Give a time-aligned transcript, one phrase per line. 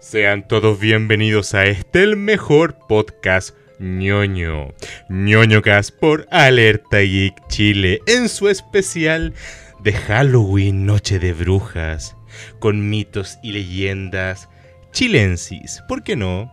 [0.00, 4.68] Sean todos bienvenidos a este, el mejor podcast ñoño.
[5.10, 9.34] ñoño Cast por Alerta Geek Chile en su especial
[9.80, 12.16] de Halloween, Noche de Brujas,
[12.60, 14.48] con mitos y leyendas
[14.92, 16.50] chilensis, ¿por qué no?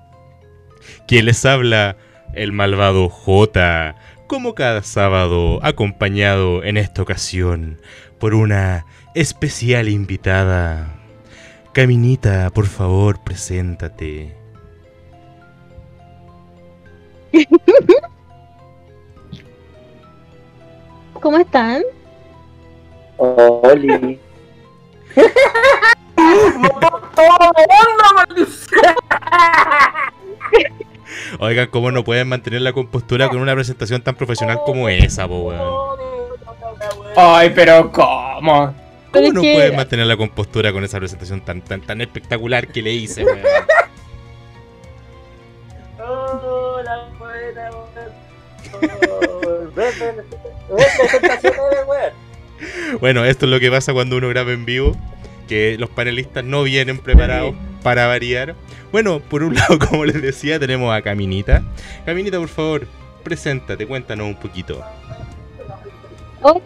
[1.08, 1.96] ¿Quién les habla?
[2.34, 3.96] El malvado J,
[4.28, 7.80] como cada sábado, acompañado en esta ocasión
[8.20, 10.96] por una especial invitada.
[11.74, 14.36] Caminita, por favor, preséntate.
[21.14, 21.82] ¿Cómo están?
[23.18, 24.20] Oli.
[31.40, 35.40] Oigan, ¿cómo no pueden mantener la compostura con una presentación tan profesional como esa, po,
[35.40, 35.98] weón?
[37.16, 38.83] Ay, pero ¿cómo?
[39.14, 42.02] ¿Cómo Pero es no que- pueden mantener la compostura con esa presentación tan, tan, tan
[42.02, 43.40] espectacular que le hice, weón?
[46.00, 48.94] Hola, buena, weón.
[53.00, 54.96] Bueno, esto es lo que pasa cuando uno graba en vivo,
[55.48, 58.56] que los panelistas no vienen preparados para variar.
[58.92, 61.64] Bueno, por un lado, como les decía, tenemos a Caminita.
[62.06, 62.88] Caminita, por favor,
[63.24, 64.84] preséntate, cuéntanos un poquito.
[66.44, 66.62] Hola,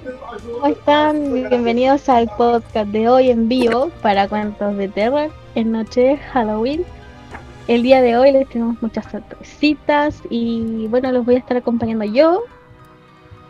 [0.51, 1.33] ¿cómo están?
[1.49, 6.83] Bienvenidos al podcast de hoy en vivo para cuentos de terror en noche de Halloween.
[7.67, 12.05] El día de hoy les tenemos muchas sorpresitas y bueno, los voy a estar acompañando
[12.05, 12.43] yo.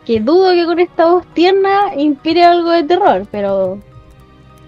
[0.04, 3.78] Que dudo que con esta voz tierna inspire algo de terror, pero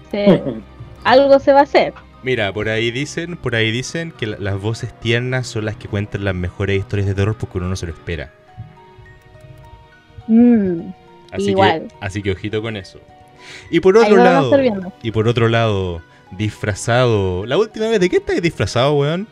[0.09, 0.41] se-
[1.03, 1.93] algo se va a hacer.
[2.23, 5.87] Mira, por ahí dicen, por ahí dicen que la- las voces tiernas son las que
[5.87, 8.31] cuentan las mejores historias de terror porque uno no se lo espera.
[10.27, 10.91] Mm,
[11.31, 11.87] Así Igual.
[11.87, 12.99] que, así que ojito con eso.
[13.69, 14.51] Y por otro lado,
[15.01, 16.01] y por otro lado,
[16.31, 17.45] disfrazado.
[17.45, 19.27] La última vez, ¿de qué estáis disfrazado, weón?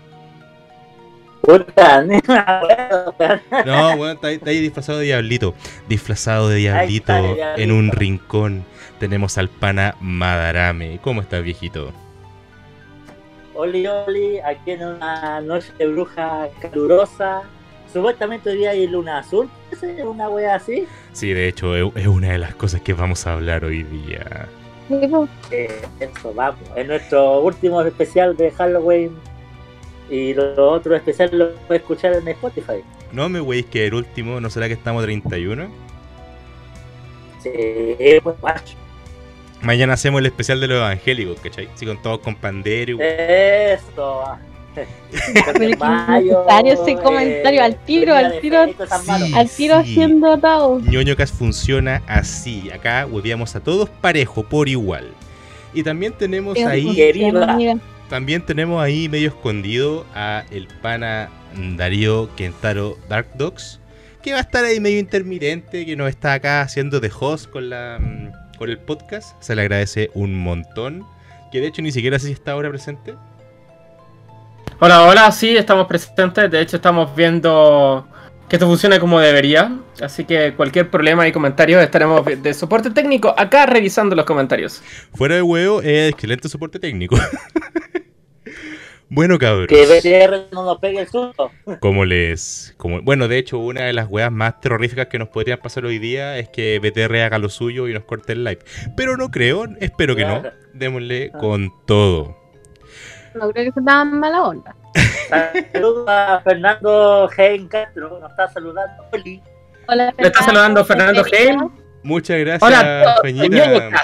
[1.42, 3.42] Puta, nena, weón.
[3.66, 5.54] No, weón, está ahí, está ahí disfrazado de diablito.
[5.88, 7.58] Disfrazado de diablito diablito.
[7.58, 8.66] en un rincón.
[9.00, 11.00] Tenemos al pana Madarame.
[11.02, 11.94] ¿Cómo estás, viejito?
[13.54, 17.44] Oli, Oli, aquí en una noche de bruja calurosa.
[17.92, 19.50] Supuestamente hoy día hay luna azul.
[19.72, 20.86] ¿Es una wea así?
[21.14, 24.48] Sí, de hecho, es una de las cosas que vamos a hablar hoy día.
[24.88, 26.60] Pues, Eh, eso, vamos.
[26.76, 29.16] Es nuestro último especial de Halloween.
[30.10, 32.84] Y lo otro especial lo puedes escuchar en Spotify.
[33.12, 35.68] No me weis que el último, ¿no será que estamos 31?
[37.42, 37.52] Sí,
[38.24, 38.76] pues macho.
[39.62, 41.70] Mañana hacemos el especial de los evangélicos, ¿cachai?
[41.76, 42.98] Sí, con todos con pandero.
[43.00, 44.24] Eso.
[45.34, 49.34] Pero necesario ese comentario, al tiro, al tiro, Sí.
[49.34, 50.80] al tiro haciendo atado.
[50.80, 52.70] ñoñocas funciona así.
[52.72, 55.12] Acá hueveamos a todos parejo, por igual.
[55.74, 57.22] Y también tenemos ahí,
[58.10, 61.30] también tenemos ahí medio escondido a el pana
[61.78, 63.80] Darío Kentaro Dark Dogs,
[64.24, 67.70] que va a estar ahí medio intermitente, que nos está acá haciendo de host con
[67.70, 69.42] la mm, con el podcast.
[69.42, 71.06] Se le agradece un montón.
[71.52, 73.16] Que de hecho ni siquiera sé si está ahora presente.
[74.82, 76.50] Hola, hola, sí, estamos presentes.
[76.50, 78.08] De hecho, estamos viendo
[78.48, 79.78] que esto funcione como debería.
[80.02, 84.82] Así que cualquier problema y comentario estaremos de soporte técnico acá revisando los comentarios.
[85.14, 87.18] Fuera de huevo, es excelente soporte técnico.
[89.10, 89.68] bueno, cabros.
[89.68, 91.52] Que BTR no nos pegue el susto.
[91.82, 92.74] Como les.
[92.78, 96.00] Como, bueno, de hecho, una de las weas más terroríficas que nos podrían pasar hoy
[96.00, 98.60] día es que BTR haga lo suyo y nos corte el live.
[98.96, 100.40] Pero no creo, espero que no.
[100.40, 100.56] Claro.
[100.74, 102.40] Démosle con todo.
[103.34, 104.76] No creo que sea tan mala onda.
[105.74, 108.20] Saludos a Fernando Hein Castro.
[108.20, 109.04] Nos está saludando.
[109.12, 109.42] Oli.
[109.88, 111.70] Hola, Le está saludando Fernando Heim.
[112.04, 114.02] Muchas gracias, Hola, Peñita.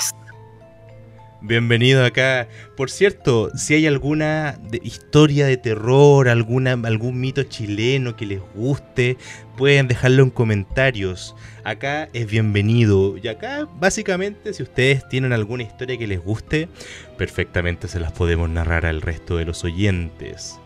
[1.48, 2.48] Bienvenido acá.
[2.76, 8.42] Por cierto, si hay alguna de- historia de terror, alguna, algún mito chileno que les
[8.56, 9.18] guste,
[9.56, 11.36] pueden dejarlo en comentarios.
[11.64, 13.16] Acá es bienvenido.
[13.22, 16.68] Y acá, básicamente, si ustedes tienen alguna historia que les guste,
[17.16, 20.60] perfectamente se las podemos narrar al resto de los oyentes.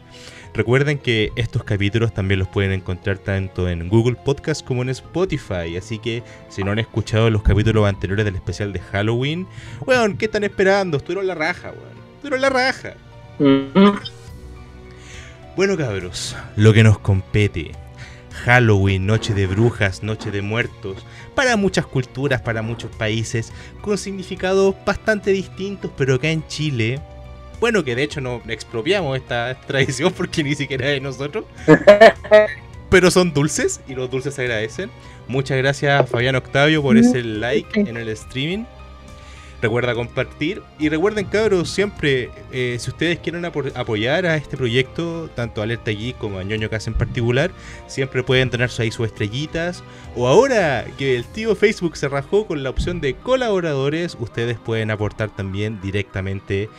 [0.53, 5.77] Recuerden que estos capítulos también los pueden encontrar tanto en Google Podcast como en Spotify.
[5.77, 9.47] Así que si no han escuchado los capítulos anteriores del especial de Halloween,
[9.85, 10.97] weón, ¿qué están esperando?
[10.97, 11.99] Estuvieron la raja, weón.
[12.15, 12.93] Estuvieron la raja.
[13.39, 13.97] Mm.
[15.55, 17.71] Bueno, cabros, lo que nos compete.
[18.45, 21.05] Halloween, Noche de Brujas, Noche de Muertos,
[21.35, 27.01] para muchas culturas, para muchos países, con significados bastante distintos, pero acá en Chile,
[27.59, 31.45] bueno, que de hecho no expropiamos esta tradición porque ni siquiera es de nosotros,
[32.89, 34.89] pero son dulces y los dulces se agradecen.
[35.27, 38.65] Muchas gracias Fabián Octavio por ese like en el streaming.
[39.61, 45.29] Recuerda compartir y recuerden cabros siempre, eh, si ustedes quieren apo- apoyar a este proyecto,
[45.35, 47.51] tanto a Alerta Geek como a Ñoño Casa en particular,
[47.85, 49.83] siempre pueden tener ahí sus estrellitas.
[50.15, 54.91] O ahora que el tío Facebook se rajó con la opción de colaboradores, ustedes pueden
[54.91, 56.69] aportar también directamente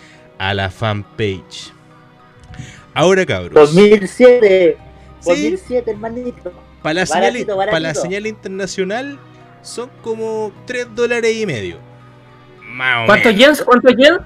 [0.41, 1.71] a la fanpage.
[2.95, 3.53] Ahora cabros.
[3.53, 4.79] 2007.
[5.21, 5.29] Sí.
[5.29, 6.51] 2007, hermanito.
[6.83, 9.19] Para la, señal, Baratito, para la señal internacional
[9.61, 11.77] son como 3 dólares y medio.
[13.05, 13.63] ¿Cuántos yens?
[13.63, 14.19] ¿Cuántos yens?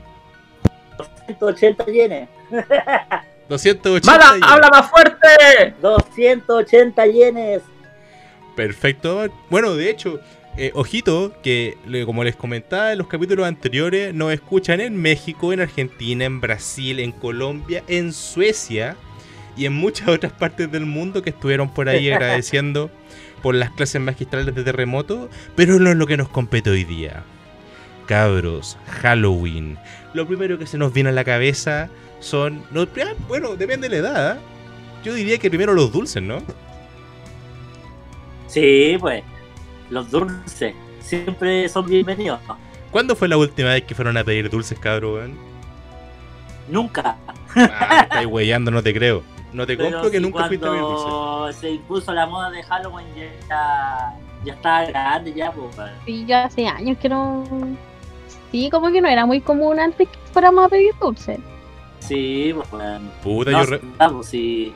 [1.29, 2.29] 280 yenes.
[3.49, 4.35] 280 ¡Mala!
[4.35, 4.49] yenes.
[4.49, 5.75] ¡Habla más fuerte!
[5.83, 7.63] 280 yenes.
[8.55, 9.27] Perfecto.
[9.51, 10.21] Bueno, de hecho,
[10.57, 15.61] eh, ojito, que como les comentaba en los capítulos anteriores, nos escuchan en México, en
[15.61, 18.97] Argentina, en Brasil, en Colombia, en Suecia
[19.57, 22.91] y en muchas otras partes del mundo que estuvieron por ahí agradeciendo
[23.43, 27.25] por las clases magistrales de terremoto, pero no es lo que nos compete hoy día.
[28.07, 29.77] Cabros, Halloween.
[30.13, 31.91] Lo primero que se nos viene a la cabeza
[32.21, 32.63] son...
[32.75, 34.37] ah, bueno, depende de la edad.
[34.37, 34.41] ¿eh?
[35.05, 36.43] Yo diría que primero los dulces, ¿no?
[38.47, 39.25] Sí, pues.
[39.91, 40.75] Los dulces.
[41.01, 42.41] Siempre son bienvenidos.
[42.91, 45.37] ¿Cuándo fue la última vez que fueron a pedir dulces, cabrón?
[46.69, 47.17] Nunca.
[47.57, 49.23] Ah, estáis weyando, no te creo.
[49.53, 51.05] No te Pero compro que si nunca fuiste a pedir dulces.
[51.07, 53.07] Cuando se impuso la moda de Halloween
[53.49, 54.15] ya,
[54.45, 55.77] ya estaba grande ya, pues.
[56.07, 57.45] Sí, yo hace años que no.
[58.51, 61.39] Sí, como que no era muy común antes que fuéramos a pedir dulce.
[62.01, 62.73] Sí, pues.
[62.73, 63.11] weón.
[63.23, 64.73] Puta, No, yo, re- vamos, sí.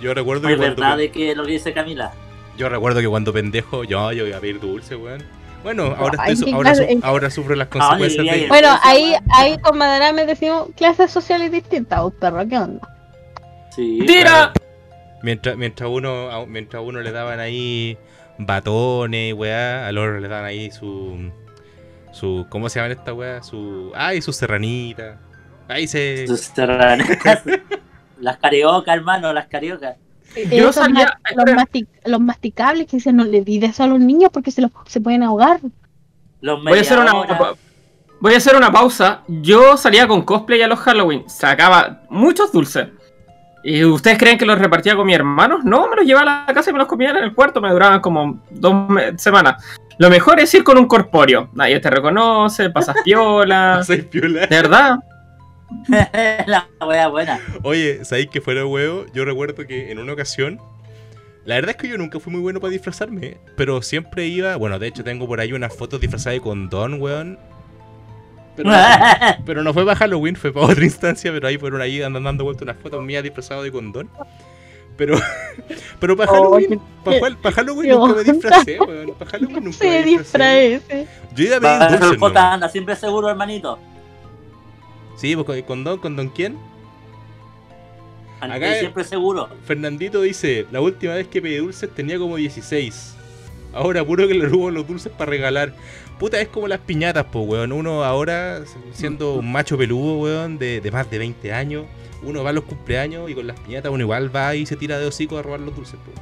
[0.00, 2.12] yo recuerdo que es cuando, verdad de que lo que dice Camila.
[2.60, 5.22] Yo recuerdo que cuando pendejo, yo, yo iba a pedir dulces, weón.
[5.62, 8.48] Bueno, ahora, estoy ahora, su- ahora sufro las Ah, consecuencias de.
[8.48, 12.80] Bueno, ahí, ahí con Madarame decimos clases sociales distintas, oh, perro, ¿qué onda?
[13.74, 13.98] Sí.
[14.06, 14.52] ¡Tira!
[15.22, 17.96] Mientras, mientras uno a- mientras uno le daban ahí
[18.38, 21.30] batones y weá, al otro le daban ahí su
[22.12, 23.42] su ¿cómo se llaman esta weá?
[23.42, 25.18] Su ay, su serranita.
[25.68, 27.06] Ahí se Sus serranas.
[28.18, 29.96] las cariocas, hermano, las cariocas.
[30.36, 33.86] Yo Esos salía- los, masti- los masticables que dicen no le di de eso a
[33.86, 35.60] los niños porque se, los, se pueden ahogar.
[36.40, 37.12] Los Voy a hacer una.
[38.20, 39.22] Voy a hacer una pausa.
[39.28, 41.28] Yo salía con cosplay a los Halloween.
[41.28, 42.88] Sacaba muchos dulces.
[43.62, 45.64] ¿Y ustedes creen que los repartía con mis hermanos?
[45.64, 47.60] No, me los llevaba a la casa y me los comían en el cuarto.
[47.60, 48.74] Me duraban como dos
[49.18, 49.62] semanas.
[49.98, 51.50] Lo mejor es ir con un corpóreo.
[51.54, 53.82] Nadie te reconoce, pasas piola.
[53.86, 54.46] Soy piola.
[54.46, 54.98] De verdad.
[56.46, 57.40] la wea buena.
[57.62, 59.06] Oye, ¿sabéis que fuera huevo?
[59.12, 60.60] Yo recuerdo que en una ocasión.
[61.44, 64.56] La verdad es que yo nunca fui muy bueno para disfrazarme, pero siempre iba.
[64.56, 67.38] Bueno, de hecho, tengo por ahí unas fotos disfrazadas de condón, weón.
[68.56, 68.70] Pero,
[69.46, 72.44] pero no fue para Halloween, fue para otra instancia, pero ahí fueron ahí andando dando
[72.44, 74.10] vueltas unas fotos mías disfrazadas de condón.
[74.96, 75.18] Pero,
[75.98, 79.14] pero para Halloween, para, Halloween nunca me disfracé, weón.
[79.18, 81.06] Para Halloween nunca Se me disfracé.
[81.34, 83.78] Yo iba a pedir anda siempre seguro, hermanito.
[85.20, 86.56] Sí, pues con condón, condón quién?
[88.40, 89.50] Anda Acá- siempre seguro.
[89.66, 93.16] Fernandito dice, la última vez que pedí dulces tenía como 16.
[93.74, 95.74] Ahora puro que le robo los dulces para regalar.
[96.18, 97.70] Puta, es como las piñatas, po, weón.
[97.72, 98.62] Uno ahora,
[98.92, 101.84] siendo un macho peludo, weón, de, de más de 20 años,
[102.22, 104.98] uno va a los cumpleaños y con las piñatas uno igual va y se tira
[104.98, 106.12] de hocico a robar los dulces, po.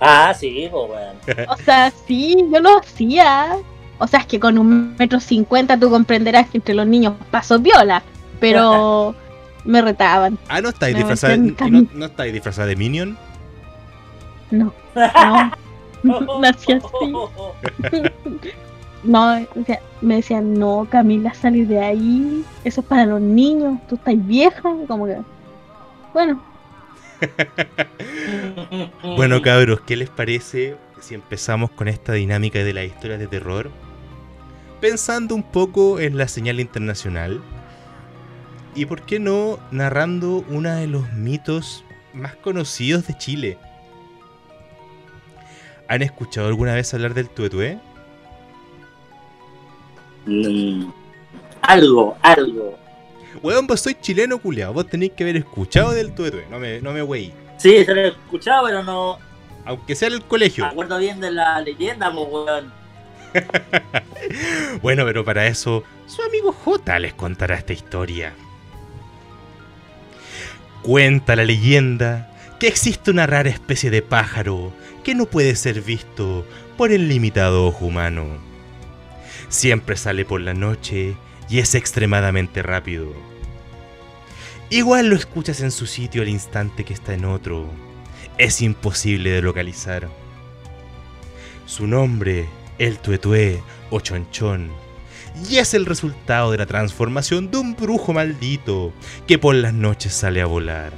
[0.00, 1.46] Ah, sí, pues, weón.
[1.48, 3.56] O sea, sí, yo lo hacía.
[3.98, 7.58] O sea, es que con un metro cincuenta tú comprenderás que entre los niños paso
[7.58, 8.02] viola.
[8.40, 9.14] Pero
[9.64, 10.38] me retaban.
[10.48, 13.18] Ah, ¿no estáis disfrazada en no, no estáis disfrazada de Minion?
[14.50, 15.52] No, no.
[16.40, 17.12] no hacía así.
[19.04, 22.44] No, o sea, me decían, no, Camila, salir de ahí.
[22.64, 23.78] Eso es para los niños.
[23.88, 24.74] Tú estás vieja.
[24.86, 25.18] Como que.
[26.12, 26.40] Bueno,
[29.16, 33.70] Bueno, cabros, ¿qué les parece si empezamos con esta dinámica de las historias de terror?
[34.80, 37.42] Pensando un poco en la señal internacional.
[38.74, 43.58] Y por qué no narrando uno de los mitos más conocidos de Chile.
[45.88, 47.80] ¿Han escuchado alguna vez hablar del tuetué?
[50.26, 50.90] Mm,
[51.62, 52.78] algo, algo.
[53.42, 56.92] Weón, vos soy chileno culiao, vos tenéis que haber escuchado del tuetué, no me, no
[56.92, 57.32] me wey.
[57.56, 59.18] Sí, se lo he escuchado, pero no
[59.64, 60.64] Aunque sea en el me colegio.
[60.66, 62.77] acuerdo bien de la leyenda, pues, weón.
[64.82, 68.34] Bueno, pero para eso, su amigo J les contará esta historia.
[70.82, 72.30] Cuenta la leyenda
[72.60, 77.66] que existe una rara especie de pájaro que no puede ser visto por el limitado
[77.66, 78.26] ojo humano.
[79.48, 81.16] Siempre sale por la noche
[81.48, 83.12] y es extremadamente rápido.
[84.70, 87.66] Igual lo escuchas en su sitio al instante que está en otro.
[88.36, 90.08] Es imposible de localizar.
[91.64, 92.46] Su nombre,
[92.78, 94.70] el tuetué o chonchón,
[95.48, 98.92] y es el resultado de la transformación de un brujo maldito
[99.26, 100.92] que por las noches sale a volar.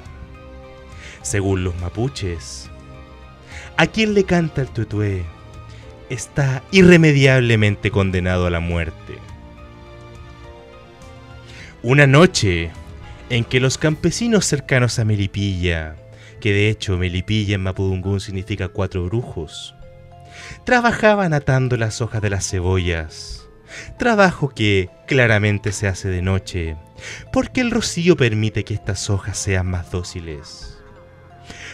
[1.23, 2.71] Según los mapuches,
[3.77, 5.25] a quien le canta el tuetué
[6.09, 9.19] está irremediablemente condenado a la muerte.
[11.83, 12.71] Una noche
[13.31, 15.97] en que los campesinos cercanos a Melipilla,
[16.41, 19.75] que de hecho Melipilla en Mapudungún significa cuatro brujos,
[20.65, 23.49] trabajaban atando las hojas de las cebollas,
[23.99, 26.77] trabajo que claramente se hace de noche,
[27.33, 30.79] porque el rocío permite que estas hojas sean más dóciles.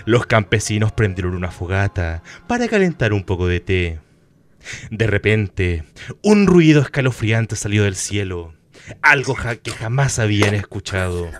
[0.05, 4.01] Los campesinos prendieron una fogata para calentar un poco de té.
[4.91, 5.85] De repente,
[6.23, 8.55] un ruido escalofriante salió del cielo,
[9.03, 11.31] algo que jamás habían escuchado.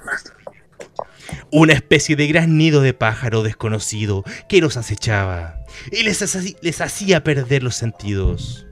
[1.51, 5.56] Una especie de gran nido de pájaro desconocido que los acechaba
[5.91, 8.67] y les, hacía perder los sentidos.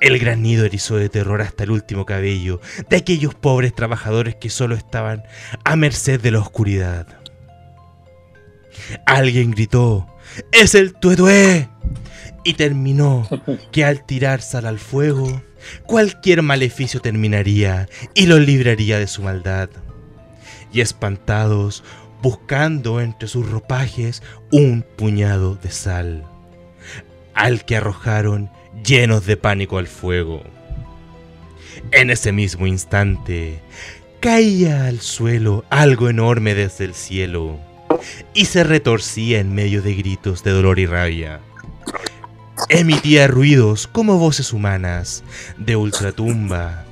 [0.00, 2.60] El gran nido erizó de terror hasta el último cabello
[2.90, 5.22] de aquellos pobres trabajadores que solo estaban
[5.64, 7.06] a merced de la oscuridad.
[9.06, 10.06] Alguien gritó,
[10.52, 11.68] ¡Es el tuetué!
[12.44, 13.28] Y terminó
[13.70, 15.42] que al tirar sal al fuego,
[15.86, 19.70] cualquier maleficio terminaría y los libraría de su maldad.
[20.72, 21.84] Y espantados,
[22.22, 26.24] buscando entre sus ropajes un puñado de sal,
[27.34, 28.50] al que arrojaron
[28.84, 30.42] llenos de pánico al fuego.
[31.90, 33.60] En ese mismo instante,
[34.20, 37.58] caía al suelo algo enorme desde el cielo
[38.34, 41.40] y se retorcía en medio de gritos de dolor y rabia.
[42.68, 45.24] Emitía ruidos como voces humanas
[45.58, 46.84] de ultratumba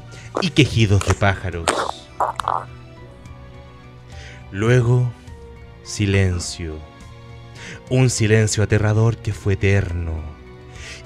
[0.42, 1.66] y quejidos de pájaros.
[4.50, 5.12] Luego,
[5.90, 6.78] silencio.
[7.90, 10.22] Un silencio aterrador que fue eterno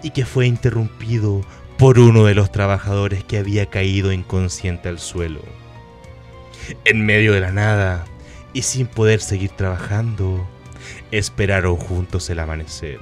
[0.03, 1.41] y que fue interrumpido
[1.79, 5.41] por uno de los trabajadores que había caído inconsciente al suelo.
[6.85, 8.05] En medio de la nada
[8.53, 10.47] y sin poder seguir trabajando,
[11.11, 13.01] esperaron juntos el amanecer.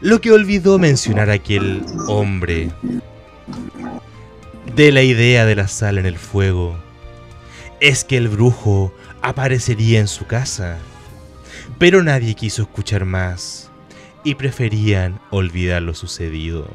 [0.00, 2.70] Lo que olvidó mencionar aquel hombre
[4.74, 6.76] de la idea de la sal en el fuego
[7.80, 8.92] es que el brujo
[9.22, 10.78] aparecería en su casa,
[11.78, 13.70] pero nadie quiso escuchar más
[14.24, 16.68] y preferían olvidar lo sucedido.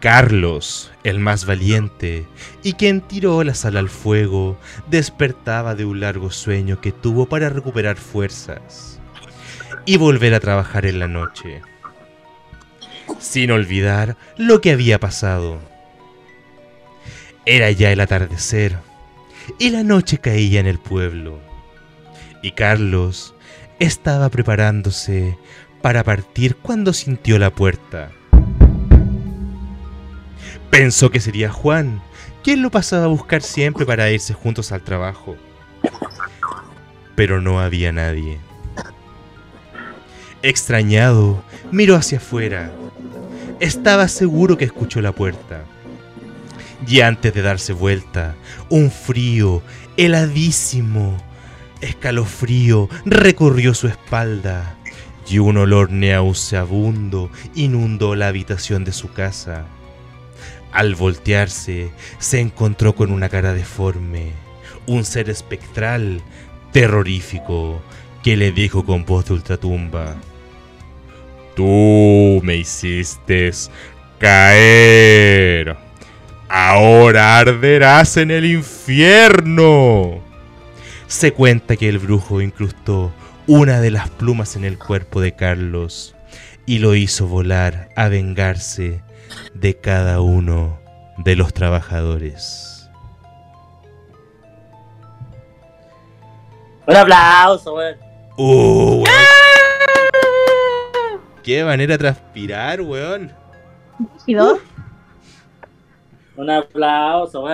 [0.00, 2.26] Carlos, el más valiente,
[2.62, 7.48] y quien tiró la sal al fuego, despertaba de un largo sueño que tuvo para
[7.48, 9.00] recuperar fuerzas
[9.86, 11.62] y volver a trabajar en la noche,
[13.18, 15.58] sin olvidar lo que había pasado.
[17.46, 18.76] Era ya el atardecer
[19.58, 21.38] y la noche caía en el pueblo,
[22.42, 23.34] y Carlos
[23.78, 25.38] estaba preparándose
[25.82, 28.10] para partir cuando sintió la puerta.
[30.70, 32.02] Pensó que sería Juan,
[32.42, 35.36] quien lo pasaba a buscar siempre para irse juntos al trabajo.
[37.14, 38.38] Pero no había nadie.
[40.42, 42.70] Extrañado, miró hacia afuera.
[43.58, 45.64] Estaba seguro que escuchó la puerta.
[46.86, 48.34] Y antes de darse vuelta,
[48.68, 49.62] un frío,
[49.96, 51.16] heladísimo,
[51.80, 54.76] escalofrío recorrió su espalda
[55.28, 59.66] y un olor nauseabundo inundó la habitación de su casa.
[60.72, 64.32] Al voltearse, se encontró con una cara deforme,
[64.86, 66.20] un ser espectral,
[66.72, 67.80] terrorífico,
[68.22, 70.16] que le dijo con voz de ultratumba:
[71.54, 73.50] Tú me hiciste
[74.18, 75.85] caer.
[76.48, 80.20] Ahora arderás en el infierno.
[81.06, 83.12] Se cuenta que el brujo incrustó
[83.46, 86.14] una de las plumas en el cuerpo de Carlos
[86.64, 89.02] y lo hizo volar a vengarse
[89.54, 90.78] de cada uno
[91.18, 92.90] de los trabajadores.
[96.86, 97.96] Un aplauso, weón.
[98.36, 99.16] ¡Uh, weón!
[101.42, 103.32] ¡Qué manera de transpirar, weón!
[104.26, 104.58] ¿Y dos?
[106.36, 107.44] Un aplauso.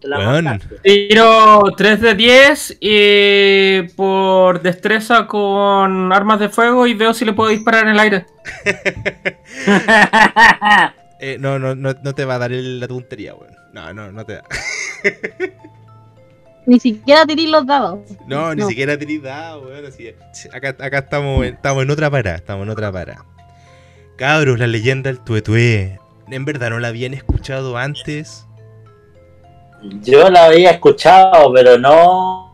[0.00, 0.44] Te la Weón.
[0.44, 0.74] mandaste.
[0.82, 7.32] Tiro 3 de 10 y por destreza con armas de fuego y veo si le
[7.32, 8.26] puedo disparar en el aire.
[11.24, 13.54] Eh, no, no, no, no te va a dar el- la tontería, weón.
[13.72, 14.42] No, no, no te da.
[16.66, 18.00] Ni siquiera tiré los dados.
[18.26, 18.68] No, ni No.
[18.68, 19.86] siquiera tenés dado, weón.
[19.86, 20.12] Así,
[20.52, 23.24] acá, acá estamos, en- estamos en otra para, estamos en otra para.
[24.16, 26.00] Cabros, la leyenda del tuetué.
[26.28, 28.46] ¿En verdad no la habían escuchado antes?
[30.02, 32.50] Yo la había escuchado, pero no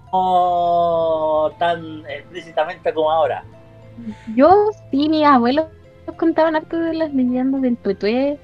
[1.59, 3.45] tan explícitamente como ahora.
[4.35, 4.51] Yo
[4.91, 5.67] sí, mis abuelos
[6.17, 8.39] contaban harto de las leyendas del tuetué,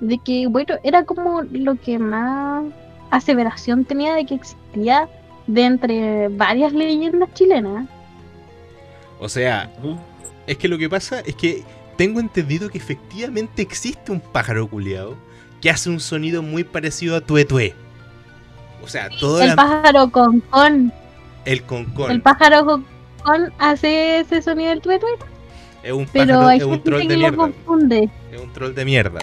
[0.00, 2.64] de que, bueno, era como lo que más
[3.10, 5.08] aseveración tenía de que existía
[5.46, 7.88] de entre varias leyendas chilenas.
[9.18, 9.68] O sea,
[10.46, 11.64] es que lo que pasa es que
[11.98, 15.16] tengo entendido que efectivamente existe un pájaro culiado
[15.60, 17.74] que hace un sonido muy parecido a tuetué.
[18.82, 20.92] O sea, todo El la- pájaro con con,
[21.44, 22.10] el concón.
[22.12, 22.86] el pájaro con
[23.24, 25.08] con hace ese sonido del tuetué,
[25.82, 27.36] Es un pero pájaro, hay es un gente troll que de lo mierda.
[27.36, 28.10] confunde.
[28.32, 29.20] Es un troll de mierda.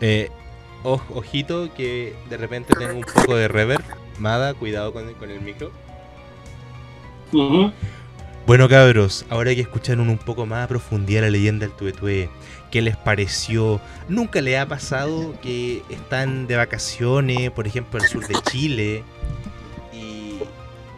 [0.00, 0.30] Eh,
[0.84, 3.82] oj- ojito que de repente tengo un poco de reverb.
[4.18, 5.70] Mada, cuidado con, con el micro.
[7.32, 7.72] Ujú.
[8.46, 12.28] Bueno cabros, ahora que escucharon un poco más a profundidad la leyenda del Tuetué,
[12.70, 13.80] ¿qué les pareció?
[14.08, 19.04] ¿Nunca les ha pasado que están de vacaciones, por ejemplo, al sur de Chile,
[19.92, 20.40] y,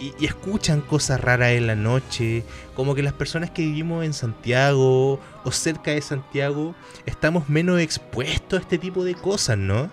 [0.02, 2.44] y- y escuchan cosas raras en la noche?
[2.74, 6.74] Como que las personas que vivimos en Santiago o cerca de Santiago
[7.04, 9.90] estamos menos expuestos a este tipo de cosas, ¿no?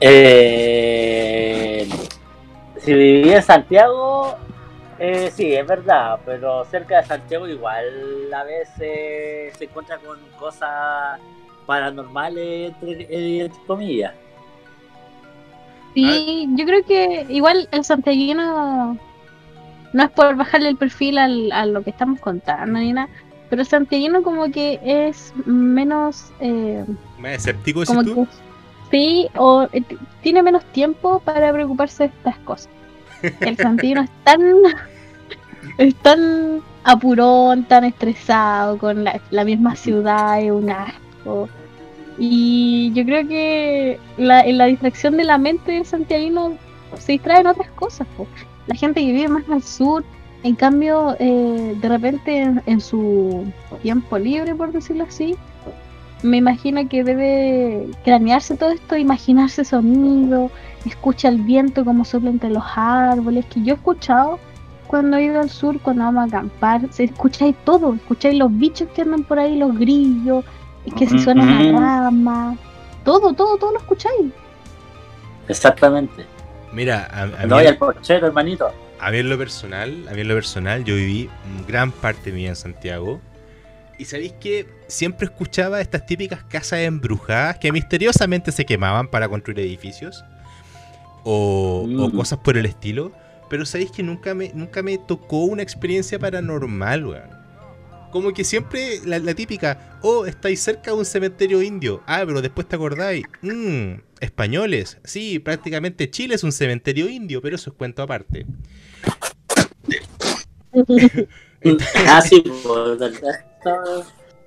[0.00, 1.88] Eh,
[2.84, 4.36] si vivía en Santiago,
[4.98, 11.20] eh, sí, es verdad, pero cerca de Santiago igual a veces se encuentra con cosas
[11.66, 14.14] paranormales, entre, entre comillas.
[15.94, 18.98] Sí, yo creo que igual el santiaguino
[19.92, 23.08] no es por bajarle el perfil al, a lo que estamos contando ni nada,
[23.50, 26.84] pero el santiaguino como que es menos, eh,
[27.18, 28.26] ¿Más escéptico como decís tú?
[28.26, 29.82] que sí, o eh,
[30.22, 32.70] tiene menos tiempo para preocuparse de estas cosas.
[33.22, 34.40] El santiaguino es tan,
[35.78, 41.48] es tan apurón, tan estresado con la, la misma ciudad, es un asco.
[42.18, 46.56] Y yo creo que la, en la distracción de la mente del santiaguino
[46.98, 48.06] se distrae en otras cosas.
[48.16, 48.26] po.
[48.66, 50.04] La gente que vive más al sur,
[50.42, 53.44] en cambio, eh, de repente en, en su
[53.82, 55.36] tiempo libre, por decirlo así,
[56.22, 60.50] me imagino que debe cranearse todo esto, imaginarse sonido,
[60.84, 64.38] escucha el viento como sopla entre los árboles, que yo he escuchado
[64.86, 68.88] cuando he ido al sur, cuando vamos a acampar, se escucháis todo, escucháis los bichos
[68.94, 70.44] que andan por ahí, los grillos,
[70.86, 71.76] es que si suena Ujú.
[71.76, 72.56] una rama,
[73.04, 74.32] todo, todo, todo lo escucháis.
[75.48, 76.24] Exactamente.
[76.72, 78.70] Mira, a, a mí, No, y al porchero, hermanito.
[79.00, 81.28] a mí en lo personal, a mí en lo personal, yo viví
[81.66, 83.20] gran parte de mi vida en Santiago.
[83.98, 89.58] Y sabéis que siempre escuchaba estas típicas casas embrujadas que misteriosamente se quemaban para construir
[89.60, 90.24] edificios.
[91.30, 92.16] O, o Mm.
[92.16, 93.12] cosas por el estilo.
[93.50, 97.38] Pero sabéis que nunca me, nunca me tocó una experiencia paranormal, weón.
[98.12, 102.02] Como que siempre la, la típica, oh, estáis cerca de un cementerio indio.
[102.06, 103.24] Ah, pero después te acordáis.
[103.42, 104.96] Mmm, españoles.
[105.04, 108.46] Sí, prácticamente Chile es un cementerio indio, pero eso es cuento aparte.
[112.06, 112.42] ah, sí,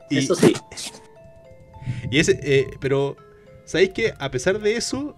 [0.09, 0.53] Y- eso sí.
[2.11, 3.15] Y ese, eh, pero,
[3.65, 5.15] ¿sabéis que a pesar de eso,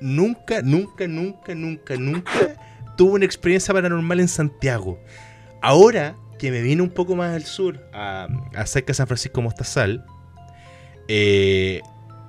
[0.00, 4.98] nunca, nunca, nunca, nunca, nunca tuve una experiencia paranormal en Santiago?
[5.60, 9.40] Ahora que me vine un poco más al sur, a, a cerca de San Francisco
[9.42, 10.04] Mostazal,
[11.08, 11.80] eh,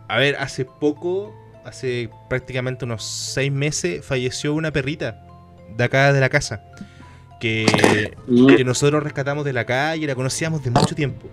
[0.08, 1.34] a ver, hace poco,
[1.66, 5.26] hace prácticamente unos seis meses, falleció una perrita
[5.76, 6.63] de acá de la casa.
[7.39, 7.66] Que
[8.28, 11.28] Mm, que nosotros rescatamos de la calle, la conocíamos de mucho tiempo.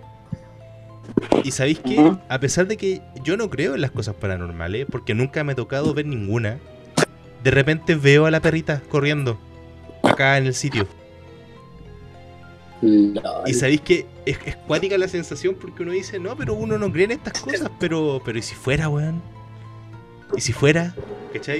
[1.43, 5.13] Y sabéis que, a pesar de que yo no creo en las cosas paranormales, porque
[5.13, 6.59] nunca me ha tocado ver ninguna,
[7.43, 9.39] de repente veo a la perrita corriendo
[10.03, 10.87] acá en el sitio.
[12.81, 16.91] Y sabéis que es, es cuática la sensación porque uno dice, no, pero uno no
[16.91, 19.21] cree en estas cosas, pero, pero ¿y si fuera, weón?
[20.35, 20.95] ¿Y si fuera?
[21.33, 21.59] ¿Cachai?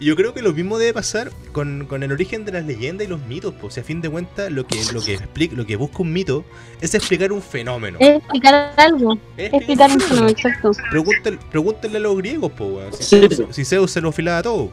[0.00, 3.04] Y yo creo que lo mismo debe pasar con, con el origen de las leyendas
[3.06, 5.66] y los mitos, pues, si a fin de cuentas lo que, lo que explica, lo
[5.66, 6.44] que busca un mito
[6.80, 7.98] es explicar un fenómeno.
[8.00, 10.70] Es explicar algo, Es explicar un fenómeno, exacto.
[10.90, 12.92] Pregúntale, pregúntenle a los griegos, pues, weón.
[12.92, 14.66] Si, Sí, si Zeus se lo afilaba todo.
[14.66, 14.72] po.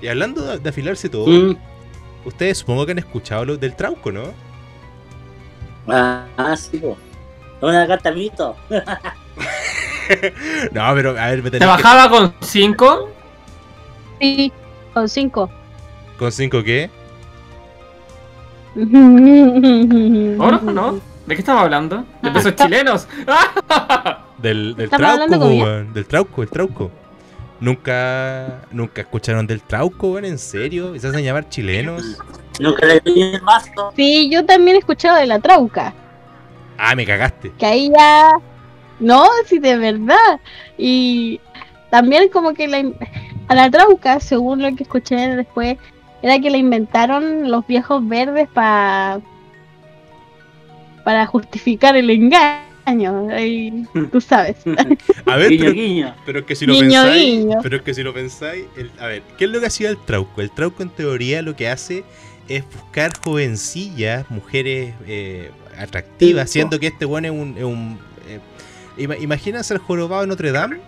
[0.00, 1.56] Y hablando de, de afilarse todo, Mm,
[2.24, 4.32] ustedes supongo que han escuchado lo del trauco, ¿no?
[5.88, 6.96] Ah, ah, sí, po.
[7.60, 8.56] Una carta mito.
[10.72, 11.66] no, pero a ver, me ¿Te que...
[11.66, 13.08] bajaba con 5?
[14.20, 14.52] Sí,
[14.94, 15.50] con cinco.
[16.18, 16.90] ¿Con 5 qué?
[20.38, 20.60] ¿Oro?
[20.62, 21.00] ¿No?
[21.26, 22.04] ¿De qué estamos hablando?
[22.22, 23.06] ¿De pesos chilenos?
[24.38, 25.92] Del, trauco, weón.
[25.92, 26.90] Del trauco, el trauco.
[27.60, 30.96] Nunca, nunca escucharon del trauco, weón, en serio.
[30.96, 32.18] ¿Y se hacen llamar chilenos?
[32.58, 33.92] Nunca le el mazo.
[33.94, 35.94] Sí, yo también he escuchado de la trauca,
[36.76, 37.52] Ah, me cagaste.
[37.58, 38.32] que ahí ya...
[39.02, 40.40] No, sí, de verdad.
[40.78, 41.40] Y
[41.90, 42.80] también como que la...
[42.80, 42.94] im-
[43.48, 45.76] a la trauca, según lo que escuché después,
[46.22, 49.20] era que la inventaron los viejos verdes para
[51.04, 53.28] para justificar el engaño.
[53.30, 54.56] Ahí, tú sabes.
[55.26, 56.14] A ver, Guiño, pero, guiño.
[56.24, 57.58] pero es que si lo Guiño, pensáis, guiño.
[57.62, 59.98] pero es que si lo pensáis, el- a ver, ¿qué es lo que hacía el
[59.98, 60.40] trauco?
[60.40, 62.04] El trauco en teoría lo que hace
[62.48, 67.98] es buscar jovencillas, mujeres eh, atractivas, siendo que este bueno es un, es un
[68.96, 70.78] eh, ima- imagínense el jorobado de Notre Dame,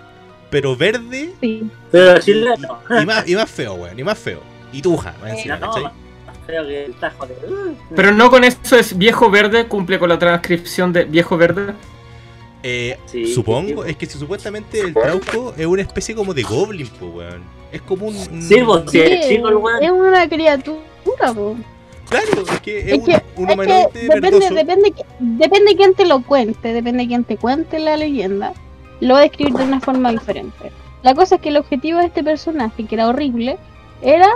[0.50, 1.64] pero verde Sí.
[1.90, 2.78] Pero chileno.
[3.02, 4.40] y más, y más feo, weón, y más feo.
[4.72, 5.90] Y tuja, más encima, No, ¿cachai?
[6.46, 7.34] creo que el tajo de.
[7.94, 11.72] Pero no con eso es viejo verde, cumple con la transcripción de viejo verde.
[12.62, 13.90] Eh, Sí, supongo, sí.
[13.90, 17.42] es que si supuestamente el trauco es una especie como de goblin, po, weón.
[17.70, 18.14] Es como un...
[18.42, 19.00] Sí, pues, sí.
[19.00, 19.82] es Sí, chico el weón.
[19.82, 20.80] es una criatura,
[21.34, 21.56] po.
[22.22, 25.76] Claro, es que es, Es un, que, un es humanoide que depende, depende, que- depende
[25.76, 28.52] quién te lo cuente, depende quién te cuente la leyenda,
[29.00, 30.70] lo va a describir de una forma diferente.
[31.02, 33.58] La cosa es que el objetivo de este personaje, que era horrible,
[34.02, 34.28] era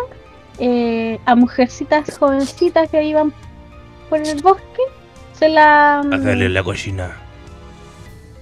[0.59, 3.33] eh, a mujercitas jovencitas que iban
[4.11, 4.83] por el bosque,
[5.33, 6.03] se la...
[6.05, 7.17] mm, Hacerle la cochina.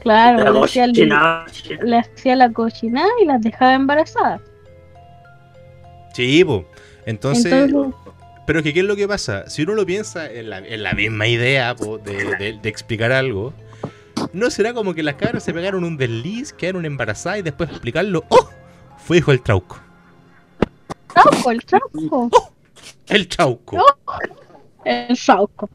[0.02, 0.92] Claro, La le hacía, el-
[1.82, 4.40] le hacía la cochinada y las dejaba embarazadas.
[6.14, 6.44] Sí.
[7.04, 7.94] Entonces, Entonces,
[8.46, 9.48] pero que qué es lo que pasa?
[9.48, 13.12] Si uno lo piensa en la, en la misma idea po, de, de- de explicar
[13.12, 13.52] algo,
[14.32, 18.24] ¿no será como que las cabras se pegaron un desliz, quedaron embarazadas y después explicarlo?
[18.28, 18.48] ¡Oh!
[18.98, 19.78] Fue hijo del trauco.
[21.12, 22.30] trauco, el trauco.
[23.08, 23.76] El trauco.
[23.76, 23.84] No.
[24.84, 25.68] El Sauco.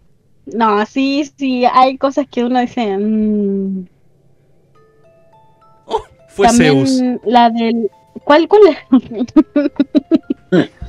[0.46, 2.98] No, sí, sí, hay cosas que uno dice.
[2.98, 3.86] mm,
[6.30, 7.02] Fue también Zeus.
[7.26, 7.90] la del.
[8.24, 8.78] ¿Cuál, cuál es?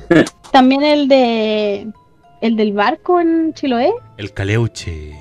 [0.53, 1.87] también el de.
[2.39, 3.91] El del barco en Chiloé.
[4.17, 5.11] El caleuche.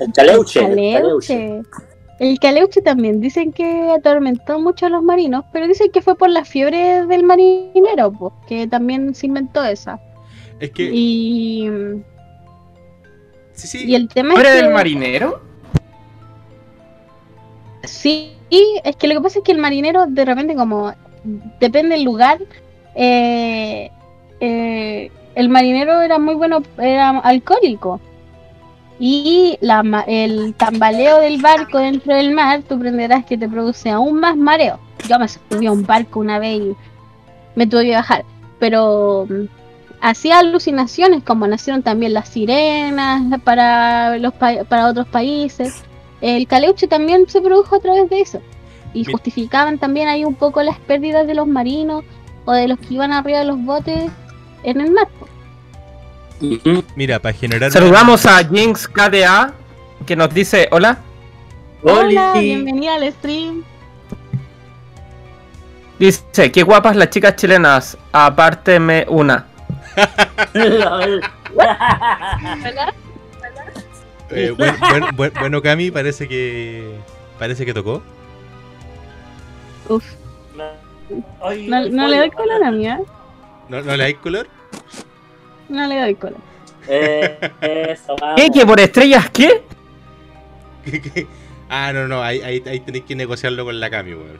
[0.00, 0.60] El caleuche.
[0.60, 1.62] El caleuche.
[2.18, 3.20] El caleuche también.
[3.20, 7.24] Dicen que atormentó mucho a los marinos, pero dicen que fue por la fiebre del
[7.24, 10.00] marinero, pues, que también se inventó esa.
[10.60, 10.90] Es que.
[10.90, 11.68] Y,
[13.52, 13.84] sí, sí.
[13.86, 14.62] y el tema ¿Fuera es que.
[14.62, 15.42] del marinero?
[17.84, 20.94] Sí, es que lo que pasa es que el marinero de repente como
[21.60, 22.38] depende del lugar,
[22.94, 23.90] eh,
[24.42, 28.00] eh, el marinero era muy bueno, era alcohólico.
[28.98, 34.20] Y la, el tambaleo del barco dentro del mar, tú aprenderás que te produce aún
[34.20, 34.78] más mareo.
[35.08, 36.76] Yo me subí a un barco una vez y
[37.56, 38.24] me tuve que bajar.
[38.60, 39.44] Pero mm,
[40.00, 45.82] hacía alucinaciones, como nacieron también las sirenas para, los pa- para otros países.
[46.20, 48.40] El caleuche también se produjo a través de eso.
[48.94, 49.12] Y Bien.
[49.12, 52.04] justificaban también ahí un poco las pérdidas de los marinos
[52.44, 54.10] o de los que iban arriba de los botes
[54.62, 55.08] en el mar.
[56.96, 57.70] Mira, para generar.
[57.70, 59.52] Saludamos a Jinx KDA,
[60.06, 60.98] que nos dice hola.
[61.82, 62.40] Hola, Oli.
[62.40, 63.62] bienvenida al stream.
[65.98, 69.46] Dice, qué guapas las chicas chilenas, apárteme una.
[74.30, 76.96] Eh, buen- buen- buen- bueno, Cami, parece que.
[77.38, 78.02] Parece que tocó.
[79.88, 80.04] Uf,
[81.68, 82.98] no le doy color a mí, ¿eh?
[83.68, 84.48] ¿No, no le hay color?
[85.68, 86.40] No le doy color.
[86.88, 88.40] Eh, eso, vamos.
[88.40, 88.50] ¿Qué?
[88.50, 89.62] ¿Que por estrellas qué?
[90.84, 91.26] ¿Qué, qué?
[91.68, 94.38] Ah, no, no, ahí, ahí, ahí tenéis que negociarlo con la Cami, weón.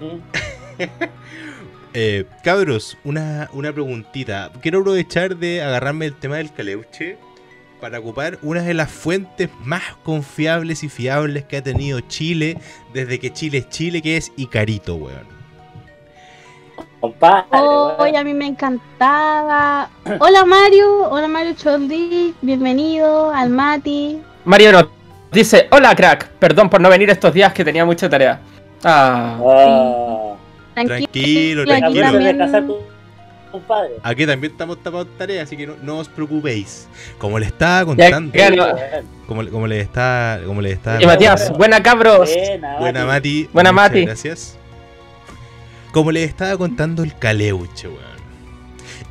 [0.00, 0.20] Ujú.
[1.94, 4.50] Eh, cabros, una, una preguntita.
[4.62, 7.18] Quiero aprovechar de agarrarme el tema del caleuche
[7.82, 12.56] para ocupar una de las fuentes más confiables y fiables que ha tenido Chile
[12.94, 15.41] desde que Chile es Chile, que es Icarito, weón.
[17.02, 17.46] Compadre,
[17.98, 18.16] weón.
[18.16, 19.88] a mí me encantaba.
[20.20, 24.20] Hola Mario, hola Mario Choldi, bienvenido al Mati.
[24.44, 24.86] Mario nos
[25.32, 28.38] dice, hola crack, perdón por no venir estos días que tenía mucha tarea.
[28.84, 30.34] Ah, Ah.
[30.74, 32.02] Tranquilo, tranquilo.
[32.02, 32.72] también-
[33.50, 33.94] compadre.
[34.04, 36.88] Aquí también estamos tapados de tarea, así que no, no os preocupéis.
[37.18, 38.62] Como le estaba contando, ya, no.
[38.64, 38.78] Weón.
[39.26, 42.30] como, como le está, como le está y Matías, buena cabros.
[42.32, 43.48] Buena, Buena Mati.
[43.52, 44.04] Buena, Mati.
[44.04, 44.56] Gracias.
[45.92, 48.22] Como les estaba contando el caleuche, weón.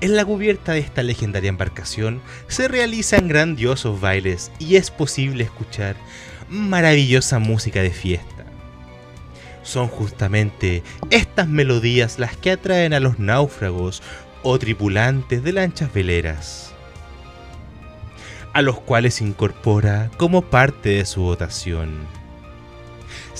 [0.02, 5.96] En la cubierta de esta legendaria embarcación se realizan grandiosos bailes y es posible escuchar
[6.50, 8.46] maravillosa música de fiesta.
[9.62, 14.02] Son justamente estas melodías las que atraen a los náufragos
[14.42, 16.74] o tripulantes de lanchas veleras,
[18.54, 22.21] a los cuales incorpora como parte de su dotación.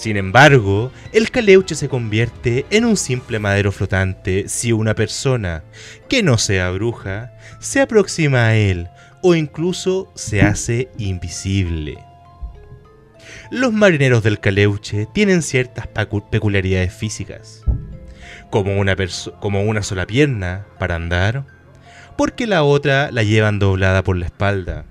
[0.02, 5.64] Sin embargo, el caleuche se convierte en un simple madero flotante si una persona,
[6.10, 8.90] que no sea bruja, se aproxima a él
[9.22, 12.00] o incluso se hace invisible.
[13.52, 17.64] Los marineros del caleuche tienen ciertas peculiaridades físicas.
[18.50, 18.96] como una,
[19.40, 21.46] como una sola pierna para andar,
[22.18, 24.88] porque la otra la llevan doblada por la espalda.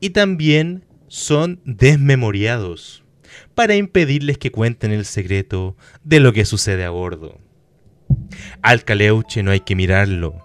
[0.00, 3.03] Y también son desmemoriados
[3.54, 7.38] para impedirles que cuenten el secreto de lo que sucede a bordo.
[8.62, 10.44] Al caleuche no hay que mirarlo,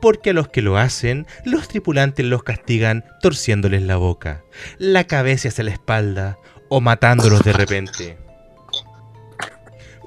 [0.00, 4.42] porque a los que lo hacen, los tripulantes los castigan torciéndoles la boca,
[4.78, 8.18] la cabeza hacia la espalda o matándolos de repente.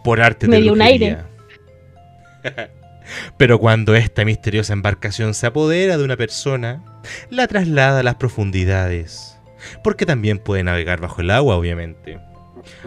[0.03, 1.17] Por arte de un aire.
[3.37, 6.83] Pero cuando esta misteriosa embarcación se apodera de una persona,
[7.29, 9.37] la traslada a las profundidades,
[9.83, 12.19] porque también puede navegar bajo el agua, obviamente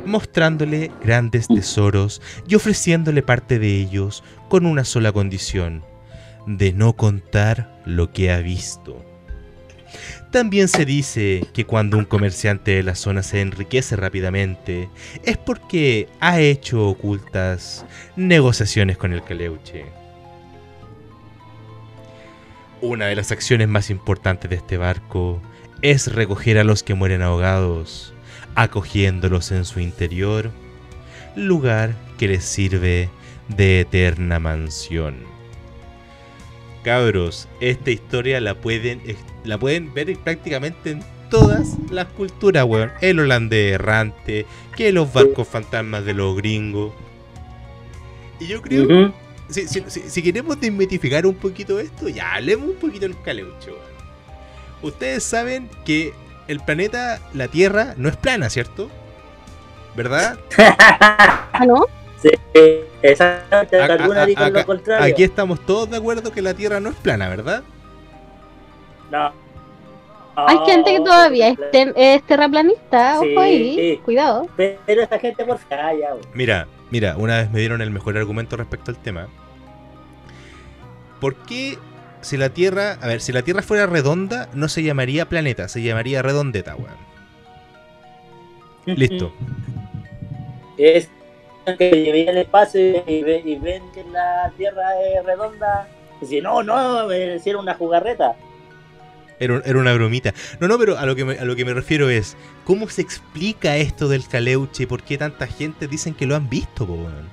[0.04, 5.84] mostrándole grandes tesoros y ofreciéndole parte de ellos con una sola condición,
[6.46, 9.04] de no contar lo que ha visto.
[10.30, 14.88] También se dice que cuando un comerciante de la zona se enriquece rápidamente
[15.22, 19.86] es porque ha hecho ocultas negociaciones con el caleuche.
[22.80, 25.40] Una de las acciones más importantes de este barco
[25.82, 28.13] es recoger a los que mueren ahogados
[28.54, 30.50] acogiéndolos en su interior,
[31.36, 33.08] lugar que les sirve
[33.48, 35.16] de eterna mansión.
[36.82, 39.00] Cabros, esta historia la pueden,
[39.44, 42.92] la pueden ver prácticamente en todas las culturas, weón.
[43.00, 46.92] El holandés errante, que los barcos fantasmas de los gringos.
[48.38, 49.14] Y yo creo,
[49.48, 53.78] si, queremos desmitificar un poquito esto, ya hablemos un poquito del caleucho.
[54.82, 56.12] Ustedes saben que
[56.48, 58.90] el planeta, la Tierra, no es plana, ¿cierto?
[59.94, 60.38] ¿Verdad?
[60.58, 61.86] ¿Ah, no?
[62.20, 62.30] Sí,
[63.02, 63.80] exactamente.
[63.80, 65.12] Alguna dijo lo contrario.
[65.12, 67.62] Aquí estamos todos de acuerdo que la Tierra no es plana, ¿verdad?
[69.10, 69.32] No.
[70.36, 74.48] Hay gente que todavía es, terraplanista, ojo ahí, cuidado.
[74.56, 76.16] Pero esa gente por allá.
[76.32, 79.28] Mira, mira, una vez me dieron el mejor argumento respecto al tema.
[81.20, 81.78] ¿Por qué
[82.24, 85.82] si la Tierra, a ver, si la Tierra fuera redonda, no se llamaría planeta, se
[85.82, 86.96] llamaría redondeta, weón.
[88.86, 89.32] Listo.
[90.76, 91.08] Es
[91.78, 95.88] que viene el espacio y, ven que la Tierra es redonda.
[96.20, 98.36] Y si no, no, era una jugarreta.
[99.40, 100.32] Era, era, una bromita.
[100.60, 103.02] No, no, pero a lo, que me, a lo que me refiero es, ¿cómo se
[103.02, 104.86] explica esto del caleuche?
[104.86, 107.28] ¿Por qué tanta gente dicen que lo han visto, weón?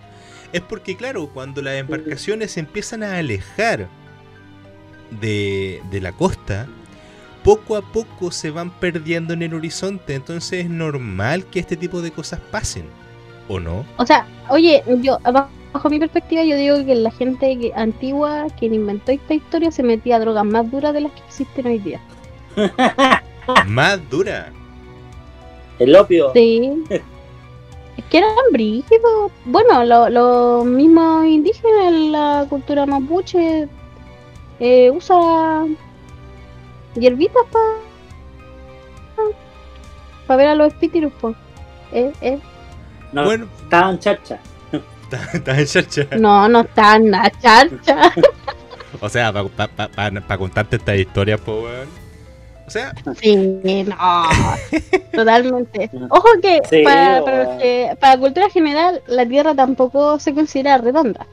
[0.52, 3.88] Es porque, claro, cuando las embarcaciones se empiezan a alejar
[5.20, 6.68] de, la costa,
[7.44, 10.16] poco a poco se van perdiendo en el horizonte.
[10.16, 12.86] Entonces es normal que este tipo de cosas pasen,
[13.48, 13.86] ¿o no?
[13.98, 15.18] O sea, oye, yo,
[15.74, 20.18] bajo mi perspectiva, yo digo que la gente antigua, quien inventó esta historia, se metía
[20.18, 22.02] a drogas más duras de las que existen hoy día.
[23.68, 24.52] ¿Más dura?
[25.80, 26.32] El opio.
[26.34, 26.84] Sí.
[26.90, 29.32] Es que eran brígidos.
[29.46, 33.68] Bueno, los lo mismos indígenas, la cultura mapuche,
[34.62, 35.66] eh, usa
[36.94, 37.66] hierbitas para
[40.28, 41.36] pa ver a los espíritus, pues.
[41.92, 42.40] Eh, eh.
[43.12, 44.40] No, bueno, estaban charcha.
[45.34, 46.08] Estaban charcha.
[46.18, 48.14] No, no estaban nada charcha.
[49.02, 49.90] o sea, para pa,
[50.28, 51.90] pa, contarte esta historia, pues, weón.
[52.68, 52.94] O sea.
[53.20, 54.30] Sí, no.
[55.12, 55.90] totalmente.
[56.10, 61.26] Ojo que, para, para, que para la cultura general, la Tierra tampoco se considera redonda.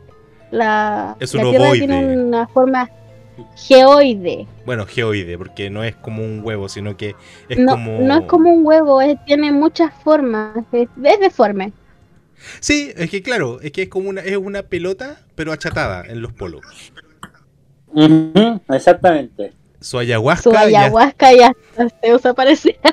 [0.50, 2.90] La, es la Tierra tiene una forma
[3.56, 4.46] Geoide.
[4.64, 7.14] Bueno, geoide, porque no es como un huevo, sino que
[7.48, 8.00] es no, como.
[8.00, 10.88] No es como un huevo, tiene muchas formas, es,
[11.20, 11.72] deforme.
[12.60, 16.22] Sí, es que claro, es que es como una, es una pelota, pero achatada en
[16.22, 16.62] los polos.
[18.70, 19.52] exactamente.
[19.80, 20.50] Su ayahuasca.
[20.50, 21.52] Su ayahuasca ya,
[22.02, 22.78] se usa parecer.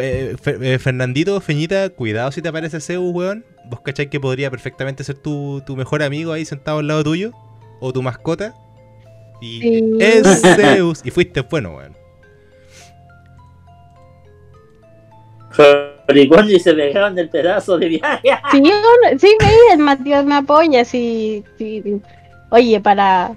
[0.00, 3.44] Eh, eh, Fernandito, Feñita, cuidado si te aparece Zeus, weón.
[3.66, 7.34] Vos cacháis que podría perfectamente ser tu, tu mejor amigo ahí sentado al lado tuyo
[7.80, 8.54] o tu mascota.
[9.40, 11.02] Y es Zeus.
[11.04, 11.96] Y fuiste bueno, weón.
[16.48, 18.30] y se dejaron del pedazo de viaje.
[18.50, 18.62] Sí,
[19.18, 19.36] sí
[19.72, 20.84] el Matías me apoya.
[20.84, 22.00] Sí, sí.
[22.50, 23.36] Oye, para,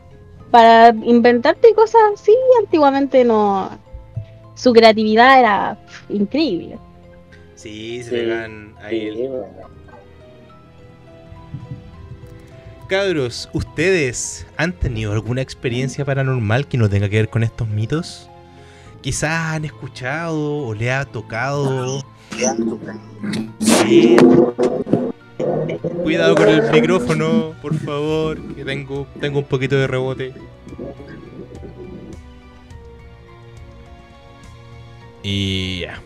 [0.52, 3.70] para inventarte cosas así, antiguamente no.
[4.56, 5.78] Su creatividad era
[6.10, 6.78] increíble.
[7.56, 9.30] Sí, se le ahí.
[12.90, 18.28] Cabros, ¿ustedes han tenido alguna experiencia paranormal que no tenga que ver con estos mitos?
[19.02, 22.04] Quizás han escuchado o le ha tocado.
[26.02, 30.34] Cuidado con el micrófono, por favor, que tengo, tengo un poquito de rebote.
[35.22, 36.02] Y ya.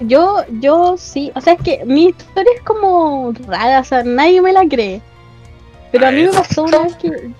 [0.00, 4.42] Yo, yo sí, o sea, es que mi historia es como rara, o sea, nadie
[4.42, 5.00] me la cree.
[5.94, 7.30] Pero a, A mí me pasó una vez que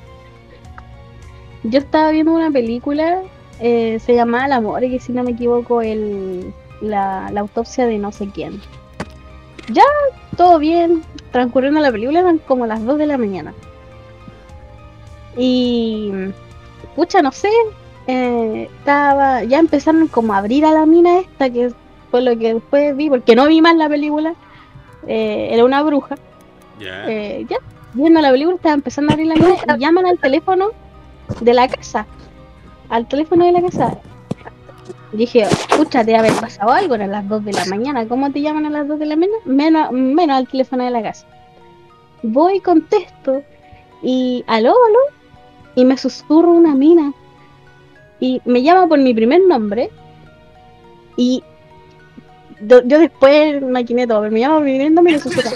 [1.64, 3.23] yo estaba viendo una película,
[3.59, 7.99] eh, se llamaba El amor, que si no me equivoco, el, la, la autopsia de
[7.99, 8.61] no sé quién.
[9.73, 9.83] Ya,
[10.37, 13.53] todo bien, transcurriendo la película, eran como las 2 de la mañana.
[15.37, 16.12] Y,
[16.95, 17.51] pucha, no sé,
[18.07, 21.73] eh, estaba, ya empezaron como a abrir a la mina esta, que
[22.12, 24.37] fue lo que después vi, porque no vi más la película,
[25.09, 26.14] eh, era una bruja.
[26.79, 27.11] Ya.
[27.11, 27.57] Eh, ya,
[27.94, 30.70] viendo la película, estaba empezando a abrir la mina y llaman al teléfono
[31.40, 32.07] de la casa.
[32.88, 33.98] Al teléfono de la casa.
[35.12, 38.07] Dije, pucha, te haber pasado algo, eran las 2 de la mañana.
[38.07, 39.38] ¿Cómo te llaman a las 2 de la mañana?
[39.44, 41.26] Menos, menos al teléfono de la casa.
[42.22, 43.42] Voy, contesto
[44.02, 44.98] y aló, aló.
[45.76, 47.12] Y me susurra una mina.
[48.18, 49.90] Y me llama por mi primer nombre.
[51.16, 51.44] Y
[52.61, 55.50] yo, yo después maquiné todo, pero me llama por mi primer nombre y me susurra.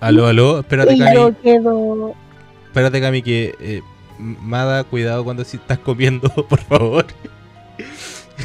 [0.00, 1.14] Aló, aló, espérate, Y Cami.
[1.14, 2.14] yo quedo.
[2.66, 3.54] Espérate, Cami, que.
[3.60, 3.82] Eh,
[4.18, 7.06] Mada, cuidado cuando si estás comiendo, por favor.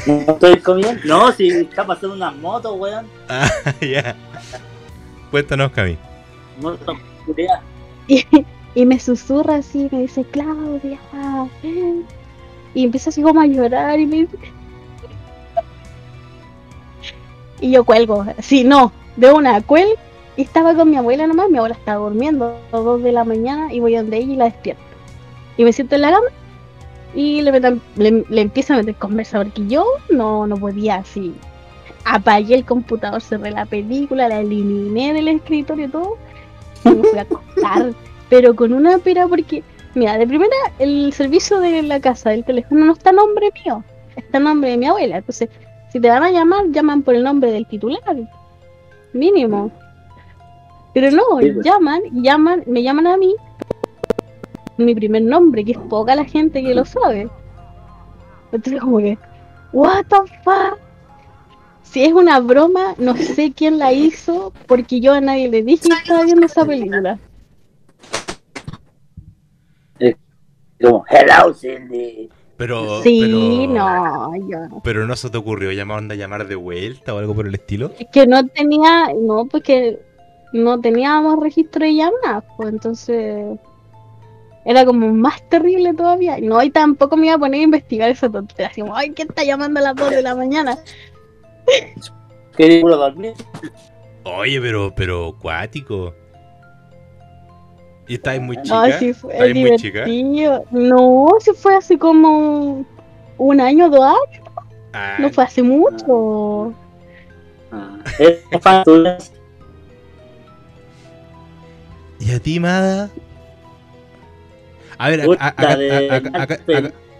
[0.06, 1.00] No estoy comiendo.
[1.04, 3.06] No, si está pasando una moto, weón.
[3.28, 3.48] Ah,
[3.80, 4.16] ya.
[5.30, 5.96] Cuéntanos, Cami.
[6.60, 6.96] Moto.
[8.10, 8.24] Y,
[8.74, 10.98] y me susurra así, me dice, Claudia.
[11.62, 12.06] ven".
[12.72, 14.38] Y empieza así como a llorar y me dice.
[17.60, 19.94] Y yo cuelgo, sí, no, de una cuelgo.
[20.36, 23.24] Y estaba con mi abuela nomás, mi abuela estaba durmiendo a las 2 de la
[23.24, 24.82] mañana y voy donde ella y la despierto.
[25.56, 26.26] Y me siento en la cama
[27.14, 31.34] y le, meto- le, le empiezo a meter conversa porque yo no, no podía así.
[32.04, 36.16] Apagué el computador, cerré la película, la eliminé del escritorio y todo.
[36.84, 37.92] Y me fui a acostar.
[38.28, 39.64] Pero con una pera porque,
[39.96, 43.82] mira, de primera, el servicio de la casa del teléfono no está a nombre mío,
[44.14, 45.16] está a nombre de mi abuela.
[45.16, 45.48] Entonces,
[45.98, 48.00] si te van a llamar, llaman por el nombre del titular.
[49.12, 49.72] Mínimo.
[50.94, 51.66] Pero no, Sí, pues.
[51.66, 53.34] llaman, llaman, me llaman a mí,
[54.76, 57.28] mi primer nombre, que es poca la gente que lo sabe.
[58.52, 59.18] Entonces como que,
[59.72, 60.78] what the fuck?
[61.82, 65.88] Si es una broma, no sé quién la hizo, porque yo a nadie le dije
[65.88, 67.18] que estaba viendo esa película.
[70.80, 72.30] Como, hello, Cindy.
[72.58, 73.02] Pero.
[73.02, 74.80] Sí, pero, no, yo.
[74.82, 77.92] Pero no se te ocurrió llamar, onda, llamar de vuelta o algo por el estilo.
[77.98, 80.00] Es que no tenía, no, porque
[80.52, 83.58] no teníamos registro de llamadas, pues entonces
[84.64, 86.38] era como más terrible todavía.
[86.42, 88.66] No, y tampoco me iba a poner a investigar esa tontería.
[88.66, 90.76] Así como, ay, ¿quién está llamando a las 2 de la mañana?
[92.56, 93.34] ¿Quería puro dormir?
[94.24, 96.12] Oye, pero, pero, cuático.
[98.08, 98.86] ¿Y estáis muy chica?
[98.88, 100.04] No, sí fue ¿Estáis muy chica?
[100.70, 102.84] No, sí fue hace como
[103.36, 104.42] un año, dos años,
[104.94, 106.72] Ah, no fue hace mucho.
[107.70, 109.18] Ah, tuya.
[112.20, 113.10] ¿Y a ti, Mada?
[114.96, 115.72] A ver, Puta acá,
[116.34, 116.60] acá-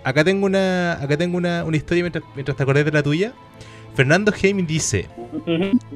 [0.03, 3.33] acá- tengo una acá tengo una, una historia mientras, mientras te acordás de la tuya.
[3.95, 5.07] Fernando Heim dice,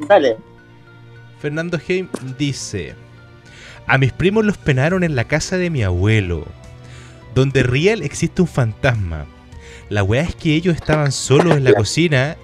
[0.08, 0.36] Dale.
[1.40, 2.94] Fernando Heim dice,
[3.86, 6.46] a mis primos los penaron en la casa de mi abuelo,
[7.34, 9.26] donde real existe un fantasma.
[9.88, 12.36] La weá es que ellos estaban solos en la cocina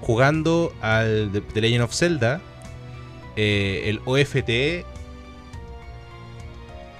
[0.00, 2.40] jugando al The, Legend of Zelda,
[3.36, 4.86] eh, el OFT.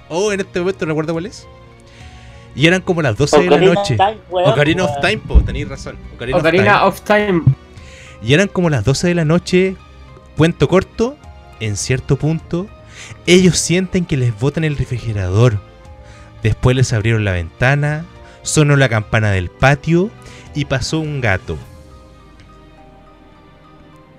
[0.09, 1.47] Oh, en este momento no recuerdo cuál es.
[2.53, 3.93] Y eran como las 12 de la Ocarina noche.
[3.93, 4.99] of Time, weón, Ocarina of.
[4.99, 5.97] Time, po, tenéis razón.
[6.15, 6.59] Ocarina of Time.
[6.59, 7.41] Ocarina of Time.
[8.21, 9.75] Y eran como las 12 de la noche,
[10.37, 11.15] cuento corto,
[11.59, 12.67] en cierto punto,
[13.25, 15.59] ellos sienten que les botan el refrigerador.
[16.43, 18.05] Después les abrieron la ventana,
[18.41, 20.09] sonó la campana del patio
[20.55, 21.57] y pasó un gato.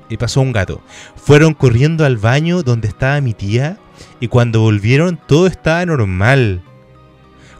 [0.09, 0.81] Y pasó un gato.
[1.16, 3.79] Fueron corriendo al baño donde estaba mi tía
[4.21, 6.62] y cuando volvieron todo estaba normal.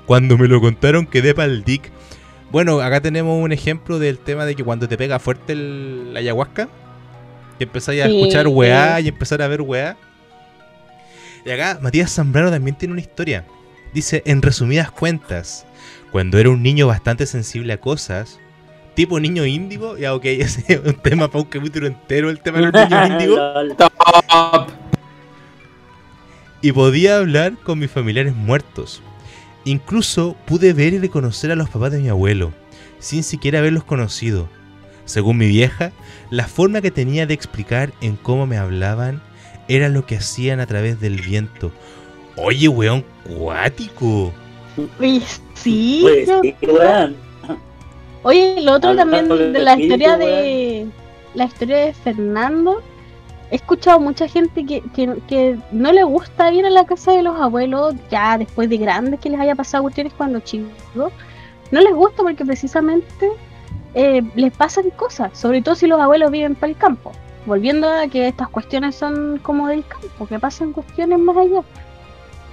[0.07, 1.91] Cuando me lo contaron quedé pa'l dick.
[2.51, 6.21] Bueno, acá tenemos un ejemplo del tema de que cuando te pega fuerte el, la
[6.21, 6.69] ayahuasca,
[7.57, 9.05] que empezáis a Sí, escuchar weá sí.
[9.05, 9.97] y empezar a ver weá.
[11.45, 13.45] Y acá Matías Zambrano también tiene una historia.
[13.93, 15.67] Dice, en resumidas cuentas,
[16.13, 18.39] cuando era un niño bastante sensible a cosas,
[18.95, 22.59] tipo niño índigo, ya ok, ese es un tema para un capítulo entero, el tema
[22.59, 23.39] de los niños índigo,
[26.63, 29.03] y podía hablar con mis familiares muertos.
[29.65, 32.53] Incluso pude ver y reconocer a los papás de mi abuelo,
[32.99, 34.49] sin siquiera haberlos conocido.
[35.05, 35.93] Según mi vieja,
[36.31, 39.21] la forma que tenía de explicar en cómo me hablaban
[39.69, 41.71] era lo que hacían a través del viento.
[42.37, 44.33] Oye, weón, cuático.
[44.99, 45.23] Oye,
[45.55, 46.01] sí.
[46.03, 47.17] Pues sí, weón.
[48.25, 50.87] Oye, lo otro Hablando también de la espíritu, historia de
[51.35, 52.83] la historia de Fernando.
[53.51, 57.23] He escuchado mucha gente que, que, que no le gusta ir a la casa de
[57.23, 60.73] los abuelos ya después de grandes que les haya pasado cuestiones cuando chicos.
[60.95, 61.11] No
[61.81, 63.31] les gusta porque precisamente
[63.95, 67.13] eh, les pasan cosas, sobre todo si los abuelos viven para el campo.
[67.47, 71.63] Volviendo a que estas cuestiones son como del campo, que pasan cuestiones más allá.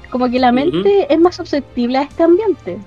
[0.10, 2.80] Como que la mente es más susceptible a este ambiente.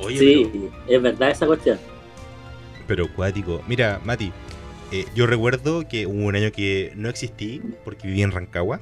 [0.00, 1.78] Oye, Sí, es verdad esa cuestión.
[2.88, 3.62] pero, cuático.
[3.68, 4.32] Mira, Mati,
[4.90, 8.80] eh, yo recuerdo que hubo un año que no existí porque viví en Rancagua.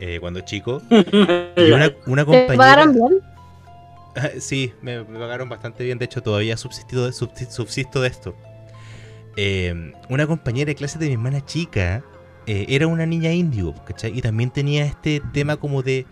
[0.00, 0.82] eh, cuando chico.
[0.90, 3.08] Y una, una ¿Te pagaron compañera.
[3.08, 3.20] bien?
[4.40, 5.98] Sí, me, me pagaron bastante bien.
[5.98, 8.34] De hecho, todavía subsisto de esto.
[9.36, 12.02] Eh, una compañera de clase de mi hermana chica
[12.46, 14.16] eh, era una niña indio, ¿cachai?
[14.16, 16.06] Y también tenía este tema como de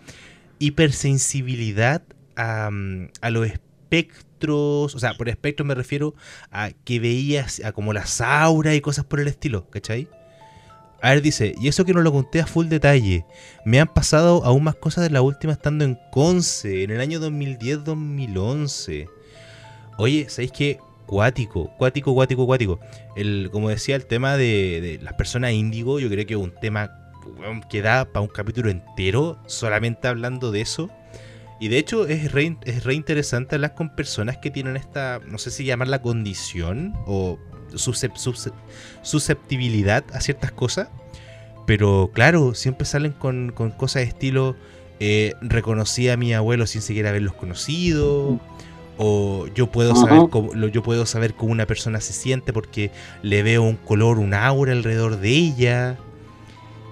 [0.59, 2.03] hipersensibilidad
[2.37, 4.95] a, mm, a los espectros.
[4.95, 6.15] O sea, por espectro me refiero
[6.51, 10.09] a que veías a como las auras y cosas por el estilo, ¿cachai?
[11.05, 13.27] A ver, dice, y eso que no lo conté a full detalle.
[13.67, 17.21] Me han pasado aún más cosas de la última estando en Conce, en el año
[17.21, 19.09] 2010-2011.
[19.99, 20.79] Oye, ¿sabéis qué?
[21.07, 22.81] Cuático, cuático, cuático, cuático.
[23.17, 26.91] El, como decía, el tema de, las personas índigo, yo creo que es un tema
[27.69, 30.91] que da para un capítulo entero solamente hablando de eso.
[31.61, 35.39] Y de hecho es re, es re interesante hablar con personas que tienen esta, no
[35.39, 37.39] sé si llamarla condición o
[37.73, 38.55] suscep- suscep-
[39.03, 40.89] susceptibilidad a ciertas cosas.
[41.67, 44.57] Pero claro, siempre salen con, con cosas de estilo,
[45.01, 48.41] eh, reconocí a mi abuelo sin siquiera haberlos conocido.
[48.97, 52.91] O yo puedo saber cómo, yo puedo saber cómo una persona se siente porque
[53.23, 55.99] le veo un color, un aura alrededor de ella.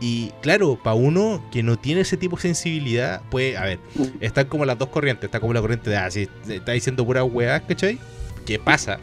[0.00, 3.78] Y claro, para uno que no tiene ese tipo de sensibilidad, pues, a ver,
[4.20, 5.26] están como las dos corrientes.
[5.26, 7.98] Está como la corriente de, ah, si está diciendo pura weá, ¿cachai?
[8.44, 8.98] ¿Qué pasa?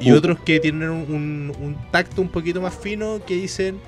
[0.00, 3.78] Y, y otros que tienen un, un- un tacto un poquito más fino que dicen,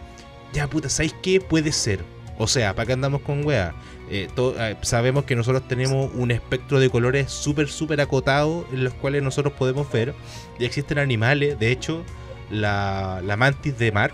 [0.55, 1.41] ya puta, ¿sabéis qué?
[1.41, 2.01] Puede ser.
[2.39, 3.75] O sea, ¿para qué andamos con weá?
[4.11, 8.95] Eh, eh, sabemos que nosotros tenemos un espectro de colores súper, súper acotado en los
[8.95, 10.15] cuales nosotros podemos ver.
[10.59, 12.03] Y existen animales, de hecho,
[12.51, 14.13] la, la mantis de mar,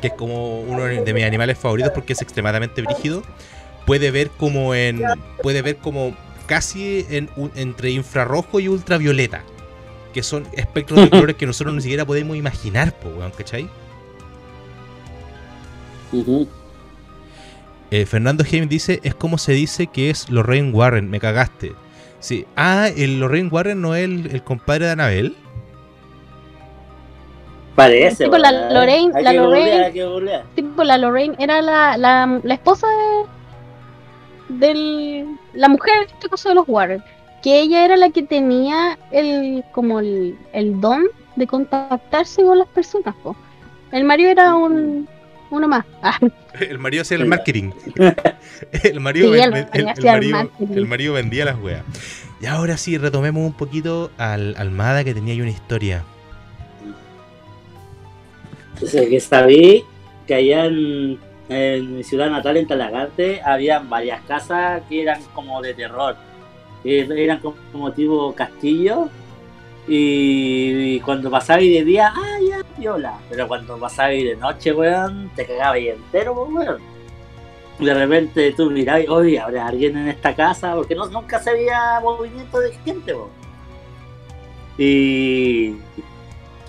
[0.00, 3.22] que es como uno de mis animales favoritos porque es extremadamente brígido,
[3.86, 5.02] puede ver como en.
[5.42, 6.16] puede ver como
[6.46, 9.42] casi en, un- entre infrarrojo y ultravioleta.
[10.14, 13.68] Que son espectros de colores que nosotros ni siquiera podemos imaginar, po, weón, ¿cachai?
[16.12, 16.46] Ujú.
[17.94, 21.74] Eh, Fernando James dice, es como se dice que es Lorraine Warren, me cagaste.
[22.20, 22.46] Sí.
[22.56, 25.36] Ah, el Lorraine Warren no es el, el compadre de Anabel.
[27.74, 28.24] Parece.
[28.24, 28.50] Sí, pues, la.
[28.70, 30.44] Lorraine- la Lorraine- googlear.
[30.54, 32.86] Tipo, la Lorraine era la, la, la esposa
[34.48, 37.02] de del, la mujer en este caso de los Warren.
[37.42, 41.04] Que ella era la que tenía el como el, el don
[41.36, 43.14] de contactarse con las personas.
[43.22, 43.34] po.
[43.90, 45.08] El marido era un
[45.52, 45.84] uno más.
[46.02, 46.18] Ah,
[46.60, 47.70] El marido hacía el marketing.
[48.82, 50.74] el, marido Sí, el el- marido el hacía el marido- marketing.
[50.76, 51.82] el marido vendía las weas.
[52.40, 56.02] Y ahora sí, retomemos un poquito al Almada que tenía ahí una historia.
[58.74, 59.84] Entonces, que sabí
[60.26, 65.60] que allá en, en mi ciudad natal, en Talagante, habían varias casas que eran como
[65.62, 66.16] de terror.
[66.84, 69.08] Eh, Eran como, como tipo castillo.
[69.88, 73.18] Y, y cuando pasaba y de día, ah, ya, viola.
[73.28, 76.82] Pero cuando pasaba y de noche, weón, te cagaba ahí entero, pues, weón.
[77.78, 80.74] De repente tú mirabas y, oye, ¿habrá alguien en esta casa?
[80.74, 83.30] Porque no, nunca se veía movimiento de gente, weón.
[84.78, 85.76] Y,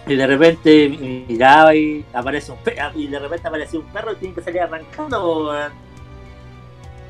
[0.07, 4.16] y de repente miraba y aparece un perro, y de repente aparecía un perro y
[4.16, 5.49] tiene que salir arrancando.
[5.49, 5.84] weón.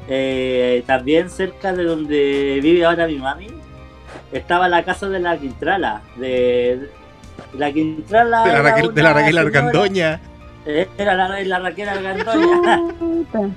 [0.10, 3.47] Eh, también cerca de donde vive ahora mi mami,
[4.32, 6.01] estaba la casa de la Quintrala.
[6.18, 6.89] De,
[7.57, 8.43] la Quintrala.
[8.45, 10.20] De la Raquel, de la una Raquel señora- Argandoña.
[10.66, 12.84] eh, Era la, la Raquel Argandoña.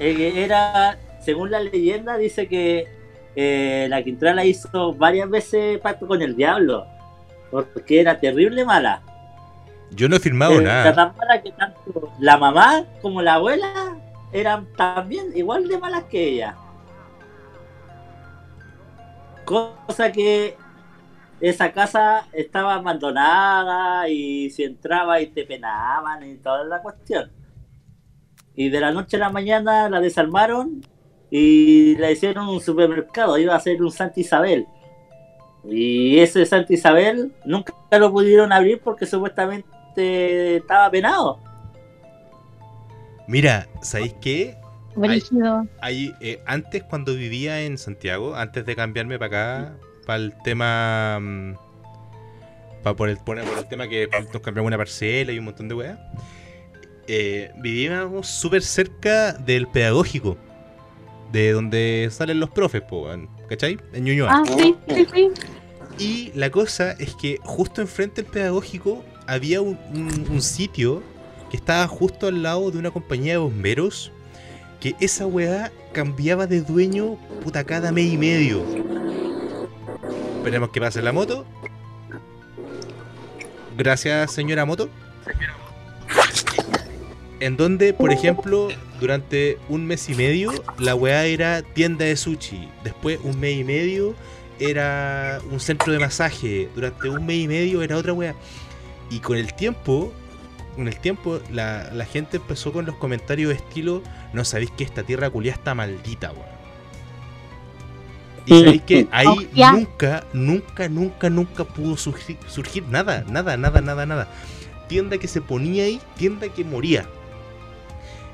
[0.00, 2.86] Eh, era, según la leyenda, dice que
[3.34, 6.86] eh, la Quintrala hizo varias veces pacto con el diablo.
[7.50, 9.02] Porque era terrible mala.
[9.90, 10.94] Yo no he firmado Eh, nada.
[10.94, 13.96] tan mala que tanto la mamá como la abuela
[14.32, 16.54] eran también igual de malas que ella.
[19.48, 20.56] Cosa que
[21.40, 27.32] esa casa estaba abandonada y si entraba y te penaban y toda la cuestión.
[28.54, 30.82] Y de la noche a la mañana la desarmaron
[31.30, 34.66] y la hicieron un supermercado, iba a ser un Santa Isabel.
[35.64, 41.40] Y ese Santa Isabel nunca lo pudieron abrir porque supuestamente estaba penado.
[43.26, 44.58] Mira, ¿sabéis qué?
[44.98, 45.66] Brígido.
[46.20, 49.76] Eh, antes cuando vivía en Santiago, antes de cambiarme para acá,
[50.06, 51.18] para el tema...
[51.20, 51.54] mm,
[52.82, 55.74] para por el, por el tema que nos cambiamos una parcela y un montón de
[55.74, 55.98] weas.
[57.06, 60.36] eh, vivíamos súper cerca del pedagógico.
[61.32, 63.06] De donde salen los profes, po,
[63.50, 63.78] ¿cachai?
[63.92, 64.30] En Ñuñoa.
[64.32, 65.28] Ah, sí, sí, sí.
[65.98, 71.02] Y la cosa es que justo enfrente del pedagógico había un, un- un sitio
[71.50, 74.10] que estaba justo al lado de una compañía de bomberos.
[74.80, 78.64] Que esa weá cambiaba de dueño puta cada mes y medio.
[80.36, 81.44] Esperemos que pase la moto.
[83.76, 84.88] Gracias, señora moto.
[87.40, 88.68] En donde, por ejemplo,
[89.00, 92.68] durante un mes y medio, la weá era tienda de sushi.
[92.82, 94.14] Después, un mes y medio,
[94.58, 96.68] era un centro de masaje.
[96.74, 98.34] Durante un mes y medio era otra weá.
[99.10, 100.12] Y con el tiempo,
[100.78, 104.02] con el tiempo, la, la gente empezó con los comentarios de estilo:
[104.32, 106.58] No sabéis que esta tierra culia está maldita, weón.
[108.46, 109.72] Y sabéis que ahí Hostia.
[109.72, 114.28] nunca, nunca, nunca, nunca pudo surgir, surgir nada, nada, nada, nada, nada.
[114.88, 117.04] Tienda que se ponía ahí, tienda que moría.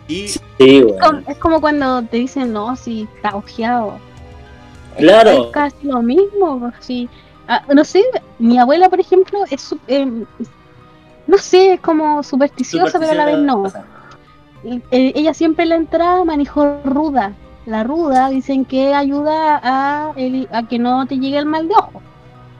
[0.06, 3.98] Y Sí, Es como, es como cuando te dicen, no, si está ojeado.
[4.98, 5.46] Claro.
[5.46, 6.72] Es casi lo mismo.
[6.78, 7.08] Si,
[7.48, 8.04] ah, no sé,
[8.38, 10.26] mi abuela, por ejemplo, es em,
[11.26, 13.64] no sé, es como supersticiosa, pero a la vez no.
[14.64, 17.32] Eh, ella siempre la entrada manejó ruda.
[17.66, 21.74] La ruda dicen que ayuda a, el- a que no te llegue el mal de
[21.74, 22.02] ojo.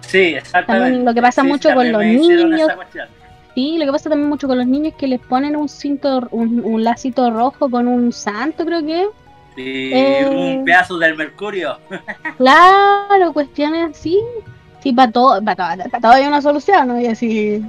[0.00, 0.84] Sí, exactamente.
[0.86, 2.72] También lo que pasa Sí, mucho con los niños.
[3.54, 6.26] Sí, lo que pasa también mucho con los niños es que les ponen un cinto,
[6.30, 9.06] un, un lacito rojo con un santo, creo que.
[9.56, 10.56] Y Eh.
[10.58, 11.78] un pedazo del mercurio.
[12.36, 14.18] Claro, cuestiones así.
[14.82, 17.00] Sí, para todo, para todo, para todo hay una solución, ¿no?
[17.00, 17.64] Y así,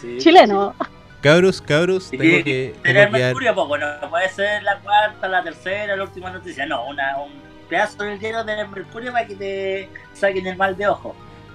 [0.00, 0.18] Sí.
[0.18, 0.74] chileno.
[1.20, 5.42] cabros, cabros, Y tengo que que, tengo mercurio, pues bueno, puede ser la cuarta, la
[5.42, 6.66] tercera, la última noticia.
[6.66, 7.32] No, una, un
[7.68, 11.14] pedazo del hielo de mercurio para que te saquen el mal de ojo.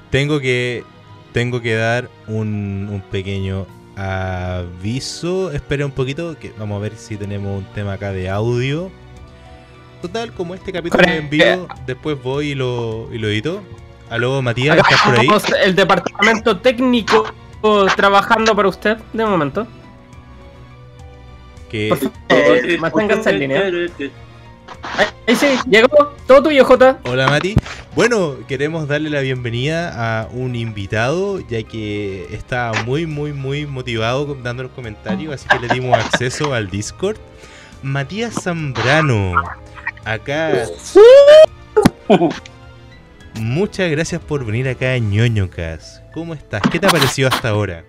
[0.10, 0.84] Tengo que
[1.32, 3.66] tengo que dar un, un pequeño
[3.96, 5.52] aviso.
[5.52, 8.92] Espera un poquito, que vamos a ver si tenemos un tema acá de audio.
[10.02, 13.64] Total, como este capítulo es en vivo, después voy y lo, y lo edito.
[14.10, 15.28] Aló, Matías, ¿estás por ahí?
[15.64, 17.34] el departamento técnico
[17.96, 19.68] trabajando para usted, de momento.
[21.70, 23.62] Que Por favor, manténgase en línea.
[23.62, 26.14] Ahí, ahí sí, llegó.
[26.28, 27.00] Todo tuyo, Jota.
[27.04, 27.56] Hola Mati.
[27.96, 34.36] Bueno, queremos darle la bienvenida a un invitado, ya que está muy, muy, muy motivado
[34.42, 37.18] dando los comentarios, así que le dimos acceso al Discord.
[37.82, 39.34] Matías Zambrano,
[40.06, 40.66] acá.
[43.40, 46.02] Muchas gracias por venir acá a ñoñocas.
[46.14, 46.62] ¿Cómo estás?
[46.72, 47.84] ¿Qué te ha parecido hasta ahora?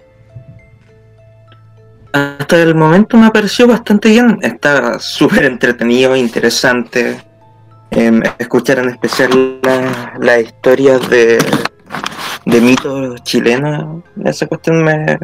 [2.13, 4.39] Hasta el momento me pareció bastante bien.
[4.43, 7.17] Está súper entretenido, interesante.
[7.91, 11.39] Em, escuchar en especial la- las historias de,
[12.47, 14.03] de mitos chilenos.
[14.25, 15.19] Esa cuestión me,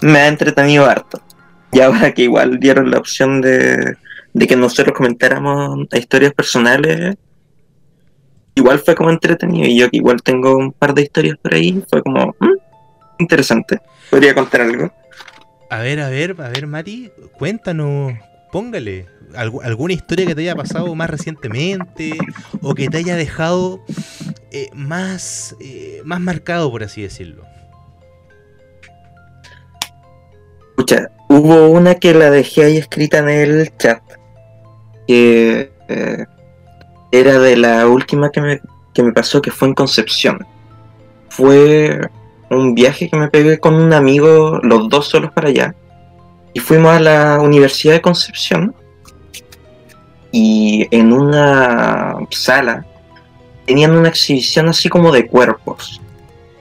[0.00, 1.20] me ha entretenido harto.
[1.72, 3.96] Y ahora que igual dieron la opción de,
[4.32, 7.16] de que nosotros comentáramos historias personales,
[8.58, 9.66] igual fue como entretenido.
[9.66, 12.56] Y yo que igual tengo un par de historias por ahí, fue como "Mm,
[13.18, 13.80] interesante.
[14.10, 14.92] Podría contar algo.
[15.70, 18.14] A ver, a ver, a ver, Mati, cuéntanos,
[18.52, 22.12] póngale algu- alguna historia que te haya pasado más recientemente
[22.62, 23.80] o que te haya dejado
[24.50, 27.44] eh, más, eh, más marcado, por así decirlo.
[30.70, 34.00] Escucha, hubo una que la dejé ahí escrita en el chat.
[35.06, 36.24] Que eh,
[37.10, 38.60] era de la última que me,
[38.92, 40.46] que me pasó, que fue en Concepción.
[41.30, 42.00] Fue
[42.50, 45.74] un viaje que me pegué con un amigo, los dos solos para allá.
[46.54, 48.74] Y fuimos a la Universidad de Concepción.
[50.30, 52.84] Y en una sala
[53.66, 56.00] tenían una exhibición así como de cuerpos.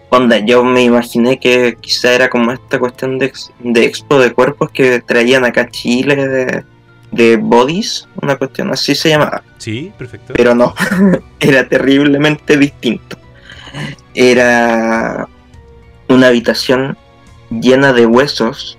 [0.10, 4.72] Onda, yo me imaginé que quizá era como esta cuestión de, de expo de cuerpos
[4.72, 6.64] que traían acá a Chile de,
[7.12, 9.43] de bodies, una cuestión así se llamaba.
[9.58, 10.34] Sí, perfecto.
[10.36, 10.74] Pero no,
[11.39, 13.18] era terriblemente distinto.
[14.14, 15.28] Era
[16.10, 16.97] una habitación
[17.49, 18.78] llena de huesos,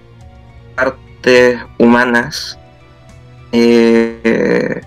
[0.74, 2.59] partes humanas.
[3.53, 4.83] eh,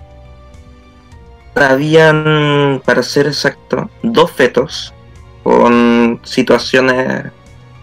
[1.54, 4.94] habían, para ser exacto, dos fetos
[5.42, 7.26] con situaciones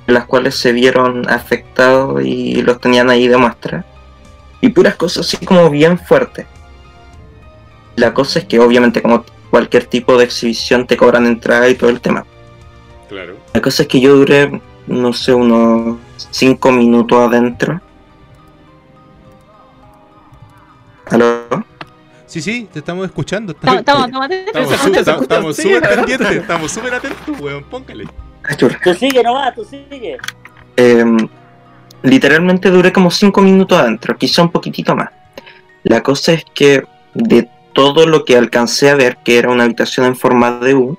[0.07, 3.85] en las cuales se vieron afectados y los tenían ahí de muestra.
[4.61, 6.45] Y puras cosas así como bien fuertes.
[7.95, 11.89] La cosa es que obviamente como cualquier tipo de exhibición te cobran entrada y todo
[11.89, 12.25] el tema.
[13.07, 13.37] Claro.
[13.53, 15.97] La cosa es que yo duré, no sé, unos
[16.31, 17.81] 5 minutos adentro.
[21.07, 21.65] ¿Aló?
[22.27, 23.53] Sí, sí, te estamos escuchando.
[23.53, 28.05] Estamos, estamos, súper pendientes, estamos súper atentos, weón, póngale.
[28.43, 28.55] Ah.
[28.55, 30.17] Tú sigue nomás, tú sigue.
[30.75, 31.27] Em,
[32.03, 35.09] literalmente duré como 5 minutos adentro, quizá un poquitito más.
[35.83, 36.83] La cosa es que
[37.13, 40.97] de todo lo que alcancé a ver, que era una habitación en forma de U,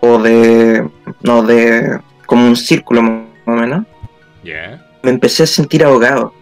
[0.00, 0.88] o de.
[1.22, 2.00] no, de.
[2.26, 3.84] como un círculo más o menos,
[5.02, 6.34] me empecé a sentir ahogado.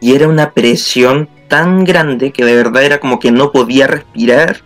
[0.00, 4.58] Y era una presión tan grande que de verdad era como que no podía respirar.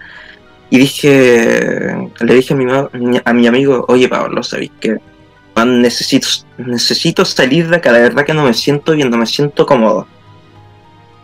[0.68, 4.98] Y dije, le dije a mi, a mi amigo, oye Pablo, ¿sabéis qué?
[5.64, 6.26] Necesito,
[6.58, 10.06] necesito salir de acá, de verdad que no me siento bien, no me siento cómodo.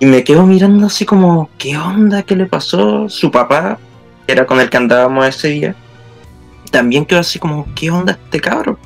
[0.01, 2.23] Y me quedo mirando así como, ¿qué onda?
[2.23, 3.09] ¿Qué le pasó?
[3.09, 3.79] Su papá,
[4.27, 5.75] que era con el que andábamos ese día,
[6.71, 8.79] también quedó así como, ¿qué onda este cabro?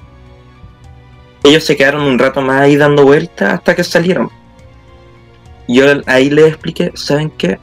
[1.45, 4.31] Ellos se quedaron un rato más ahí dando vueltas hasta que salieron.
[5.69, 7.59] Yo ahí les expliqué, ¿saben qué?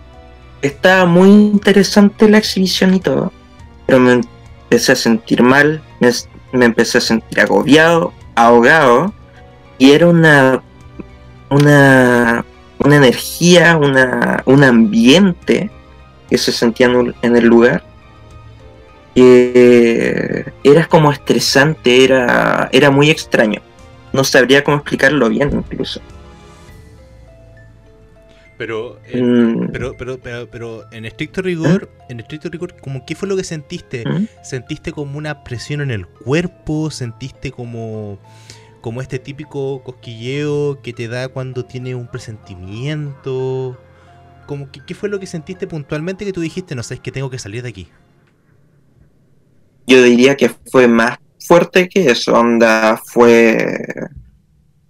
[0.61, 3.31] Estaba muy interesante la exhibición y todo,
[3.85, 4.21] pero me
[4.69, 6.11] empecé a sentir mal, me,
[6.51, 9.13] me empecé a sentir agobiado, ahogado,
[9.77, 10.61] y era una,
[11.49, 12.45] una,
[12.79, 15.69] una energía, una, un ambiente
[16.29, 16.87] que se sentía
[17.21, 17.83] en, el lugar
[19.15, 23.61] que era como estresante, era, era muy extraño.
[24.13, 26.01] No sabría cómo explicarlo bien incluso.
[28.59, 33.15] Pero, eh, Mm, pero, pero, pero, pero, en estricto rigor, en estricto rigor, como qué
[33.15, 34.03] fue lo que sentiste?
[34.05, 34.27] ¿Mm?
[34.43, 36.91] ¿Sentiste como una presión en el cuerpo?
[36.91, 38.19] ¿Sentiste como,
[38.81, 43.77] como este típico cosquilleo que te da cuando tienes un presentimiento?
[44.45, 47.29] Como que, ¿Qué fue lo que sentiste puntualmente que tú dijiste, no sabes que tengo
[47.29, 47.87] que salir de aquí?
[49.87, 53.85] Yo diría que fue más fuerte que eso, onda, fue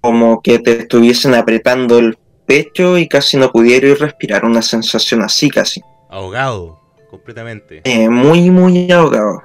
[0.02, 2.18] como que te estuviesen apretando el
[2.50, 5.82] pecho y casi no pudiera respirar, una sensación así casi.
[6.10, 6.80] Ahogado,
[7.12, 7.82] completamente.
[7.84, 9.44] Eh, muy, muy ahogado.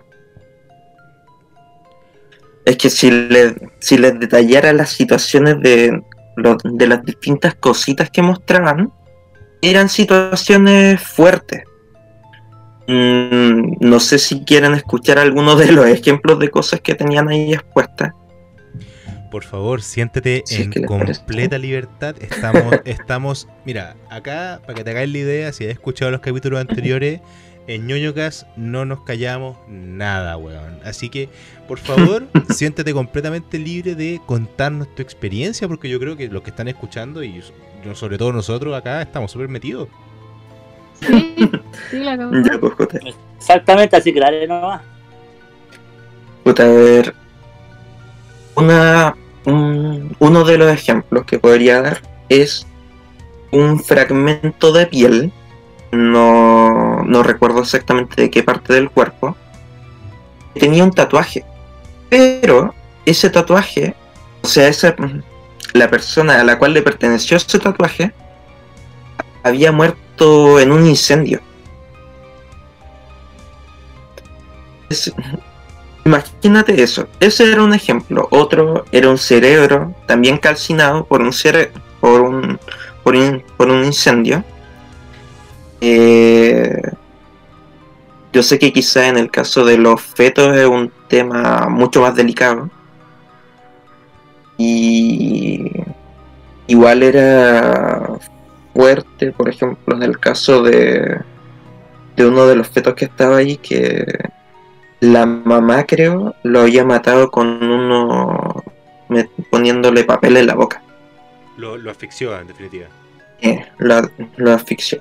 [2.64, 6.02] Es que si, le- si les detallara las situaciones de,
[6.36, 8.90] lo- de las distintas cositas que mostraban,
[9.60, 11.62] eran situaciones fuertes.
[12.86, 17.52] Mm, no sé si quieren escuchar algunos de los ejemplos de cosas que tenían ahí
[17.52, 18.12] expuestas.
[19.34, 22.14] Por favor, siéntete Sí, en completa libertad.
[22.20, 26.60] Estamos, estamos, mira, acá, para que te hagáis la idea, si has escuchado los capítulos
[26.60, 27.20] anteriores,
[27.66, 30.78] en ñoñocas no nos callamos nada, weón.
[30.84, 31.28] Así que,
[31.66, 36.50] por favor, siéntete completamente libre de contarnos tu experiencia, porque yo creo que los que
[36.50, 37.42] están escuchando, y
[37.82, 39.88] yo- sobre todo nosotros acá, estamos súper metidos.
[41.00, 41.34] Sí,
[41.90, 42.14] sí, la.
[42.16, 42.72] Ya, pues.
[43.36, 44.80] Exactamente, así que dale nomás.
[46.44, 47.14] Puta, a ver.
[48.54, 49.16] Una,
[49.46, 52.66] un- uno de los ejemplos que podría dar es
[53.52, 55.32] un fragmento de piel.
[55.92, 59.36] No, no recuerdo exactamente de qué parte del cuerpo.
[60.54, 61.44] Tenía un tatuaje.
[62.10, 62.74] Pero
[63.06, 63.94] ese tatuaje,
[64.42, 64.94] o sea, esa,
[65.72, 68.12] la persona a la cual le perteneció ese tatuaje,
[69.42, 71.40] había muerto en un incendio.
[76.04, 77.08] Imagínate eso.
[77.20, 78.28] Ese era un ejemplo.
[78.30, 82.58] Otro era un cerebro también calcinado por un cere por un
[83.02, 84.44] por un, por un incendio.
[85.80, 86.80] Eh,
[88.32, 92.14] yo sé que quizá en el caso de los fetos es un tema mucho más
[92.16, 92.68] delicado.
[94.56, 95.70] Y
[96.66, 98.18] igual era
[98.74, 101.20] fuerte, por ejemplo, en el caso de,
[102.16, 104.04] de uno de los fetos que estaba ahí que
[105.12, 108.62] la mamá, creo, lo había matado con uno
[109.50, 110.82] poniéndole papel en la boca.
[111.56, 112.86] Lo, lo asfixió, en definitiva.
[113.40, 115.00] Eh, lo, lo asfixió.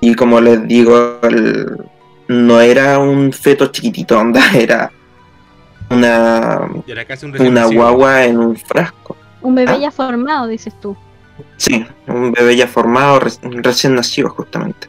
[0.00, 1.76] Y como les digo, el-
[2.28, 4.90] no era un feto chiquitito, onda, era
[5.90, 9.16] una, Y era casi un recién una guagua en un frasco.
[9.40, 9.78] Un bebé ¿Ah?
[9.78, 10.96] ya formado, dices tú.
[11.56, 14.88] Sí, un bebé ya formado, re- recién nacido justamente.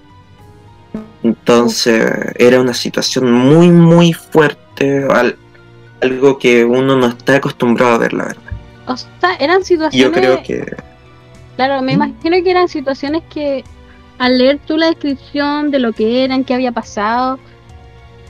[1.28, 5.38] Entonces era una situación muy, muy fuerte, al-
[6.02, 8.42] algo que uno no está acostumbrado a ver, la verdad.
[8.88, 10.00] O sea, eran situaciones.
[10.08, 10.76] yo creo que
[11.56, 11.96] Claro, me ¿Mm?
[11.96, 13.64] imagino que eran situaciones que
[14.20, 17.40] al leer tú la descripción de lo que eran, qué había pasado,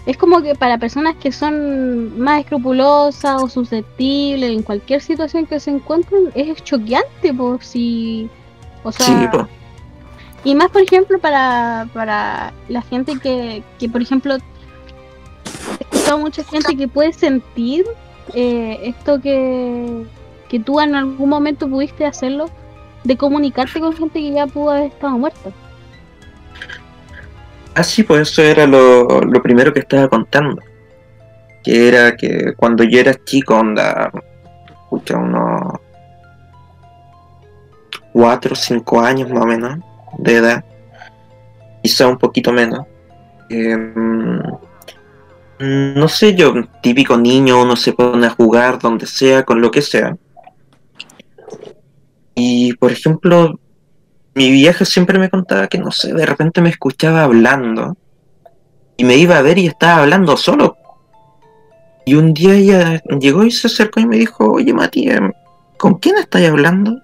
[0.06, 5.60] es como que para personas que son más escrupulosas o susceptibles en cualquier situación que
[5.60, 8.30] se encuentren, es choqueante por si...
[8.84, 9.28] O sea, sí.
[10.44, 16.44] Y más por ejemplo para, para la gente que, que por ejemplo, he escuchado mucha
[16.44, 17.86] gente que puede sentir
[18.34, 20.06] eh, esto que,
[20.48, 22.50] que tú en algún momento pudiste hacerlo,
[23.04, 25.52] de comunicarte con gente que ya pudo haber estado muerta.
[27.76, 30.62] Ah, sí, pues eso era lo, lo primero que estaba contando.
[31.64, 34.12] Que era que cuando yo era chico, onda,
[34.70, 35.80] escucha, unos
[38.14, 39.78] 4 o 5 años más o menos
[40.18, 40.66] de edad,
[41.84, 42.86] quizá un poquito menos.
[43.50, 44.42] em,
[45.60, 49.82] no sé yo, típico niño, uno se pone a jugar donde sea, con lo que
[49.82, 50.16] sea.
[52.36, 53.60] Y por ejemplo,
[54.36, 57.98] mi vieja siempre me contaba que, no sé, de repente me escuchaba hablando
[58.96, 60.78] y me iba a ver y estaba hablando solo.
[62.06, 65.34] Y un día ella llegó y se acercó y me dijo, oye Mati, em,
[65.78, 67.02] ¿con quién estás hablando?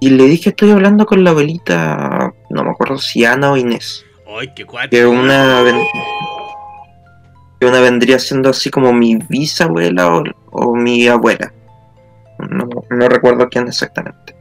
[0.00, 4.04] Y le dije, estoy hablando con la abuelita, no me acuerdo si Ana o Inés,
[4.38, 4.90] Ay, qué cuatro.
[4.90, 5.82] que una, ven-
[7.60, 11.52] que una vendría siendo así como mi bisabuela o, o mi abuela.
[12.38, 14.34] No, no recuerdo quién exactamente.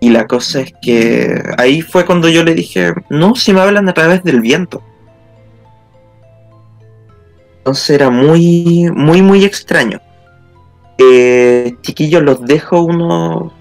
[0.00, 3.88] Y la cosa es que ahí fue cuando yo le dije, no, si me hablan
[3.88, 4.82] a través del viento.
[7.58, 10.00] Entonces era muy, muy, muy extraño.
[10.98, 13.52] Eh, chiquillos, los dejo unos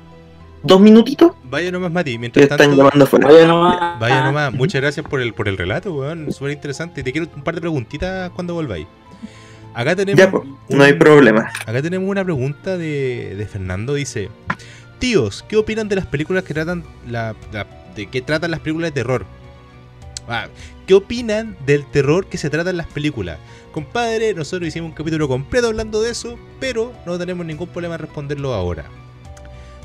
[0.64, 2.18] dos minutitos Vaya nomás, Mati.
[2.18, 3.28] Mientras están tanto, llamando afuera.
[3.28, 3.99] Oye, nomás.
[3.99, 4.51] vaya nomás.
[4.53, 6.32] Muchas gracias por el, por el relato, weón.
[6.34, 7.03] Súper interesante.
[7.03, 8.88] Te quiero un par de preguntitas cuando volváis.
[9.76, 10.18] Acá tenemos.
[10.20, 11.51] Ya, pues, no hay un- problema.
[11.66, 13.93] Acá tenemos una pregunta de, de Fernando.
[13.93, 14.30] Dice:
[14.99, 18.88] Tíos, ¿qué opinan de las películas que tratan la, la- de qué tratan las películas
[18.89, 19.26] de terror?
[20.28, 20.47] Ah,
[20.88, 23.38] ¿Qué opinan del terror que se trata en las películas?
[23.74, 28.01] Compadre, nosotros hicimos un capítulo completo hablando de eso, pero no tenemos ningún problema en
[28.01, 28.86] responderlo ahora.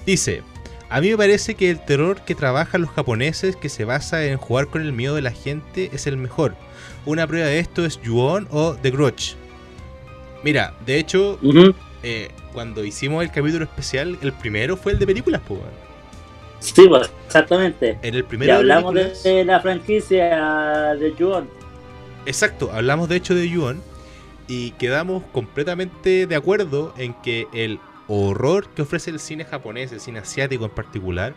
[0.06, 0.42] Dice,
[0.90, 4.38] a mí me parece que el terror que trabajan los japoneses, que se basa en
[4.38, 6.54] jugar con el miedo de la gente, es el mejor.
[7.04, 9.34] Una prueba de esto es Ju-On o The Grudge.
[10.44, 11.38] Mira, de hecho,
[12.02, 15.60] eh, cuando hicimos el capítulo especial, el primero fue el de películas, pues.
[16.60, 17.98] Sí, pues, exactamente.
[18.02, 21.48] En el Y primero de hablamos de, películas- de la franquicia de Juon.
[22.26, 23.80] Exacto, hablamos de hecho de Yuon
[24.48, 27.78] y quedamos completamente de acuerdo en que el
[28.08, 31.34] horror que ofrece el cine japonés, el cine asiático en particular,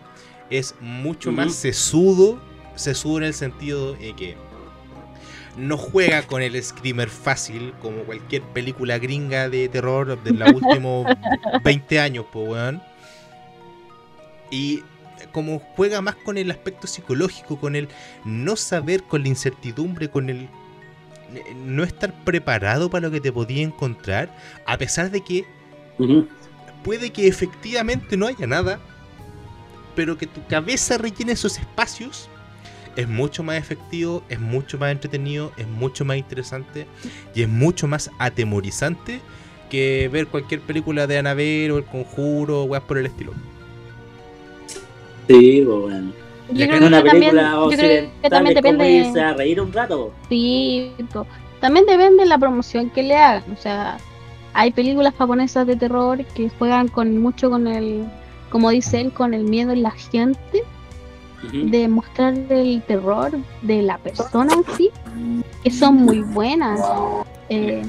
[0.50, 2.40] es mucho más sesudo,
[2.76, 4.38] sesudo en el sentido de que
[5.58, 11.06] no juega con el screamer fácil como cualquier película gringa de terror de los últimos
[11.64, 12.82] 20 años, pues weón.
[14.50, 14.84] Y
[15.32, 17.88] como juega más con el aspecto psicológico, con el
[18.26, 20.50] no saber, con la incertidumbre, con el
[21.56, 25.46] no estar preparado para lo que te podía encontrar, a pesar de que.
[26.84, 28.80] Puede que efectivamente no haya nada,
[29.96, 32.30] pero que tu cabeza rellene esos espacios,
[32.96, 36.88] es mucho más efectivo, es mucho más entretenido, es mucho más interesante
[37.34, 39.22] y es mucho más atemorizante
[39.70, 43.34] que ver cualquier película de Annabelle o El Conjuro o weas por el estilo.
[45.28, 46.14] Sí, pues bueno.
[46.48, 48.62] Y Yo creo Es en que una también, película yo creo occidental que también es
[48.62, 50.20] como depende, irse a reír un rato.
[50.30, 50.94] sí,
[51.60, 53.52] también depende de la promoción que le hagan.
[53.54, 54.04] O sea,
[54.54, 58.06] hay películas japonesas de terror que juegan con mucho con el,
[58.50, 60.64] como dice él, con el miedo en la gente,
[61.52, 63.32] de mostrar el terror
[63.64, 64.92] de la persona en sí,
[65.64, 66.80] que son muy buenas.
[67.50, 67.82] Eh,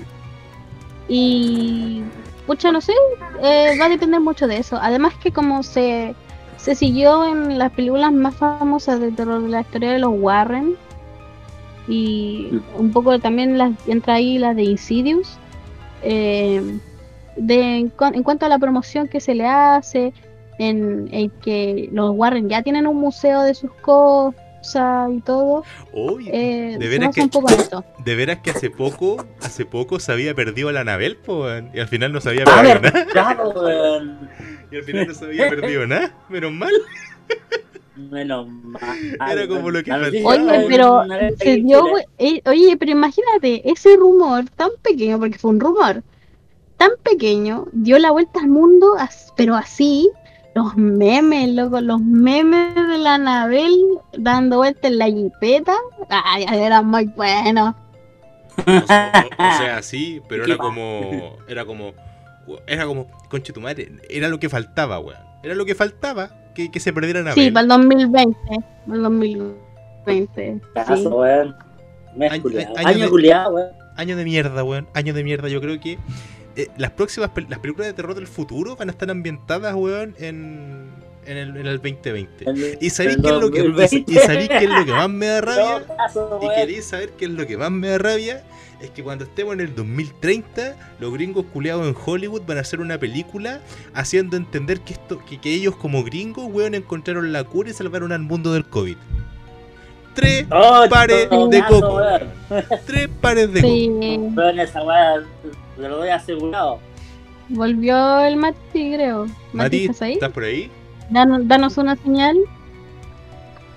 [1.09, 2.03] y,
[2.47, 2.95] pucha, no sé,
[3.43, 4.79] eh, va a depender mucho de eso.
[4.81, 6.15] Además que como se,
[6.57, 10.77] se siguió en las películas más famosas de terror de la historia de los Warren,
[11.89, 15.39] y un poco también las entra ahí la de Insidious,
[16.03, 16.63] eh,
[17.37, 20.13] de, en, cu- en cuanto a la promoción que se le hace,
[20.59, 25.65] en, en que los Warren ya tienen un museo de sus cosas y todo,
[26.27, 27.85] eh, de veras que- un poco en esto.
[28.05, 31.19] de veras que hace poco, hace poco se había perdido a la Anabel,
[31.75, 32.81] y al final no se había perdido
[33.15, 34.19] nada.
[34.71, 36.73] Y al final no se había perdido nada, menos mal.
[37.97, 39.17] Menos mal.
[39.31, 39.93] Era como lo que.
[39.93, 41.03] Oye, pero
[41.39, 42.07] se dio, Chile.
[42.19, 46.03] eh, oye, pero imagínate, ese rumor tan pequeño, porque fue un rumor
[46.79, 48.97] tan pequeño, dio la vuelta al mundo,
[49.37, 50.11] pero así,
[50.55, 53.79] los memes, loco, los memes de la Anabel
[54.17, 55.77] dando vuelta en la jipeta,
[56.09, 57.75] ay, eran muy buenos.
[58.67, 61.37] O, o- o sea, sí, pero ¿Qué era como.
[61.47, 61.93] Era como.
[62.67, 63.07] Era como.
[63.31, 63.93] Conche tu madre.
[64.11, 65.21] Era lo que faltaba, weón.
[65.43, 67.45] Era lo que faltaba que, que se perdiera Anabel.
[67.45, 68.39] Sí, para el 2020,
[68.87, 70.61] para el 2020.
[70.75, 71.07] Caso, sí.
[71.07, 71.57] weón.
[72.21, 72.43] Año- año
[72.89, 73.69] Año de- culiao, weón.
[73.97, 74.89] Año de mierda, weón.
[74.95, 75.49] Año de mierda.
[75.49, 75.99] Yo creo que
[76.57, 80.15] eh, las próximas pel- las películas de terror del futuro van a estar ambientadas, weón,
[80.19, 80.91] en,
[81.27, 82.45] en, el, en el 2020.
[82.51, 83.97] El- ¿Y sabéis qué es lo que, y, 2020.
[83.99, 85.87] y qué es lo que más me da rabia?
[85.97, 88.43] Caso, Y queréis saber qué es lo que más me da rabia,
[88.83, 92.81] es que cuando estemos en el 2030, los gringos culeados en Hollywood van a hacer
[92.81, 93.61] una película
[93.95, 98.13] haciendo entender que esto, que, que ellos como gringos, weón, encontraron la cura y salvaron
[98.13, 98.97] al mundo del COVID.
[100.15, 101.95] Tres Oh, pares de coco.
[101.95, 102.23] weón.
[102.87, 103.73] Tres pares de coco.
[103.73, 103.89] Sí,
[104.37, 105.23] Weón, esa weá
[105.77, 106.79] te lo doy asegurado.
[107.49, 109.27] volvió el Mati, creo.
[109.53, 110.13] Mati, ¿estás ahí?
[110.15, 110.71] ¿estás por ahí?
[111.09, 112.37] Danos, danos una señal.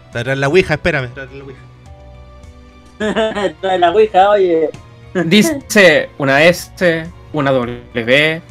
[0.07, 1.59] Está atrás la ouija, espérame, está atrás la ouija.
[3.61, 4.69] Trae la ouija, oye.
[5.23, 8.41] Dice una S, una W.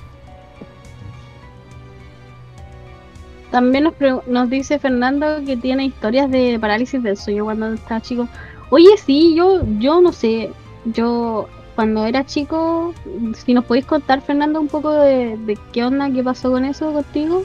[3.50, 3.94] También nos,
[4.26, 8.28] nos dice Fernando que tiene historias de parálisis del sueño cuando estaba chico.
[8.70, 10.50] Oye, sí, yo, yo no sé.
[10.86, 12.94] Yo, cuando era chico,
[13.34, 16.94] si nos podéis contar, Fernando, un poco de, de qué onda, qué pasó con eso
[16.94, 17.42] contigo.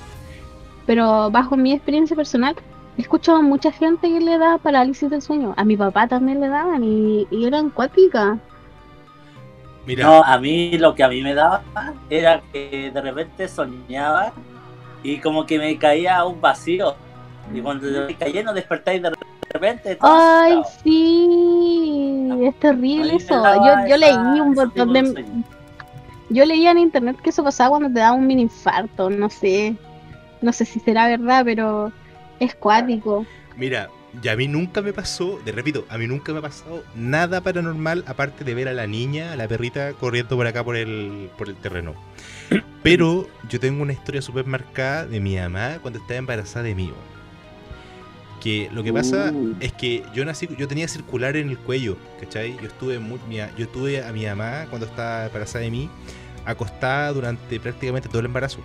[0.85, 2.55] Pero bajo mi experiencia personal,
[2.97, 5.53] he escuchado a mucha gente que le da parálisis del sueño.
[5.57, 8.39] A mi papá también le daban y, y eran cuáticas.
[9.89, 11.63] Mira, No, a mí lo que a mí me daba
[12.11, 14.31] era que de repente soñaba
[15.01, 16.93] y como que me caía a un vacío.
[17.51, 19.11] Y cuando me caía no despertáis de
[19.51, 19.95] repente.
[19.95, 20.81] todo Ay, asustado.
[20.83, 23.41] sí, es terrible eso.
[23.41, 25.25] daba Yo, yo esa- leí un montón de.
[26.29, 29.75] Yo leía en internet que eso pasaba cuando te da un mini infarto, no sé.
[30.43, 31.91] No sé si será verdad, pero
[32.39, 33.25] es cuático.
[33.57, 33.89] mira,
[34.21, 37.41] ya a mí nunca me pasó, te repito, a mí nunca me ha pasado nada
[37.41, 41.29] paranormal aparte de ver a la niña, a la perrita corriendo por acá por el,
[41.37, 41.93] por el terreno.
[42.83, 46.91] Pero yo tengo una historia súper marcada de mi mamá cuando estaba embarazada de mí.
[48.41, 49.53] Que lo que pasa Uh.
[49.59, 52.55] es que yo nací, yo tenía circular en el cuello, ¿cachai?
[52.61, 55.89] Yo estuve muy, mi- yo tuve a mi mamá cuando estaba embarazada de mí,
[56.45, 58.59] acostada durante prácticamente todo el embarazo.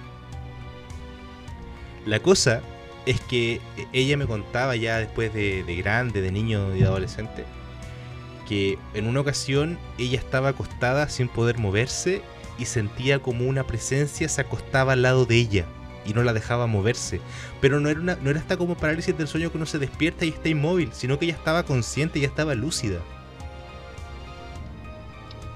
[2.07, 2.61] La cosa
[3.07, 3.61] es que
[3.93, 7.45] ella me contaba ya después de, de grande, de niño y de adolescente,
[8.49, 12.23] que en una ocasión ella estaba acostada sin poder moverse
[12.59, 15.67] y sentía como una presencia se acostaba al lado de ella
[16.05, 17.21] y no la dejaba moverse.
[17.61, 20.25] Pero no era, una, no era esta como parálisis del sueño que uno se despierta
[20.25, 23.01] y está inmóvil, sino que ella estaba consciente y estaba lúcida.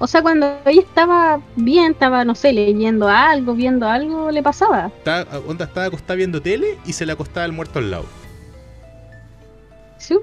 [0.00, 4.86] O sea, cuando ella estaba bien, estaba, no sé, leyendo algo, viendo algo, le pasaba.
[4.98, 8.06] Estaba, onda, estaba acostada viendo tele y se le acostaba el muerto al lado.
[9.98, 10.14] Sí,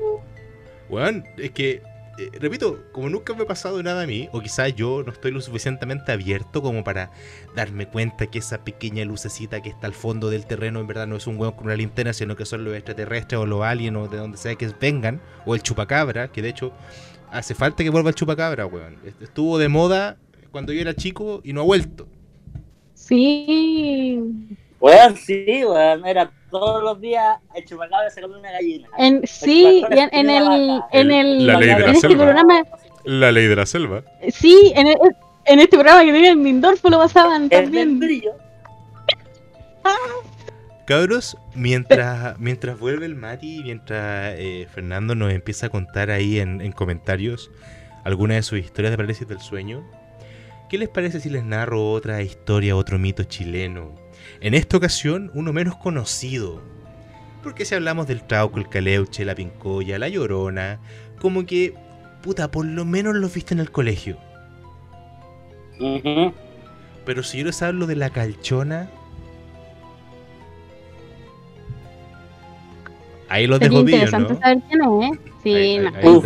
[0.88, 1.82] Weón, es que,
[2.18, 5.32] eh, repito, como nunca me ha pasado nada a mí, o quizás yo no estoy
[5.32, 7.12] lo suficientemente abierto como para
[7.56, 11.16] darme cuenta que esa pequeña lucecita que está al fondo del terreno en verdad no
[11.18, 14.08] es un weón con una linterna, sino que son los extraterrestres o los aliens o
[14.08, 16.72] de donde sea que vengan, o el chupacabra, que de hecho
[17.38, 18.98] hace falta que vuelva el chupacabra, weón.
[19.06, 20.18] Est- Estuvo de moda
[20.52, 22.08] cuando yo era chico y no ha vuelto.
[22.94, 24.20] sí.
[24.80, 26.06] Weón, sí, weón.
[26.06, 28.88] Era todos los días el chupacabra sacando una gallina.
[28.98, 32.24] En, sí, y en, el, en el, La ley de la en este selva.
[32.26, 32.64] programa,
[33.04, 34.04] La ley de la selva.
[34.30, 34.98] sí, en, el-
[35.46, 38.00] en este programa que tenían en Lindorfo lo pasaban El del también.
[38.00, 38.32] brillo.
[40.86, 46.62] Cabros, mientras, mientras vuelve el Mati, mientras eh, Fernando nos empieza a contar ahí en,
[46.62, 47.52] en comentarios
[48.04, 49.84] algunas de sus historias de parálisis del sueño,
[50.70, 53.96] ¿qué les parece si les narro otra historia, otro mito chileno?
[54.42, 56.62] En esta ocasión, uno menos conocido.
[57.42, 60.80] Porque si hablamos del trauco, el caleuche, la pincoya, la llorona,
[61.20, 61.74] como que,
[62.22, 64.18] puta, por lo menos los viste en el colegio.
[65.80, 66.34] Ujú.
[67.06, 68.90] Pero si yo les hablo de la calchona.
[73.28, 74.40] Ahí los dejo interesante ¿no?
[74.40, 75.20] saber quién es, ¿eh?
[75.44, 75.90] Sí, Ahí- no.
[75.90, 76.26] ahí- ahí Uf,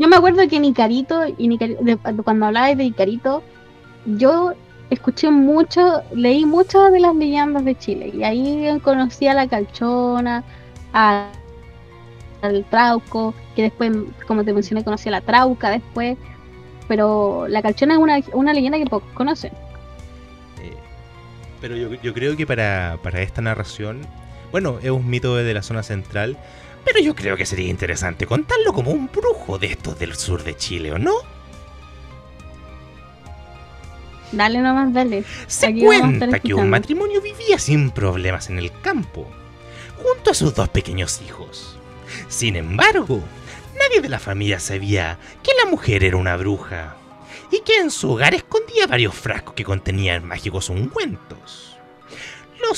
[0.00, 3.42] Yo, me acuerdo que Nicarito, y Nicari- de- cuando hablabas de Nicarito,
[4.04, 4.52] yo
[4.90, 10.44] escuché mucho, leí muchas de las leyendas de Chile, y ahí conocí a la calchona,
[10.92, 11.30] a-
[12.42, 13.92] al trauco, que después,
[14.26, 16.18] como te mencioné, conocí a la trauca después,
[16.88, 19.52] pero la calchona es una, una leyenda que pocos conocen.
[20.62, 20.74] Eh,
[21.60, 24.00] pero yo, yo creo que para, para esta narración,
[24.52, 26.36] bueno, es un mito de la zona central,
[26.84, 30.56] pero yo creo que sería interesante contarlo como un brujo de estos del sur de
[30.56, 31.14] Chile, ¿o no?
[34.30, 35.24] Dale nomás, dale.
[35.46, 39.28] Se Aquí cuenta que un matrimonio vivía sin problemas en el campo,
[39.96, 41.78] junto a sus dos pequeños hijos.
[42.28, 43.22] Sin embargo,
[43.78, 46.96] nadie de la familia sabía que la mujer era una bruja
[47.50, 51.76] y que en su hogar escondía varios frascos que contenían mágicos ungüentos,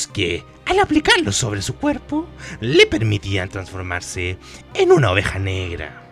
[0.07, 2.27] que, al aplicarlos sobre su cuerpo,
[2.61, 4.39] le permitían transformarse
[4.75, 6.03] en una oveja negra.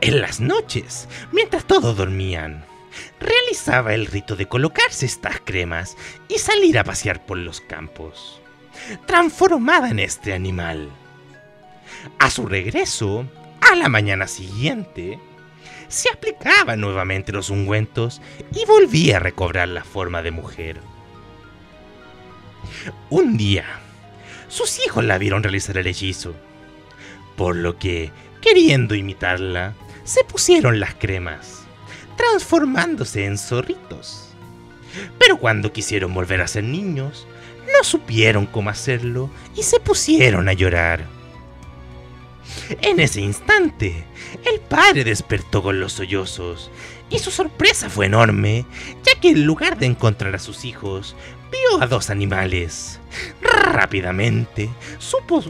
[0.00, 2.64] En las noches, mientras todos dormían,
[3.20, 5.96] realizaba el rito de colocarse estas cremas
[6.28, 8.40] y salir a pasear por los campos,
[9.06, 10.90] transformada en este animal.
[12.18, 13.26] A su regreso,
[13.60, 15.20] a la mañana siguiente,
[15.88, 18.22] se aplicaba nuevamente los ungüentos
[18.54, 20.91] y volvía a recobrar la forma de mujer.
[23.10, 23.64] Un día,
[24.48, 26.34] sus hijos la vieron realizar el hechizo,
[27.36, 28.12] por lo que
[28.42, 31.62] Queriendo imitarla, se pusieron las cremas,
[32.16, 34.30] transformándose en zorritos.
[35.16, 37.28] Pero cuando quisieron volver a ser niños,
[37.72, 41.06] no supieron cómo hacerlo y se pusieron a llorar.
[42.80, 44.04] En ese instante,
[44.44, 46.72] el padre despertó con los sollozos
[47.10, 48.66] y su sorpresa fue enorme,
[49.04, 51.14] ya que en lugar de encontrar a sus hijos,
[51.52, 52.98] vio a dos animales.
[53.40, 55.44] Rápidamente, supo,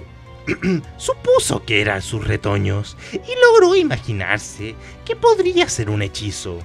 [0.99, 4.75] supuso que eran sus retoños y logró imaginarse
[5.05, 6.59] que podría ser un hechizo.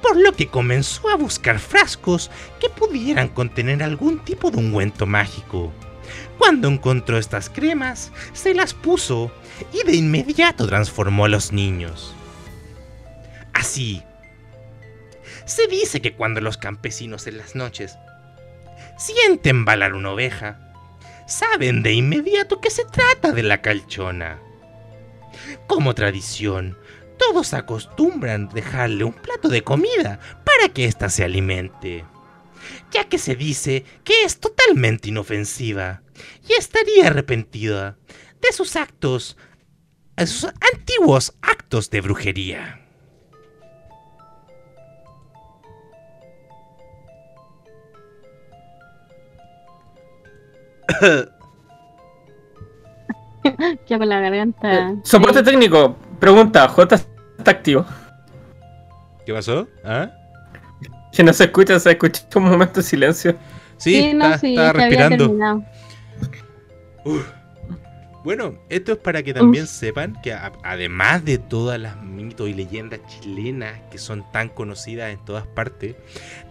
[0.00, 2.30] Por lo que comenzó a buscar frascos
[2.60, 5.72] que pudieran contener algún tipo de ungüento mágico.
[6.38, 9.32] Cuando encontró estas cremas, se las puso
[9.72, 12.14] y de inmediato transformó a los niños.
[13.52, 14.02] Así,
[15.44, 17.98] se dice que cuando los campesinos en las noches
[18.96, 20.72] sienten balar una oveja,
[21.26, 24.40] saben de inmediato que se trata de la calchona.
[25.66, 26.76] Como tradición,
[27.18, 32.04] todos acostumbran dejarle un plato de comida para que ésta se alimente,
[32.90, 36.02] ya que se dice que es totalmente inofensiva
[36.48, 37.96] y estaría arrepentida
[38.40, 39.36] de sus actos,
[40.16, 42.81] de sus antiguos actos de brujería.
[53.88, 54.90] Ya con la garganta.
[54.90, 56.94] Eh, Soporte técnico, pregunta, J
[57.38, 57.84] está activo.
[59.26, 59.66] ¿Qué pasó?
[59.84, 60.10] ¿Ah?
[61.12, 63.36] Si no se escucha, se escucha un momento de silencio.
[63.76, 65.64] Sí, no, está, sí, está respirando.
[67.04, 67.28] Uf.
[68.24, 72.54] Bueno, esto es para que también sepan que a- además de todas las mitos y
[72.54, 75.96] leyendas chilenas que son tan conocidas en todas partes,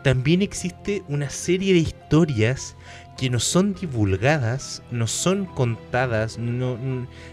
[0.03, 2.75] también existe una serie de historias
[3.21, 6.75] que no son divulgadas, no son contadas, no,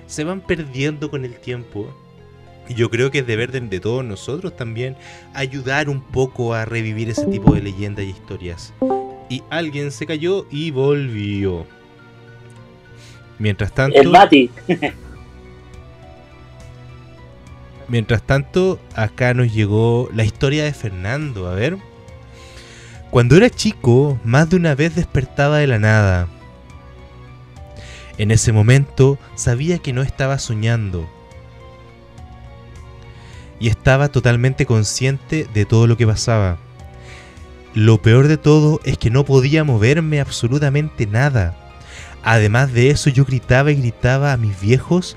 [0.07, 1.89] se van perdiendo con el tiempo.
[2.69, 4.97] Y yo creo que es deber de, de todos nosotros también
[5.33, 8.75] ayudar un poco a revivir ese tipo de leyendas y historias.
[9.31, 11.65] Y alguien se cayó y volvió.
[13.39, 14.51] Mientras tanto, El Mati.
[17.89, 21.49] mientras tanto, acá nos llegó la historia de Fernando.
[21.49, 21.79] A ver.
[23.11, 26.29] Cuando era chico, más de una vez despertaba de la nada.
[28.19, 31.09] En ese momento sabía que no estaba soñando.
[33.59, 36.59] Y estaba totalmente consciente de todo lo que pasaba.
[37.75, 41.57] Lo peor de todo es que no podía moverme absolutamente nada.
[42.23, 45.17] Además de eso yo gritaba y gritaba a mis viejos,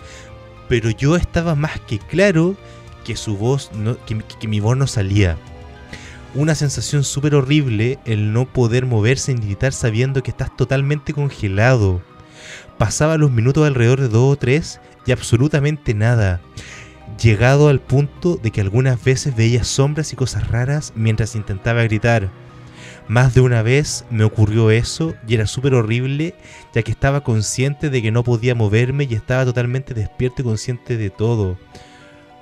[0.70, 2.56] pero yo estaba más que claro
[3.04, 5.38] que su voz no, que, que mi voz no salía.
[6.34, 12.02] Una sensación súper horrible el no poder moverse ni gritar sabiendo que estás totalmente congelado.
[12.78, 16.40] Pasaba los minutos alrededor de dos o tres y absolutamente nada.
[17.22, 22.30] Llegado al punto de que algunas veces veía sombras y cosas raras mientras intentaba gritar.
[23.10, 26.34] Más de una vez me ocurrió eso y era súper horrible
[26.74, 30.96] ya que estaba consciente de que no podía moverme y estaba totalmente despierto y consciente
[30.96, 31.58] de todo.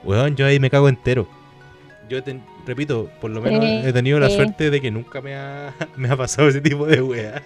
[0.04, 1.28] Weón, yo ahí me cago entero.
[2.08, 5.74] Yo te- repito, por lo menos he tenido la suerte de que nunca me ha,
[5.96, 7.42] me ha pasado ese tipo de weá.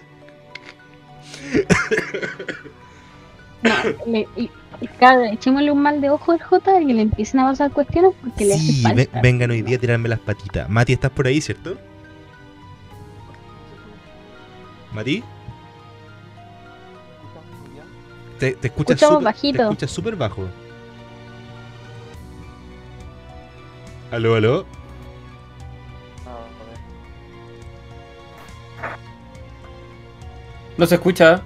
[3.62, 3.72] No,
[4.06, 4.50] le, y-
[5.32, 8.44] echémosle un mal de ojo al J y que le empiecen a pasar cuestiones porque
[8.44, 8.94] le hace falta.
[8.96, 10.68] ve- vengan hoy día a tirarme las patitas.
[10.68, 11.76] Mati, ¿estás por ahí, cierto?
[14.92, 15.22] Mati,
[18.38, 19.56] te, te escuchas Escuchamos súper- bajito.
[19.58, 20.46] Te escuchas súper bajo.
[24.10, 24.66] Aló, aló.
[30.76, 31.42] No se escucha.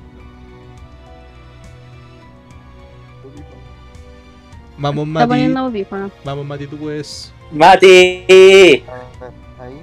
[4.79, 5.29] Vamos, Está Mati.
[5.29, 6.11] poniendo audífono.
[6.25, 7.33] Vamos, Mati, tú puedes.
[7.51, 8.25] Mati.
[8.29, 9.81] Ahí.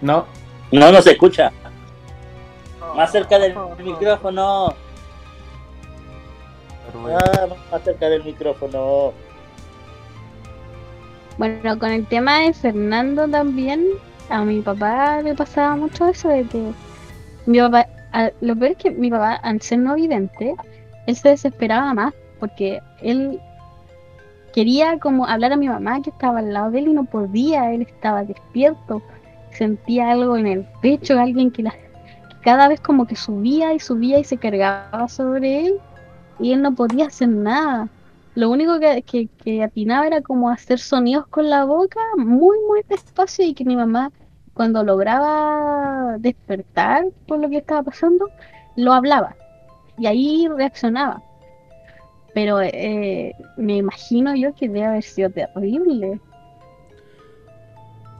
[0.00, 0.26] No.
[0.72, 1.52] No, no se escucha.
[2.96, 4.74] Más cerca del micrófono.
[7.08, 9.12] Ah, más cerca del micrófono.
[11.38, 13.84] Bueno, con el tema de Fernando también,
[14.30, 16.72] a mi papá le pasaba mucho eso de que
[17.44, 17.86] mi papá,
[18.40, 20.54] lo peor es que mi papá, al ser no vidente,
[21.06, 23.40] él se desesperaba más porque él
[24.52, 27.72] quería como hablar a mi mamá que estaba al lado de él y no podía,
[27.72, 29.02] él estaba despierto,
[29.50, 31.74] sentía algo en el pecho, alguien que, la,
[32.42, 35.74] cada vez como que subía y subía y se cargaba sobre él
[36.38, 37.88] y él no podía hacer nada.
[38.34, 42.82] Lo único que, que, que atinaba era como hacer sonidos con la boca muy, muy
[42.88, 44.12] despacio y que mi mamá,
[44.56, 48.30] cuando lograba despertar por lo que estaba pasando,
[48.74, 49.36] lo hablaba
[49.98, 51.22] y ahí reaccionaba.
[52.34, 56.20] pero eh, me imagino yo que debe haber sido terrible.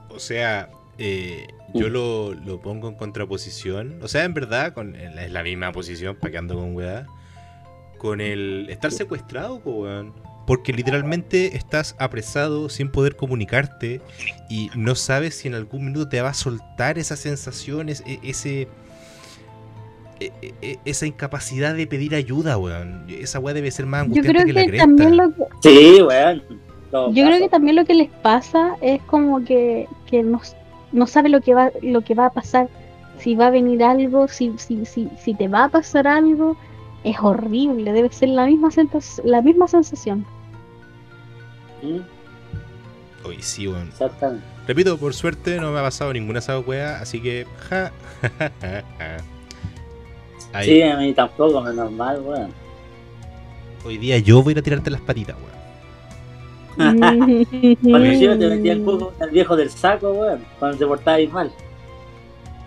[0.09, 3.99] O sea, eh, yo lo, lo pongo en contraposición.
[4.01, 7.05] O sea, en verdad, con, es la misma posición, para que ando con weá.
[7.99, 10.13] Con el estar secuestrado, weón.
[10.47, 14.01] Porque literalmente estás apresado sin poder comunicarte
[14.49, 18.67] y no sabes si en algún minuto te va a soltar esas sensaciones, e- ese,
[20.19, 20.31] e-
[20.61, 23.05] e- esa incapacidad de pedir ayuda, weón.
[23.09, 24.85] Esa weá debe ser más Yo angustiante creo que, la cresta.
[24.85, 26.43] también lo que, Sí, weón.
[26.89, 30.41] Todo yo creo que también lo que les pasa es como que, que no,
[30.93, 32.69] no sabe lo que va lo que va a pasar,
[33.19, 36.55] si va a venir algo, si, si, si, si te va a pasar algo,
[37.03, 38.69] es horrible, debe ser la misma
[39.25, 40.25] la misma sensación.
[41.81, 41.99] Mm,
[43.23, 43.87] Oye, sí, weón.
[43.89, 44.45] Exactamente.
[44.67, 47.45] Repito, por suerte no me ha pasado ninguna esa weá, así que.
[47.69, 49.17] Ja, ja, ja, ja.
[50.53, 52.53] Ahí, Sí, a mí tampoco, es normal, weón.
[53.85, 55.57] Hoy día yo voy a ir a tirarte las patitas, weón.
[57.81, 60.45] Cuando yo te metía el juego el viejo del saco, weón.
[60.59, 61.51] Cuando te portabas mal.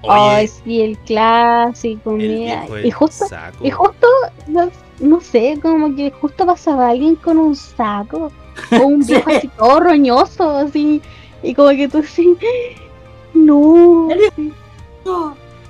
[0.08, 2.66] Ay, sí, el clásico, el mira.
[2.82, 3.64] Y justo, saco.
[3.64, 4.06] y justo,
[4.46, 8.32] no, no sé, como que justo pasaba alguien con un saco,
[8.72, 11.00] o un viejo así todo roñoso, así,
[11.42, 12.36] y como que tú así,
[13.34, 14.08] no.
[14.36, 14.52] Sí.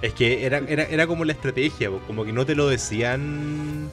[0.03, 3.91] Es que era, era, era como la estrategia, como que no te lo decían.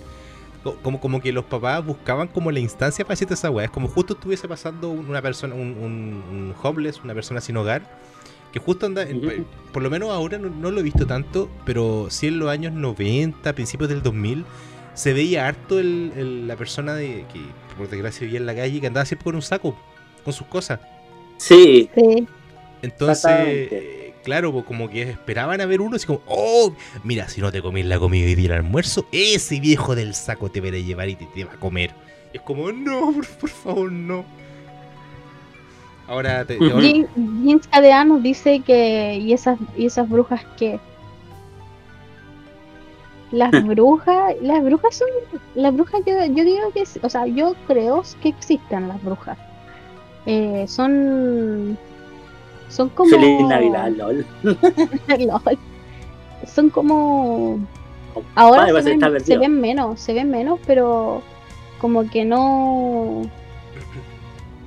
[0.64, 3.66] co- Como, como que los papás buscaban como la instancia para decirte esa weá.
[3.66, 7.58] Es como justo estuviese pasando un- una persona, un, un- un homeless, una persona sin
[7.58, 7.82] hogar,
[8.54, 9.06] que justo anda,
[9.74, 12.72] por lo menos ahora no, no lo he visto tanto, pero sí en los años
[12.74, 14.46] 90, principios del 2000,
[14.98, 17.40] se veía harto el, el- la persona de que
[17.78, 19.78] por desgracia vivía en la calle que andaba siempre con un saco,
[20.24, 20.80] con sus cosas.
[21.38, 22.28] Sí, Sí.
[22.82, 23.70] Entonces,
[24.24, 26.74] claro, pues como que esperaban a ver uno, así como, oh,
[27.04, 30.50] mira, si no te comís la comida y día el almuerzo, ese viejo del saco
[30.52, 31.92] te va a llevar y te, te va a comer.
[32.34, 34.26] Y es como, no, por, por favor, no.
[36.08, 37.08] Ahora, te, Jin-
[38.06, 40.80] nos dice que, y esas, y esas brujas que.
[43.32, 45.08] Las brujas, las brujas son,
[45.56, 49.38] las brujas yo, yo digo que, o sea, yo creo que existen las brujas.
[50.26, 51.78] Eh, son,
[52.70, 53.10] son como.
[53.10, 54.26] feliz Navidad, lol.
[55.08, 55.58] LOL.
[56.46, 57.60] Son como.
[58.36, 61.22] Ahora Compadre, se ven, se ven menos, se ven menos, pero
[61.80, 63.22] como que no.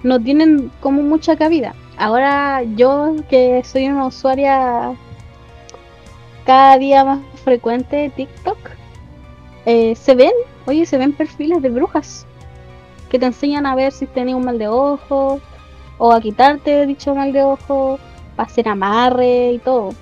[0.02, 1.74] No tienen como mucha cabida.
[1.98, 4.94] Ahora yo que soy una usuaria
[6.46, 8.58] cada día más frecuente de TikTok,
[9.66, 10.32] eh, se ven,
[10.66, 12.26] oye, se ven perfiles de brujas
[13.10, 15.40] que te enseñan a ver si tenés un mal de ojo
[15.98, 17.98] o a quitarte dicho mal de ojo,
[18.36, 19.92] para hacer amarre y todo.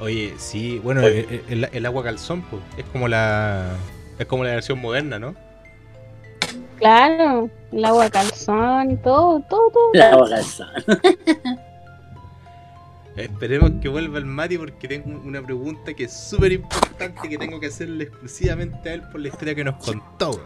[0.00, 3.70] Oye, sí, bueno, el, el- el agua calzón, pues, es como la,
[4.18, 5.34] es como la versión moderna, ¿no?
[6.78, 9.90] Claro, el agua calzón y todo, todo, todo.
[9.94, 10.66] La bagaza.
[13.16, 17.58] Esperemos que vuelva el Mati porque tengo una pregunta que es súper importante que tengo
[17.58, 20.38] que hacerle exclusivamente a él por la historia que nos contó.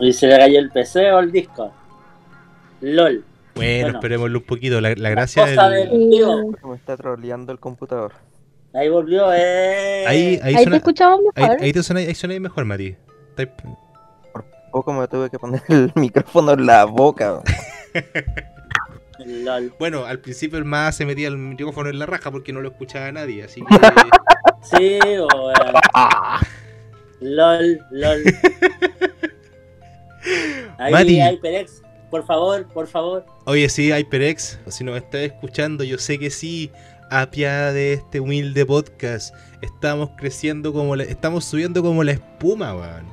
[0.00, 1.72] Y se le cayó el PC o el disco.
[2.80, 3.24] LOL.
[3.56, 3.98] Bueno, Bueno.
[3.98, 4.80] esperémoslo un poquito.
[4.80, 5.88] La, la gracia cosa del...
[5.90, 6.56] del-.
[6.64, 8.12] Me está troleando el computador.
[8.72, 10.04] Ahí volvió, eh.
[10.06, 11.62] Ahí, ahí, Ahí te suena, escuchamos ahí, mejor.
[11.62, 12.94] ahí te suena, ahí suena mejor, Mati.
[13.36, 13.52] Está-
[14.70, 17.42] Poco me tuve que poner el micrófono en la boca.
[19.26, 19.74] LOL.
[19.78, 22.68] Bueno, al principio el más se metía el micrófono en la raja porque no lo
[22.68, 23.76] escuchaba nadie, así que...
[24.62, 25.74] Sí, weón.
[27.20, 28.22] LOL, LOL.
[30.78, 31.20] Ahí, Mati.
[31.20, 33.24] HyperX, por favor, por favor.
[33.46, 36.70] Oye, sí, HyperX, si nos estás escuchando, yo sé que sí,
[37.10, 43.06] apiada de este humilde podcast, estamos creciendo como la, estamos subiendo como la espuma, weón.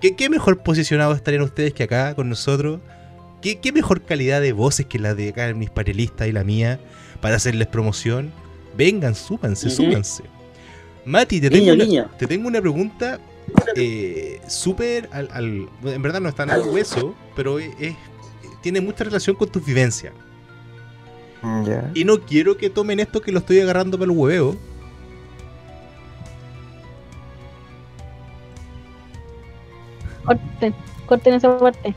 [0.00, 2.80] ¿Qué, qué mejor posicionado estarían ustedes que acá con nosotros?
[3.46, 6.80] ¿Qué, qué mejor calidad de voces que la de acá mis panelistas y la mía
[7.20, 8.32] para hacerles promoción?
[8.76, 10.24] Vengan, súbanse, súbanse.
[11.04, 13.20] Mati, te tengo, Niño, una, te tengo una pregunta
[13.76, 17.94] eh, súper al, al- En verdad no está nada al hueso, pero es, es-
[18.62, 20.12] tiene mucha relación con tus vivencias.
[21.64, 21.88] Ya.
[21.94, 24.56] Y no quiero que tomen esto que lo estoy agarrando para el hueveo.
[30.24, 30.74] Corten,
[31.06, 31.94] corten esa parte.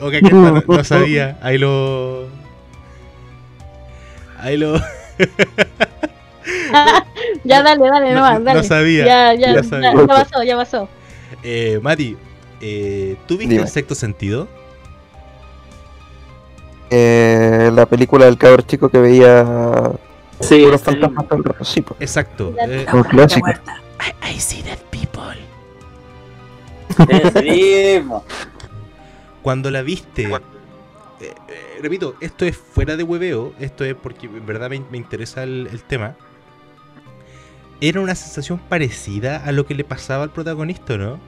[0.00, 1.38] Ok, aquí está, no, no sabía.
[1.42, 2.26] Ahí lo.
[4.38, 4.74] Ahí lo.
[7.44, 8.58] ya dale, dale, no, nomás, dale.
[8.60, 9.04] no sabía.
[9.06, 9.92] ya, ya, ya ya, sabía.
[9.94, 10.88] ya pasó, ya pasó.
[11.42, 12.16] Eh, Mati,
[12.60, 13.62] eh, ¿tú viste Dime.
[13.66, 14.48] el sexto sentido?
[16.90, 19.44] Eh, la película del cabro chico que veía
[20.40, 20.78] Sí, sí.
[20.78, 21.42] fantasmas todo.
[21.62, 22.00] Sí, pues.
[22.00, 22.54] Exacto.
[22.68, 23.48] Eh, Un clásico.
[23.48, 25.36] I, I see dead people.
[27.08, 28.24] Ese mismo.
[29.44, 30.40] Cuando la viste, eh,
[31.20, 31.34] eh,
[31.82, 35.68] repito, esto es fuera de hueveo, esto es porque en verdad me, me interesa el,
[35.70, 36.16] el tema.
[37.78, 41.20] Era una sensación parecida a lo que le pasaba al protagonista, ¿no?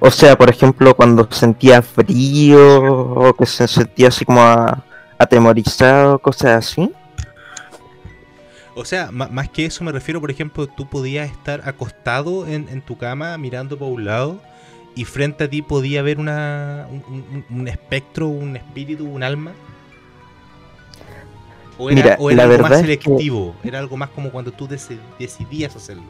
[0.00, 4.82] O sea, por ejemplo, cuando sentía frío o que se sentía así como a-
[5.18, 6.90] atemorizado, cosas así.
[8.74, 12.80] O sea, más que eso me refiero, por ejemplo, tú podías estar acostado en, en
[12.80, 14.40] tu cama mirando para un lado
[14.96, 19.52] y frente a ti podía haber una, un, un- un espectro, un espíritu, un alma.
[21.78, 24.08] O era, Mira, o era la algo más verdad es que- selectivo, era algo más
[24.10, 26.02] como cuando tú deci- decidías hacerlo.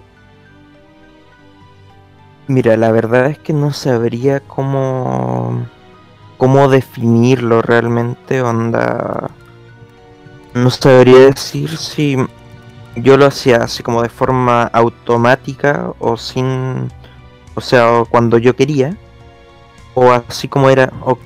[2.48, 5.66] Mira, la verdad es que no sabría cómo
[6.38, 9.30] cómo definirlo realmente, onda.
[10.54, 12.16] No sabría decir si
[12.94, 16.90] yo lo hacía así como de forma automática o sin,
[17.56, 18.96] o sea, o cuando yo quería,
[19.94, 21.18] o así como era, o,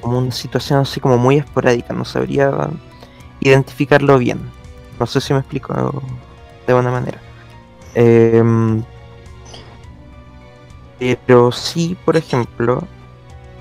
[0.00, 2.70] como una situación así como muy esporádica, no sabría
[3.40, 4.40] identificarlo bien.
[4.98, 6.02] No sé si me explico
[6.66, 7.18] de buena manera.
[7.94, 8.84] Em,
[11.26, 12.86] pero sí, por ejemplo,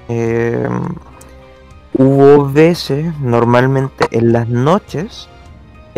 [0.08, 0.94] em,
[1.94, 5.28] hubo veces, normalmente en las noches,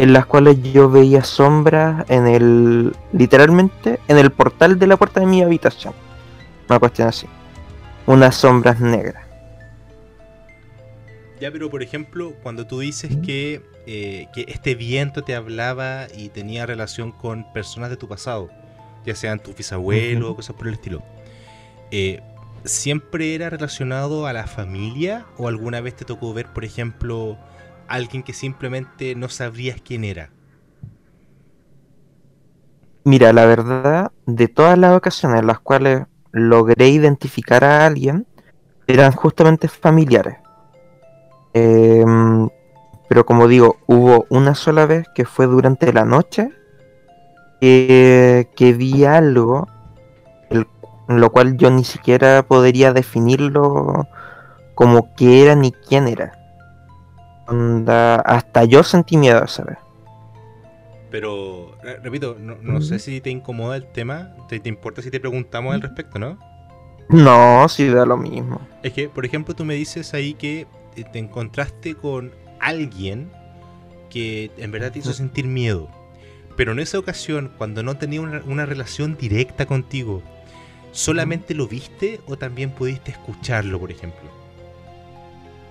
[0.02, 5.20] en las cuales yo veía sombras en el, literalmente, en el portal de la puerta
[5.20, 5.94] de mi habitación.
[6.68, 7.28] Una cuestión así.
[8.08, 9.24] Unas sombras negras.
[11.40, 16.30] Ya, pero por ejemplo, cuando tú dices que, eh, que este viento te hablaba y
[16.30, 18.50] tenía relación con personas de tu pasado,
[19.06, 21.04] ya sean tus bisabuelos o cosas por el estilo,
[21.92, 22.22] eh,
[22.64, 27.38] ¿siempre era relacionado a la familia o alguna vez te tocó ver, por ejemplo,
[27.96, 30.32] alguien que simplemente no sabrías quién era?
[33.04, 38.28] Mira, la verdad, de todas las ocasiones en las cuales logré identificar a alguien,
[38.88, 40.38] eran justamente familiares.
[41.54, 42.50] Em,
[43.10, 46.50] pero como digo, hubo una sola vez que fue durante la noche
[47.60, 49.68] que, que vi algo,
[50.50, 50.68] el-
[51.10, 54.08] lo cual yo ni siquiera podría definirlo
[54.76, 56.41] como qué era ni quién era.
[57.52, 59.78] Onda, hasta yo sentí miedo esa vez.
[61.10, 63.04] Pero, re- repito, no, no sé Ujú.
[63.04, 66.40] si te incomoda el tema, te, te importa si te preguntamos al respecto, ¿no?
[67.10, 68.62] No, sí da lo mismo.
[68.84, 73.32] Es que, por ejemplo, tú me dices ahí que eh, te encontraste con alguien
[74.10, 75.14] que en verdad te hizo Mm.
[75.14, 75.90] sentir miedo.
[76.56, 80.22] Pero en esa ocasión, cuando no tenía una, una relación directa contigo,
[80.92, 84.30] ¿solamente lo viste o también pudiste escucharlo, por ejemplo?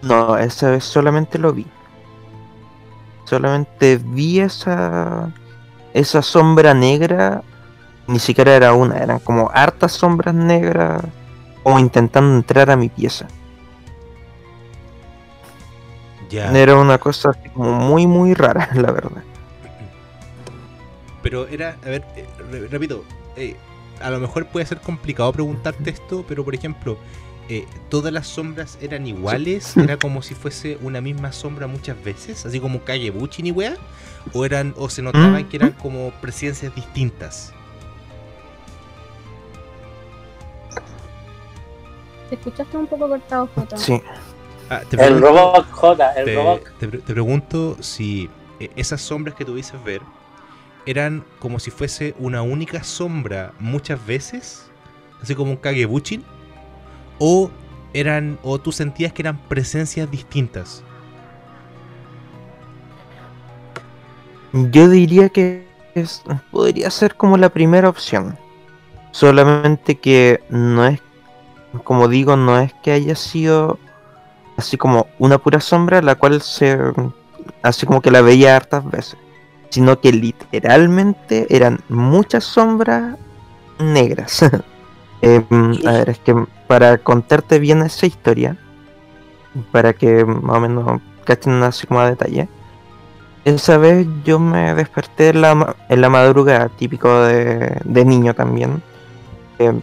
[0.02, 1.72] No, esa vez solamente lo vi.
[3.24, 5.32] Solamente vi esa
[5.92, 7.44] esa sombra negra.
[8.06, 11.02] Ni siquiera era una, eran como hartas sombras negras
[11.62, 13.32] como intentando entrar a mi pieza.
[16.30, 16.62] Ya.
[16.62, 19.24] Era una cosa así como muy muy rara, la verdad.
[21.22, 23.04] Pero era, a ver, eh, re- repito,
[23.36, 23.56] eh,
[24.00, 26.98] a lo mejor puede ser complicado preguntarte esto, pero por ejemplo,
[27.50, 29.76] eh, ¿todas las sombras eran iguales?
[29.76, 32.46] ¿Era como si fuese una misma sombra muchas veces?
[32.46, 33.76] Así como Kagebuchi ni wea?
[34.32, 37.52] ¿O, eran, ¿O se notaban que eran como presencias distintas?
[42.28, 43.76] Te escuchaste un poco cortado, Jota.
[43.76, 44.00] Sí.
[44.68, 46.78] Ah, te El robot, J, el te, robot.
[46.78, 50.00] te pre- te pregunto si eh, esas sombras que tuviste ver
[50.86, 54.70] eran como si fuese una única sombra muchas veces,
[55.20, 56.24] así como un Kagebuchin,
[57.20, 57.52] o
[57.94, 60.84] eran o tú sentías que eran presencias distintas.
[64.52, 68.38] Yo diría que es- podría ser como la primera opción.
[69.12, 71.00] Solamente que no es,
[71.84, 73.78] como digo, no es que haya sido
[74.56, 76.78] así como una pura sombra, la cual se,
[77.62, 79.18] así como que la veía hartas veces.
[79.70, 83.16] Sino que literalmente eran muchas sombras
[83.78, 84.44] negras.
[85.22, 85.46] Em,
[85.86, 86.34] a ver, es que
[86.66, 88.56] para contarte bien esa historia,
[89.72, 92.48] para que más o menos cachen así como a detalle.
[93.44, 98.82] Esa vez yo me desperté en la, en la madrugada, típico de, de niño también.
[99.58, 99.80] Eh,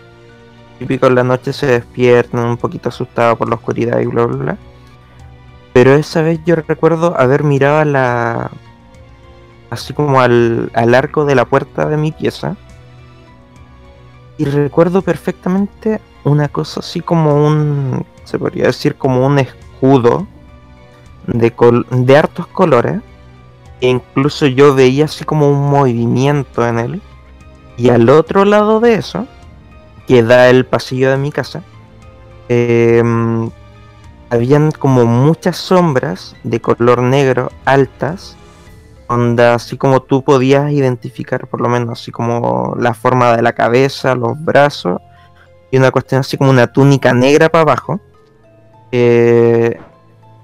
[0.80, 4.38] típico en la noche se despiertan un poquito asustado por la oscuridad y bla bla
[4.38, 4.58] bla.
[5.74, 8.52] Pero esa vez yo recuerdo haber mirado a la.
[9.70, 12.56] así como al, al arco de la puerta de mi pieza.
[14.38, 18.06] Y recuerdo perfectamente una cosa así como un.
[18.24, 20.28] se podría decir como un escudo
[21.28, 23.02] de, col- de hartos colores
[23.82, 27.02] E incluso yo veía así como un movimiento en él.
[27.78, 29.28] Y al otro lado de eso,
[30.08, 31.64] que da el pasillo de mi casa,
[32.50, 33.50] em,
[34.30, 38.36] habían como muchas sombras de color negro altas,
[39.08, 43.54] onda así como tú podías identificar por lo menos así como la forma de la
[43.54, 45.02] cabeza, los brazos
[45.72, 48.00] y una cuestión así como una túnica negra para abajo,
[48.92, 49.80] eh,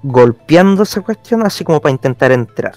[0.02, 2.74] golpeando esa cuestión así como para intentar entrar.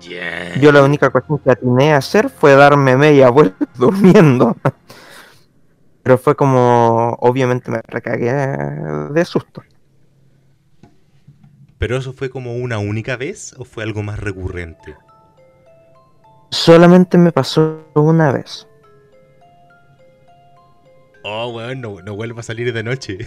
[0.00, 0.58] Yeah.
[0.60, 4.56] Yo la única cuestión que atiné a hacer fue darme media vuelta durmiendo.
[6.02, 8.32] Pero fue como, obviamente me recagué
[9.10, 9.62] de susto.
[11.78, 14.96] ¿Pero eso fue como una única vez o fue algo más recurrente?
[16.50, 18.66] Solamente me pasó una vez.
[21.22, 23.18] Oh, weón, no, no vuelva a salir de noche.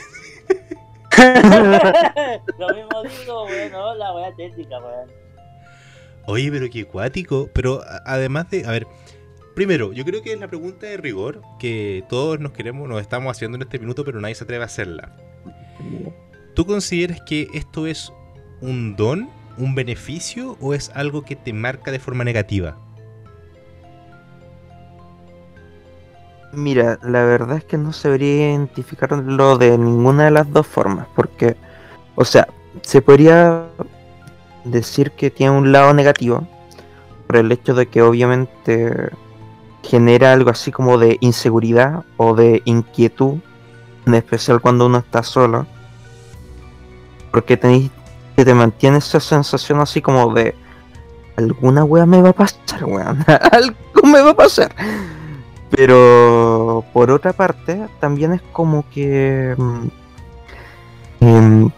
[2.57, 5.11] Lo mismo digo, weón, no, la weá técnica, weón.
[6.25, 7.49] Oye, pero qué cuático.
[7.53, 8.65] Pero además de.
[8.65, 8.87] A ver.
[9.55, 13.35] Primero, yo creo que es la pregunta de rigor que todos nos queremos, nos estamos
[13.35, 15.17] haciendo en este minuto, pero nadie se atreve a hacerla.
[16.53, 18.13] ¿Tú consideras que esto es
[18.61, 22.77] un don, un beneficio o es algo que te marca de forma negativa?
[26.51, 31.55] Mira, la verdad es que no sabría identificarlo de ninguna de las dos formas, porque,
[32.15, 32.47] o sea,
[32.81, 33.67] se podría
[34.63, 36.47] decir que tiene un lado negativo,
[37.27, 39.11] por el hecho de que obviamente
[39.83, 43.37] genera algo así como de inseguridad o de inquietud,
[44.07, 45.67] en especial cuando uno está solo,
[47.31, 47.91] porque tenéis
[48.39, 50.55] que te mantiene esa sensación así como de
[51.35, 53.75] alguna wea me va a pasar, weón, algo
[54.05, 54.73] me va a pasar.
[55.69, 59.55] Pero por otra parte, también es como que.
[59.57, 59.87] mm,
[61.19, 61.69] em,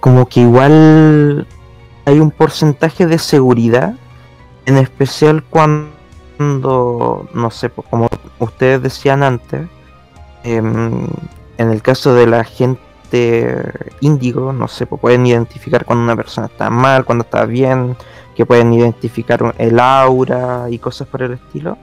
[0.00, 1.46] como que igual
[2.06, 3.94] hay un porcentaje de seguridad,
[4.64, 8.08] en especial cuando, no sé, pues, como
[8.38, 9.68] ustedes decían antes,
[10.44, 11.06] em,
[11.58, 12.87] en el caso de la gente
[14.00, 17.96] índigo, no sé, pues, pueden identificar cuando una persona está mal, cuando está bien,
[18.36, 21.76] que pueden identificar el aura y cosas por el estilo.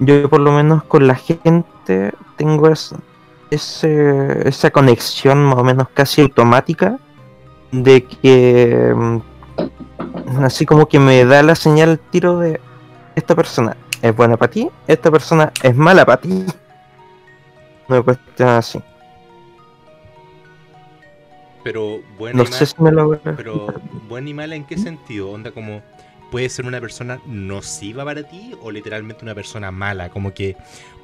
[0.00, 2.94] Yo por lo menos con la gente tengo es-
[3.50, 6.98] esa conexión más o menos casi automática
[7.72, 12.60] de que mm, así como que me da la señal al tiro de
[13.14, 16.44] esta persona es buena para ti, esta persona es mala para ti.
[17.88, 18.80] Una cuestión así.
[21.68, 23.74] Pero buena No y sé si me lo Pero
[24.08, 25.28] buena y mala en qué sentido?
[25.28, 25.82] Onda como
[26.30, 30.56] puede ser una persona nociva para ti o literalmente una persona mala, como que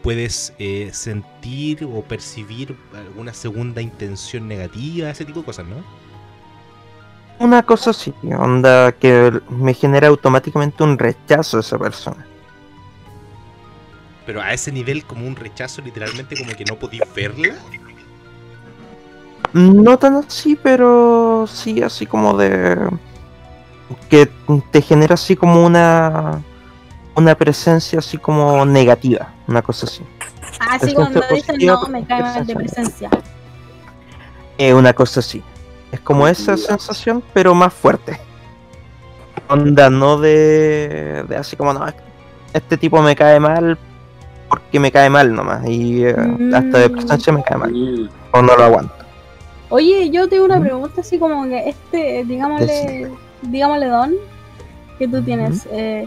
[0.03, 5.85] puedes eh, sentir o percibir alguna segunda intención negativa, ese tipo de cosas, ¿no?
[7.41, 12.25] Una cosa así, onda que me genera automáticamente un rechazo a esa persona.
[14.25, 17.55] Pero a ese nivel como un rechazo literalmente como que no podís verla.
[19.55, 22.77] No tan así, pero sí así como de
[24.11, 24.29] que
[24.73, 26.41] te genera así como una
[27.15, 30.03] una presencia así como negativa, una cosa así.
[30.59, 33.09] Así Es cuando dicen no, me cae mal de presencia.
[34.59, 35.43] Eh, una cosa así.
[35.93, 38.19] Es como esa sensación, pero más fuerte.
[39.49, 41.87] Onda, no de, de así como, no,
[42.53, 43.79] este tipo me cae mal
[44.49, 45.65] porque me cae mal nomás.
[45.69, 46.17] Y eh,
[46.53, 46.93] hasta de Mm.
[46.93, 48.11] presencia me cae mal.
[48.33, 49.04] O no lo aguanto.
[49.75, 53.11] Oye, yo tengo una pregunta así como que este, digámosle,
[53.43, 54.15] digámosle don
[55.01, 56.07] que tú tienes, eh,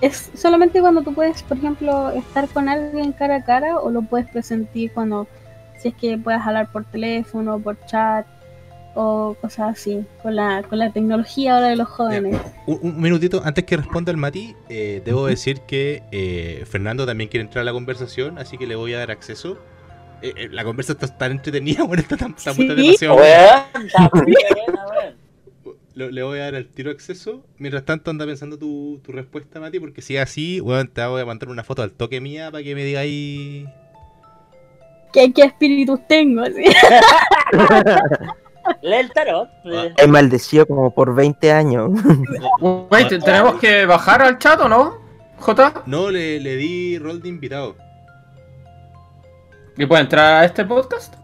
[0.00, 4.02] ¿es solamente cuando tú puedes, por ejemplo, estar con alguien cara a cara o lo
[4.02, 5.26] puedes presentir cuando,
[5.80, 8.24] si es que puedes hablar por teléfono, por chat
[8.94, 12.40] o cosas así, con la, con la tecnología ahora de los jóvenes?
[12.68, 17.28] Un, un minutito, antes que responda el Mati, eh, debo decir que eh, Fernando también
[17.28, 19.58] quiere entrar a la conversación, así que le voy a dar acceso.
[20.22, 22.66] Eh, eh, la conversa está tan entretenida, bueno, está tan, está Sí.
[22.66, 23.66] demasiado buena.
[23.74, 24.34] weón, está muy
[24.66, 25.22] buena, weón.
[25.94, 27.44] Le, le voy a dar el tiro acceso.
[27.58, 31.20] Mientras tanto, anda pensando tu, tu respuesta, Mati, porque si es así, weón, te voy
[31.20, 33.66] a mandar una foto al toque mía para que me digáis.
[35.12, 36.40] ¿Qué, qué espíritus tengo?
[36.44, 36.62] así?
[38.80, 39.48] Lee el tarot.
[39.66, 39.88] Ah.
[39.98, 41.90] He maldecido como por 20 años.
[42.60, 45.02] Wait, ¿te- ¿tenemos que bajar al chat o no?
[45.38, 45.82] J.
[45.86, 47.76] No, le, le di rol de invitado.
[49.76, 51.14] ¿Y puede entrar a este podcast?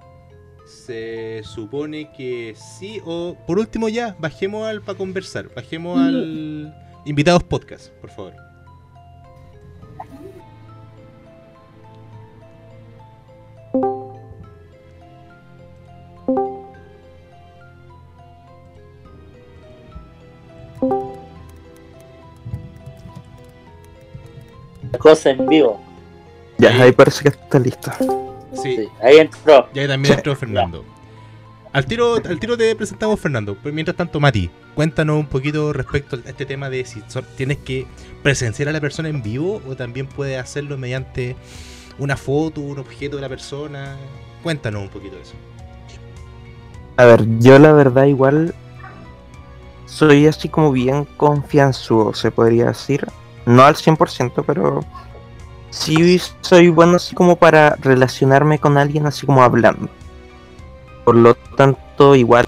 [0.65, 7.45] Se supone que sí, o por último ya, bajemos al para conversar, bajemos al invitados
[7.45, 8.35] podcast, por favor.
[24.99, 25.81] Cosa en vivo.
[26.57, 27.97] Ya, ahí parece que está lista.
[28.63, 29.69] Sí, Sí, ahí entró.
[29.75, 30.85] ya también entró Fernando.
[31.73, 33.57] Al tiro, al tiro te presentamos Fernando.
[33.63, 37.03] Pero mientras tanto, Mati, cuéntanos un poquito respecto a este tema de si
[37.37, 37.87] tienes que
[38.23, 41.37] presenciar a la persona en vivo o también puedes hacerlo mediante
[41.99, 43.97] una foto, un objeto de la persona.
[44.43, 45.35] Cuéntanos un poquito de eso.
[46.97, 48.55] A ver, yo la verdad igual
[49.87, 53.07] soy así como bien confianzudo, se podría decir.
[53.47, 54.81] No al 100%, pero
[55.79, 59.89] sí soy bueno así como para relacionarme con alguien así como hablando.
[61.05, 62.45] Por lo tanto, igual,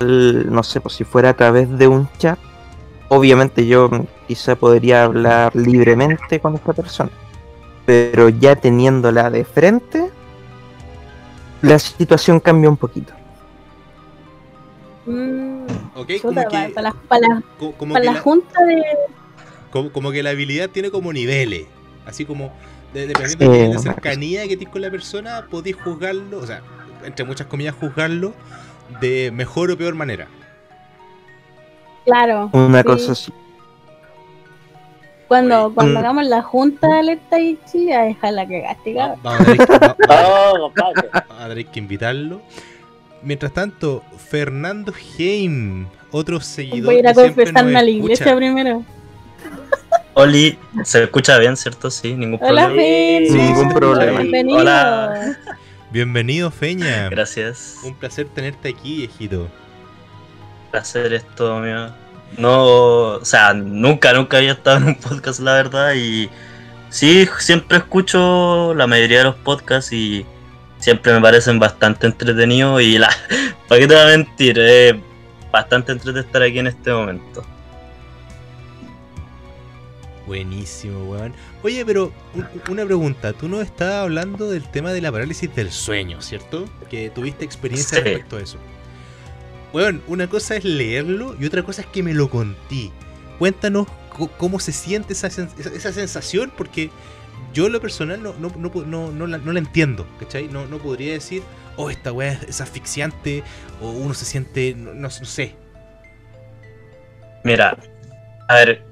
[0.51, 2.39] no sé, pues si fuera a través de un chat,
[3.09, 3.89] obviamente yo
[4.29, 7.11] quizá podría hablar libremente con esta persona.
[7.87, 10.11] Pero ya teniéndola de frente,
[11.63, 13.13] la situación cambia un poquito.
[15.07, 15.65] Mm,
[15.97, 16.09] ¿Ok?
[16.21, 18.83] chuta, Como para, que, para la, para la- como para que la- junta de.
[19.71, 21.67] como, como que la habilidad tiene como niveles.
[22.07, 22.53] Así como,
[22.95, 26.61] de- dependiendo de una cercanía que tienes con la persona, podéis juzgarlo, o sea,
[27.05, 28.35] entre muchas comillas, juzgarlo
[29.01, 30.27] de mejor o peor manera.
[32.05, 32.51] Claro.
[32.53, 32.85] Una Sí.
[32.85, 33.33] cosa así.
[35.29, 35.97] Cuando, cuando Mm.
[35.99, 39.11] hagamos la junta de alerta y sí, a dejarla que castigar.
[39.11, 40.73] Va- Vamos a tener que, va- Oh,
[41.39, 42.43] a tener que invitarlo.
[43.23, 46.87] Mientras tanto, Fernando Heim, otro seguidor.
[46.87, 48.83] Voy a ir a confesarme a la iglesia primero.
[50.15, 51.91] Oli, ¿se escucha bien, cierto?
[51.91, 53.27] Sí, ningún Hola, problema.
[53.27, 54.21] Sí, Ningún problema.
[54.21, 54.59] Bienvenido.
[54.59, 55.39] Hola.
[55.91, 57.09] Bienvenido, Feña.
[57.11, 57.77] Gracias.
[57.85, 59.49] Un placer tenerte aquí, viejito.
[60.71, 61.91] placer esto mío.
[62.39, 62.65] No,
[63.17, 66.31] o sea, nunca, nunca había estado en un podcast, la verdad, y
[66.89, 70.25] sí, siempre escucho la mayoría de los podcasts y
[70.79, 73.11] siempre me parecen bastante entretenidos y la,
[73.69, 74.59] ¿para qué te voy a mentir?
[74.61, 74.95] Es
[75.51, 77.45] bastante entretenido estar aquí en este momento.
[80.31, 81.35] Buenísimo, weón.
[81.65, 83.33] Oye, pero un- una pregunta.
[83.33, 86.67] Tú nos estabas hablando del tema de la parálisis del sueño, ¿cierto?
[86.89, 88.05] Que tuviste experiencia Sí.
[88.05, 88.57] respecto a eso.
[89.73, 92.93] Weón, una cosa es leerlo y otra cosa es que me lo conté.
[93.41, 93.89] Cuéntanos
[94.39, 96.91] cómo se siente esa, esa, sensación, porque
[97.53, 100.47] yo en lo personal no, no, no, no, no la, no la entiendo, ¿cachai?
[100.47, 101.43] No, no podría decir,
[101.77, 103.43] oh, esta weá es, asfixiante,
[103.83, 105.57] o uno se siente, no- no sé.
[107.43, 107.77] Mira,
[108.49, 108.85] a ver,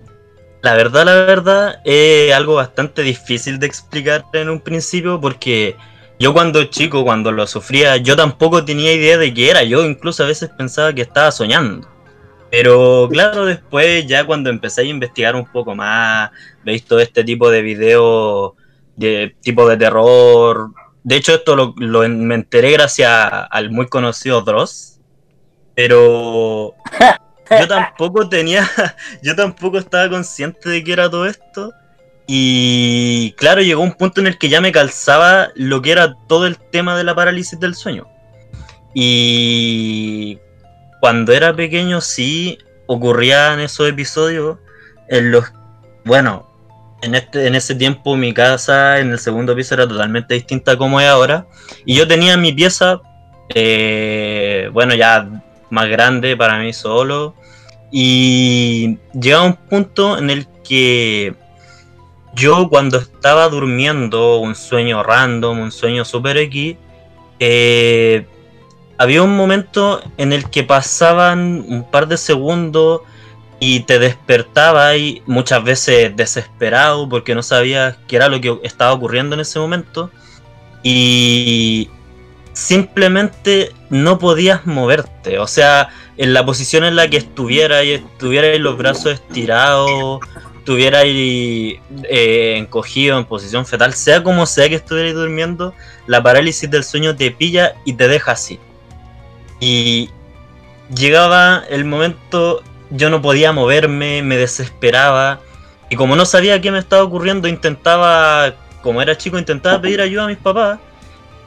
[0.62, 5.76] la verdad, la verdad, es algo bastante difícil de explicar en un principio porque
[6.18, 10.24] yo cuando chico, cuando lo sufría, yo tampoco tenía idea de qué era, yo incluso
[10.24, 11.88] a veces pensaba que estaba soñando.
[12.50, 16.30] Pero claro, después ya cuando empecé a investigar un poco más,
[16.64, 18.52] veis todo este tipo de videos
[18.96, 20.70] de tipo de terror.
[21.04, 23.10] De hecho, esto lo, lo me enteré gracias
[23.50, 24.98] al muy conocido Dross.
[25.74, 26.74] Pero
[27.50, 28.68] yo tampoco tenía,
[29.22, 31.72] yo tampoco estaba consciente de que era todo esto.
[32.26, 36.46] Y claro, llegó un punto en el que ya me calzaba lo que era todo
[36.46, 38.06] el tema de la parálisis del sueño.
[38.94, 40.38] Y
[41.00, 44.58] cuando era pequeño sí ocurrían esos episodios
[45.08, 45.44] en los,
[46.04, 46.46] bueno,
[47.02, 51.00] en, este, en ese tiempo mi casa en el segundo piso era totalmente distinta como
[51.00, 51.46] es ahora.
[51.86, 53.00] Y yo tenía mi pieza,
[53.54, 55.28] eh, bueno, ya
[55.70, 57.34] más grande para mí solo.
[57.90, 61.34] Y llegaba un punto en el que
[62.34, 66.76] yo cuando estaba durmiendo un sueño random, un sueño super X,
[67.40, 68.26] eh,
[68.98, 73.02] había un momento en el que pasaban un par de segundos
[73.60, 78.92] y te despertaba y muchas veces desesperado porque no sabías qué era lo que estaba
[78.92, 80.10] ocurriendo en ese momento
[80.82, 81.90] y
[82.58, 88.58] simplemente no podías moverte, o sea, en la posición en la que estuvieras y estuvieras
[88.58, 90.18] los brazos estirados,
[90.58, 95.72] estuvieras eh, encogido en posición fetal, sea como sea que estuvieras durmiendo,
[96.08, 98.58] la parálisis del sueño te pilla y te deja así.
[99.60, 100.10] Y
[100.92, 105.38] llegaba el momento, yo no podía moverme, me desesperaba.
[105.90, 108.52] Y como no sabía qué me estaba ocurriendo, intentaba,
[108.82, 110.80] como era chico, intentaba pedir ayuda a mis papás.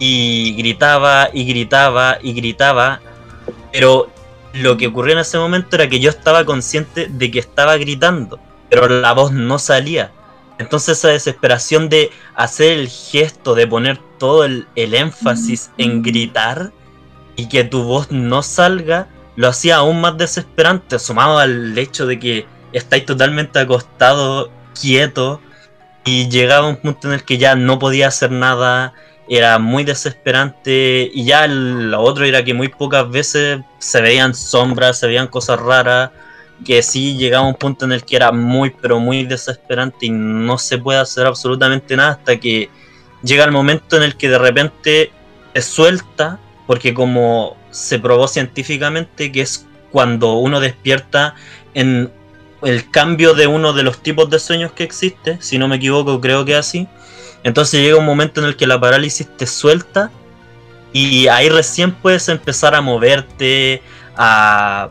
[0.04, 3.02] Y gritaba y gritaba y gritaba.
[3.72, 4.10] Pero
[4.54, 8.40] lo que ocurrió en ese momento era que yo estaba consciente de que estaba gritando,
[8.70, 10.12] pero la voz no salía.
[10.58, 16.72] Entonces esa desesperación de hacer el gesto, de poner todo el, el énfasis en gritar
[17.36, 22.20] y que tu voz no salga, lo hacía aún más desesperante, sumado al hecho de
[22.20, 25.42] que estáis totalmente acostado, quieto,
[26.06, 28.94] y llegaba un punto en el que ya no podía hacer nada,
[29.34, 35.00] era muy desesperante, y ya lo otro era que muy pocas veces se veían sombras,
[35.00, 36.12] se veían cosas raras,
[36.66, 40.58] que sí llegaba un punto en el que era muy, pero muy desesperante y no
[40.58, 42.70] se puede hacer absolutamente nada hasta que
[43.24, 45.12] llega el momento en el que de repente
[45.54, 46.38] te suelta,
[46.68, 51.36] porque como se probó científicamente que es cuando uno despierta
[51.74, 52.12] en
[52.64, 56.20] el cambio de uno de los tipos de sueños que existe, si no me equivoco
[56.20, 56.90] creo que así,
[57.44, 60.12] entonces llega un momento en el que la parálisis te suelta
[60.94, 63.82] y ahí recién puedes empezar a moverte,
[64.18, 64.90] a,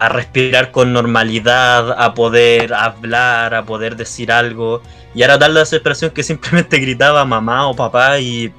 [0.00, 4.82] respirar con normalidad, a poder hablar, a poder decir algo.
[5.14, 8.52] Y era tal la desesperación que simplemente gritaba mamá o papá y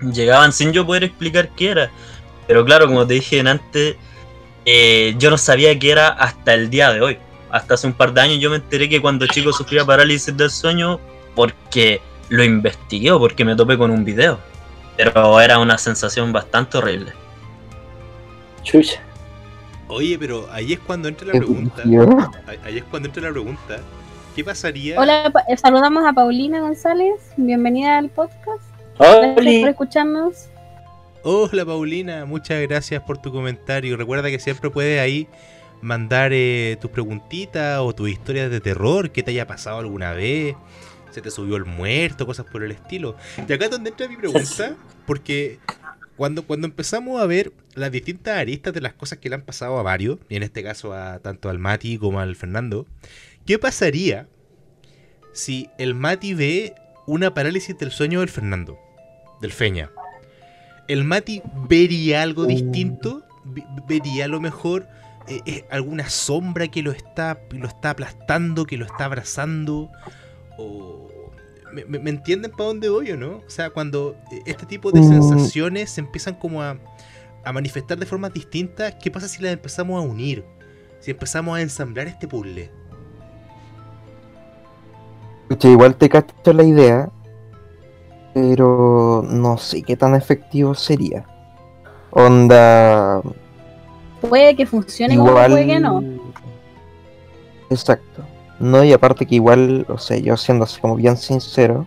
[0.00, 1.90] llegaban sin yo poder explicar qué era.
[2.46, 3.96] Pero claro, como te dije antes,
[4.64, 7.18] eh, yo no sabía qué era hasta el día de hoy.
[7.50, 10.50] Hasta hace un par de años yo me enteré que cuando chico sufría parálisis del
[10.50, 11.00] sueño
[11.34, 12.00] porque
[12.30, 14.38] lo investigué porque me topé con un video.
[14.96, 17.12] Pero era una sensación bastante horrible.
[18.62, 19.00] Chucha.
[19.88, 21.82] Oye, pero ahí es cuando entra la ¿Qué pregunta.
[22.64, 23.80] Ahí es cuando entra la pregunta.
[24.36, 24.98] ¿Qué pasaría?
[24.98, 27.14] Hola, eh, saludamos a Paulina González.
[27.36, 28.62] Bienvenida al podcast.
[28.98, 29.60] Gracias Oli.
[29.60, 30.48] por escucharnos.
[31.22, 33.96] Hola Paulina, muchas gracias por tu comentario.
[33.96, 35.26] Recuerda que siempre puedes ahí
[35.82, 40.54] mandar eh, tus preguntitas o tus historias de terror que te haya pasado alguna vez.
[41.10, 43.16] Se te subió el muerto, cosas por el estilo.
[43.48, 44.76] Y acá es donde entra mi pregunta,
[45.06, 45.58] porque
[46.16, 49.78] cuando, cuando empezamos a ver las distintas aristas de las cosas que le han pasado
[49.78, 52.86] a varios, y en este caso a tanto al Mati como al Fernando,
[53.46, 54.28] ¿qué pasaría
[55.32, 56.74] si el Mati ve
[57.06, 58.78] una parálisis del sueño del Fernando,
[59.40, 59.90] del Feña?
[60.88, 63.24] ¿El Mati vería algo distinto?
[63.44, 64.88] Ve- ¿Vería a lo mejor
[65.28, 69.90] eh, eh, alguna sombra que lo está, lo está aplastando, que lo está abrazando?
[70.60, 71.08] O...
[71.72, 73.36] ¿Me, me- me entienden para dónde voy o no?
[73.46, 74.16] O sea, cuando
[74.46, 75.08] este tipo de Mm.
[75.22, 76.76] sensaciones se empiezan como a,
[77.44, 80.44] a manifestar de formas distintas, ¿qué pasa si las empezamos a unir?
[81.00, 82.70] Si empezamos a ensamblar este puzzle.
[85.48, 87.10] Pucha, igual te cacho la idea,
[88.34, 91.24] pero no sé qué tan efectivo sería.
[92.12, 93.20] Onda.
[94.20, 95.50] Puede que funcione como igual.
[95.52, 96.02] puede que no.
[97.70, 98.24] Exacto.
[98.60, 101.86] No, y aparte que igual, o sea, yo siendo así como bien sincero,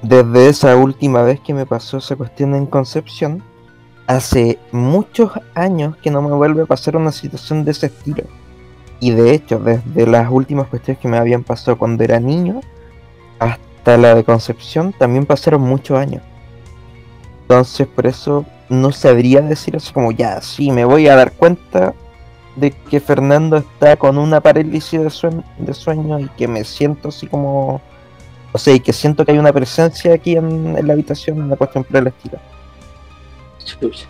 [0.00, 3.42] desde esa última vez que me pasó esa cuestión en Concepción,
[4.06, 8.24] hace muchos años que no me vuelve a pasar una situación de ese estilo.
[8.98, 12.60] Y de hecho, desde las últimas cuestiones que me habían pasado cuando era niño,
[13.38, 16.22] hasta la de Concepción, también pasaron muchos años.
[17.42, 21.94] Entonces, por eso no sabría decir así como, ya, sí, me voy a dar cuenta
[22.56, 27.08] de que Fernando está con una parálisis de, suen- de sueño y que me siento
[27.08, 27.80] así como...
[28.52, 31.56] O sea, y que siento que hay una presencia aquí en, en la habitación, una
[31.56, 32.38] cuestión por el estilo.
[33.64, 34.06] Chucha.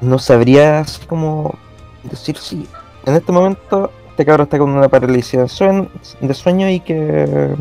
[0.00, 1.54] No sabría así como
[2.02, 2.68] decir sí.
[3.06, 5.88] En este momento, este cabrón está con una parálisis de sueño,
[6.20, 7.56] de sueño y que...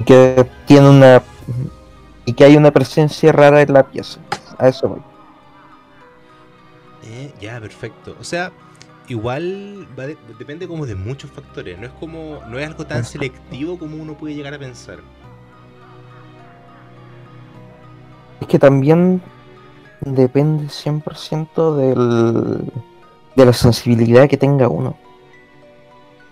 [0.00, 1.22] y que tiene una...
[2.24, 4.18] y que hay una presencia rara en la pieza.
[4.58, 5.02] A eso voy.
[7.04, 8.16] Eh, ya, perfecto.
[8.18, 8.50] O sea,
[9.08, 11.78] igual va de- depende como de muchos factores.
[11.78, 14.98] No es como, no es algo tan selectivo como uno puede llegar a pensar.
[18.40, 19.22] Es que también
[20.00, 22.70] depende 100% del,
[23.34, 24.96] de la sensibilidad que tenga uno.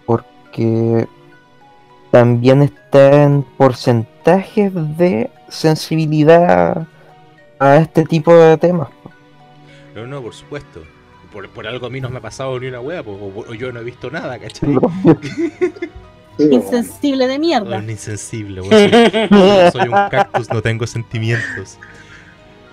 [0.06, 1.08] Porque
[2.10, 6.86] también está en porcentajes de sensibilidad
[7.58, 8.88] a este tipo de temas.
[9.94, 10.82] No, no, por supuesto.
[11.34, 13.54] Por, por algo a mí no me ha pasado ni una wea, po, o, o
[13.54, 14.70] yo no he visto nada, ¿cachai?
[16.38, 17.78] Insensible de mierda.
[17.78, 18.62] Un insensible.
[18.62, 21.78] Soy, soy un cactus, no tengo sentimientos.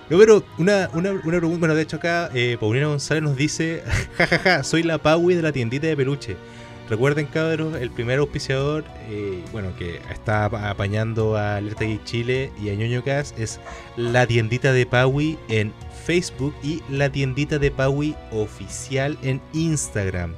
[0.08, 3.82] No, pero una, una, una pregunta, bueno, de hecho acá eh, Paulina González nos dice,
[4.16, 6.36] jajaja, soy la Paui de la tiendita de peluche.
[6.90, 12.52] Recuerden, cabros, el primer auspiciador, eh, bueno, que está apa- apañando a Alerta Geek Chile
[12.62, 13.60] y a Ñoño Cast es
[13.96, 15.72] la tiendita de Paui en
[16.04, 20.34] Facebook y la tiendita de Paui oficial en Instagram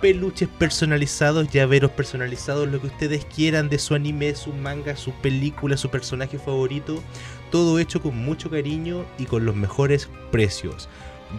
[0.00, 5.78] peluches personalizados, llaveros personalizados, lo que ustedes quieran de su anime, su manga, su película,
[5.78, 7.02] su personaje favorito,
[7.50, 10.90] todo hecho con mucho cariño y con los mejores precios.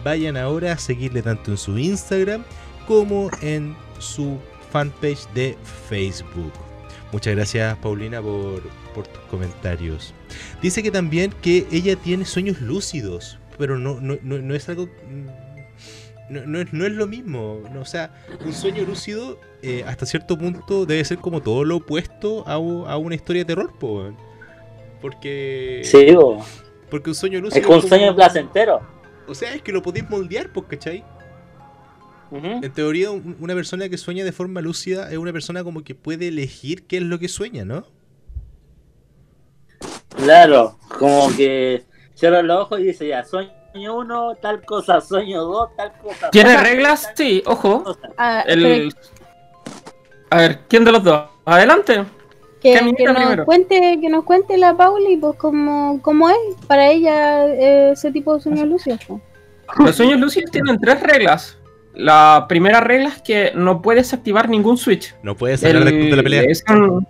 [0.02, 2.42] Vayan ahora a seguirle tanto en su Instagram
[2.88, 4.38] como en su
[4.70, 5.56] fanpage de
[5.88, 6.52] Facebook.
[7.12, 8.62] Muchas gracias Paulina por,
[8.94, 10.12] por tus comentarios.
[10.60, 14.86] Dice que también que ella tiene sueños lúcidos, pero no, no, no, no es algo...
[14.86, 15.26] mm,
[16.30, 17.62] no, no es, no es lo mismo.
[17.72, 18.12] no, o sea,
[18.44, 22.96] un sueño lúcido eh, hasta cierto punto debe ser como todo lo opuesto a, a
[22.98, 24.12] una historia de terror, po.
[25.00, 25.80] Porque.
[25.84, 26.44] Sí, bo.
[26.90, 27.60] Porque un sueño lúcido.
[27.60, 28.80] es un como- sueño placentero.
[29.26, 31.04] O sea, es que lo podéis moldear, pues, ¿cachai?
[32.30, 35.94] En teoría, un- una persona que sueña de forma lúcida es una persona como que
[35.94, 37.84] puede elegir qué es lo que sueña, ¿no?
[40.16, 41.84] Claro, como que
[42.14, 43.52] cierra los ojos y dice ya, sueño
[43.96, 46.30] uno, tal cosa, sueño dos, tal cosa.
[46.30, 47.12] ¿Tiene tal reglas?
[47.14, 47.84] Sí, ojo.
[48.16, 48.92] Ah, El...
[50.30, 51.28] A ver, ¿quién de los dos?
[51.44, 52.04] Adelante.
[52.60, 53.44] que, nos primero.
[53.44, 56.36] cuente, que nos cuente la Pauli, pues cómo, cómo es
[56.66, 59.00] para ella eh, ese tipo de sueños lúcidos.
[59.06, 59.20] pues.
[59.78, 61.57] Los sueños lúcidos tienen tres reglas.
[61.98, 65.14] La primera regla es que no puedes activar ningún switch.
[65.22, 66.42] No puedes club de la pelea.
[66.48, 67.06] es un-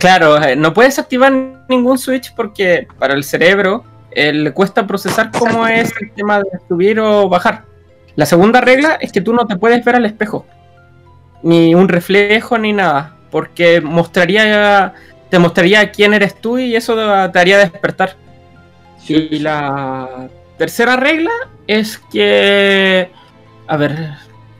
[0.00, 1.30] Claro, eh, no puedes activar
[1.68, 6.46] ningún switch porque para el cerebro eh, le cuesta procesar cómo es el tema de
[6.66, 7.64] subir o bajar.
[8.16, 10.46] La segunda regla es que tú no te puedes ver al espejo,
[11.42, 14.94] ni un reflejo ni nada, porque mostraría,
[15.28, 16.96] te mostraría quién eres tú y eso
[17.30, 18.16] te haría despertar.
[19.06, 21.30] Y la tercera regla
[21.68, 23.10] es que.
[23.68, 24.14] A ver.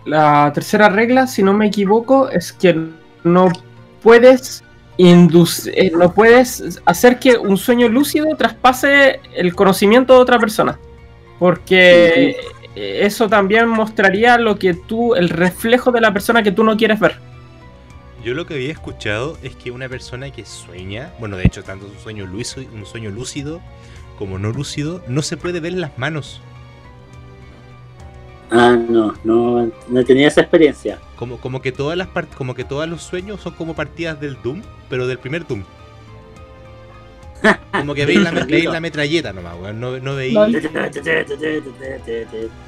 [0.05, 2.89] La tercera regla, si no me equivoco, es que
[3.25, 3.53] no
[4.03, 4.65] puedes
[4.99, 10.79] eh, no puedes hacer que un sueño lúcido traspase el conocimiento de otra persona.
[11.39, 12.37] Porque
[12.75, 16.99] eso también mostraría lo que tú, el reflejo de la persona que tú no quieres
[16.99, 17.17] ver.
[18.25, 21.87] Yo lo que había escuchado es que una persona que sueña, bueno, de hecho, tanto
[21.87, 23.61] un sueño lúcido, un sueño lúcido
[24.19, 26.41] como no lúcido, no se puede ver las manos.
[28.51, 30.99] Ah, no, no, no tenía esa experiencia.
[31.17, 34.41] Como, como que todas las part- como que todos los sueños son como partidas del
[34.43, 35.65] Doom, pero del primer Doom.
[37.73, 39.79] Como que veis la, me- veis la metralleta nomás, weón.
[39.79, 40.37] No, no veis.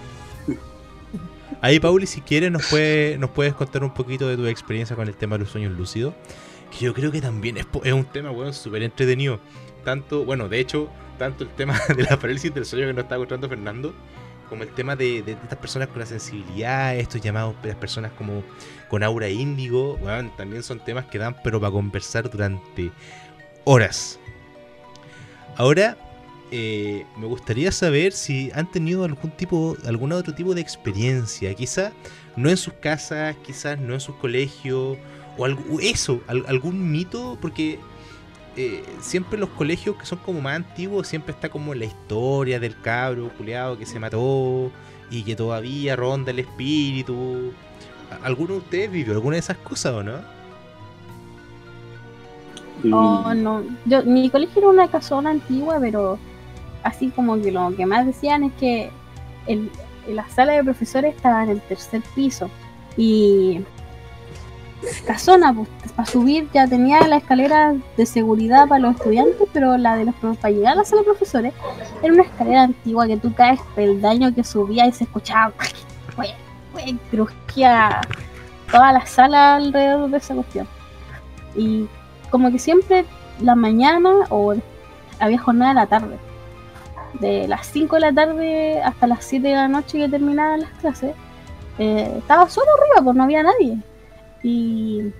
[1.60, 5.08] Ahí, Pauli, si quieres, nos, puede, nos puedes contar un poquito de tu experiencia con
[5.08, 6.14] el tema de los sueños lúcidos.
[6.70, 9.40] Que yo creo que también es, po- es un tema, weón, súper entretenido.
[9.84, 10.88] Tanto, bueno, de hecho,
[11.18, 13.92] tanto el tema de la parálisis del sueño que nos está contando Fernando,
[14.50, 18.42] como el tema de, estas personas con la sensibilidad, estos llamados las personas como
[18.88, 22.90] con aura índigo, weón, también son temas que dan, pero para conversar durante
[23.64, 24.18] horas.
[25.56, 25.96] Ahora,
[26.50, 31.92] eh, me gustaría saber si han tenido algún tipo, algún otro tipo de experiencia, quizá
[32.36, 34.98] no en sus casas, quizás no en sus colegios,
[35.38, 37.78] o eso, al- algún mito, porque
[38.56, 42.78] eh, siempre los colegios que son como más antiguos, siempre está como la historia del
[42.80, 44.70] cabro culeado que se mató
[45.10, 47.52] y que todavía ronda el espíritu.
[48.10, 50.18] ¿A- ¿Alguno de ustedes vivió alguna de esas cosas o no?
[52.92, 53.62] Oh, no.
[53.84, 56.18] Yo, mi colegio era una casona antigua, pero
[56.82, 58.90] así como que lo que más decían es que
[59.46, 59.70] el,
[60.08, 62.48] la sala de profesores estaba en el tercer piso
[62.96, 63.60] y
[65.06, 69.96] casona, pues, para subir ya tenía la escalera de seguridad para los estudiantes, pero la
[69.96, 71.54] de los para llegar a la sala de profesores
[72.02, 75.52] era una escalera antigua que tú caes peldaño que subía y se escuchaba,
[77.10, 78.00] crujía
[78.70, 80.66] toda la sala alrededor de esa cuestión.
[81.54, 81.88] Y
[82.30, 83.04] como que siempre
[83.40, 84.54] la mañana o
[85.18, 86.18] había jornada de la tarde.
[87.20, 90.70] De las 5 de la tarde hasta las 7 de la noche que terminaban las
[90.80, 91.14] clases,
[91.78, 93.78] eh, estaba solo arriba, pues no había nadie.
[94.42, 95.12] Y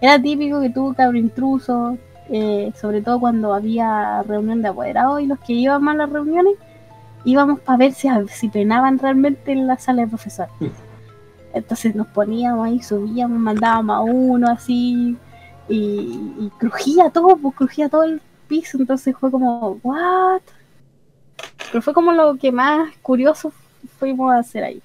[0.00, 5.26] era típico que tuvo cabro intruso, eh, sobre todo cuando había reunión de apoderados y
[5.26, 6.54] los que íbamos a las reuniones
[7.24, 10.52] íbamos para ver si, si penaban realmente en la sala de profesores.
[11.52, 15.16] Entonces nos poníamos ahí, subíamos, mandábamos a uno así,
[15.68, 20.42] y, y crujía todo, pues crujía todo el piso, entonces fue como, ¿what?
[21.70, 23.52] Pero fue como lo que más curioso
[23.98, 24.82] fuimos a hacer ahí.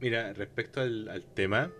[0.00, 1.70] Mira, respecto al, al tema,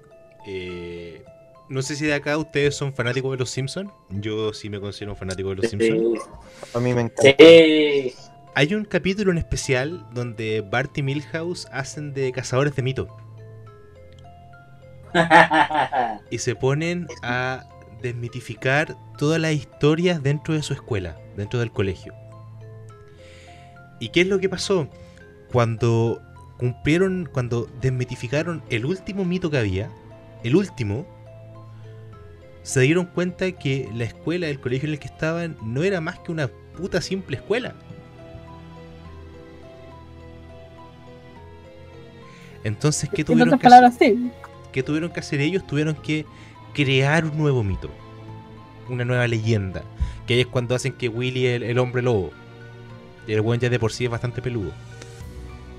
[0.46, 1.24] eh,
[1.68, 3.90] no sé si de acá ustedes son fanáticos de los Simpsons.
[4.10, 6.20] Yo sí me considero un fanático de los Simpsons.
[6.74, 7.34] A mí me encanta.
[7.38, 8.14] Sí.
[8.54, 13.08] Hay un capítulo en especial donde Bart y Milhouse hacen de cazadores de mitos
[16.30, 17.64] y se ponen a
[18.02, 22.14] desmitificar todas las historias dentro de su escuela, dentro del colegio.
[24.00, 24.88] ¿Y qué es lo que pasó?
[25.50, 26.20] Cuando
[26.58, 29.90] cumplieron, cuando desmitificaron el último mito que había,
[30.44, 31.06] el último,
[32.62, 36.18] se dieron cuenta que la escuela, el colegio en el que estaban, no era más
[36.20, 37.74] que una puta simple escuela.
[42.64, 43.92] Entonces, ¿qué tuvieron, que hacer?
[44.14, 44.30] sí.
[44.72, 45.66] ¿Qué tuvieron que hacer ellos?
[45.66, 46.24] Tuvieron que
[46.74, 47.90] crear un nuevo mito,
[48.88, 49.82] una nueva leyenda.
[50.26, 52.30] Que ahí es cuando hacen que Willy el, el hombre lobo.
[53.26, 54.72] El buen ya de por sí es bastante peludo.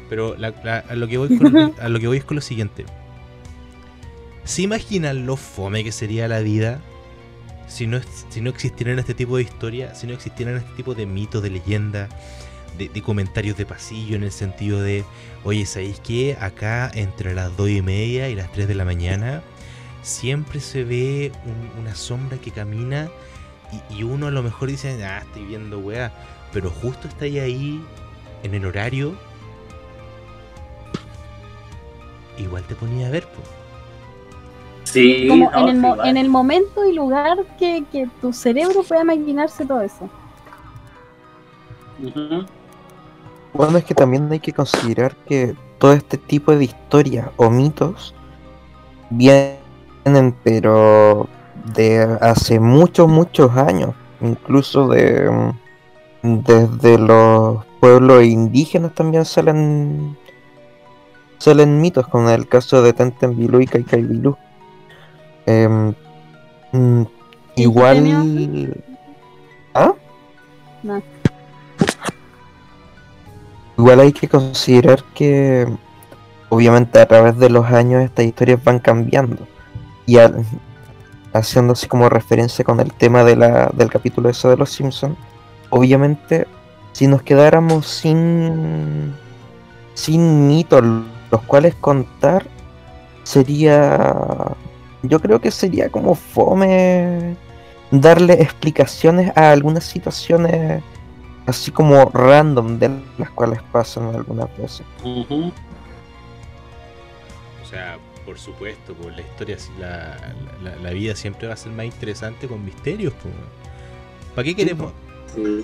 [0.10, 2.41] Pero la- la- a, lo que voy con, a lo que voy es con lo
[2.41, 2.85] siguiente.
[4.45, 6.82] ¿Se imaginan lo fome que sería la vida
[7.68, 7.98] si no,
[8.49, 9.99] existieran este tipo de historias?
[9.99, 12.10] Si no existieran este tipo de mitos, de leyendas,
[12.78, 15.06] de, comentarios de pasillo en el sentido de,
[15.44, 16.38] oye, ¿sabéis qué?
[16.40, 19.41] Acá entre las 2 y media y las 3 de la mañana
[20.02, 23.10] siempre se ve un- una sombra que camina
[23.90, 26.11] y, uno a lo mejor dice, ah, estoy viendo weá,
[26.52, 27.82] pero justo está ahí
[28.44, 29.18] en el horario,
[32.38, 33.62] igual te ponía a ver, pues.
[34.94, 36.10] Sí, Como no, en, el sí, mo- igual.
[36.10, 40.10] en el momento y lugar que, que tu cerebro pueda imaginarse todo eso.
[43.53, 48.14] Bueno, es que también hay que considerar que todo este tipo de historias o mitos
[49.10, 51.28] vienen, pero
[51.76, 55.53] de hace muchos, muchos años, incluso de
[56.24, 60.18] desde los pueblos indígenas también salen
[61.38, 64.38] salen mitos, como en el caso de Tentenbilú y Caicaibilú.
[65.45, 65.94] Em,
[66.72, 67.02] mm,
[67.56, 68.74] ¿Y igual...
[69.74, 69.94] ¿Ah?
[70.84, 71.02] No.
[73.78, 75.68] Igual hay que considerar que
[76.49, 79.48] obviamente a través de los años estas historias van cambiando.
[80.06, 80.45] Y al-
[81.34, 85.18] haciendo así como referencia con el tema de la, del capítulo ese de los Simpsons,
[85.70, 86.48] obviamente
[86.91, 89.15] si nos quedáramos sin
[89.95, 90.84] sin mitos
[91.32, 92.45] los cuales contar
[93.24, 94.52] sería
[95.03, 97.35] yo creo que sería como fome
[97.91, 100.81] darle explicaciones a algunas situaciones
[101.45, 104.85] así como random de las cuales pasan algunas veces.
[105.03, 105.51] Ujú.
[107.61, 110.17] O sea, por supuesto, por la historia, la,
[110.63, 113.13] la, la vida siempre va a ser más interesante con misterios.
[114.34, 114.93] ¿Para qué queremos?
[115.35, 115.63] Sí.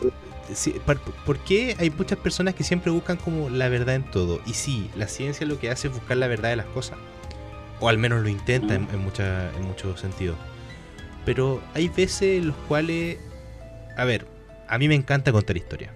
[0.54, 0.82] sí,
[1.26, 4.42] ¿Por qué hay muchas personas que siempre buscan como la verdad en todo?
[4.46, 6.98] Y sí, la ciencia lo que hace es buscar la verdad de las cosas.
[7.80, 10.38] O al menos lo intenta en, en, mucha- en muchos sentidos.
[11.26, 13.18] Pero hay veces en los cuales...
[13.98, 14.28] A ver,
[14.68, 15.92] a mí me encanta contar historias.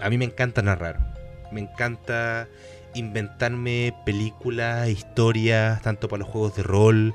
[0.00, 1.14] A mí me encanta narrar.
[1.52, 2.48] Me encanta
[2.94, 7.14] inventarme películas, historias, tanto para los juegos de rol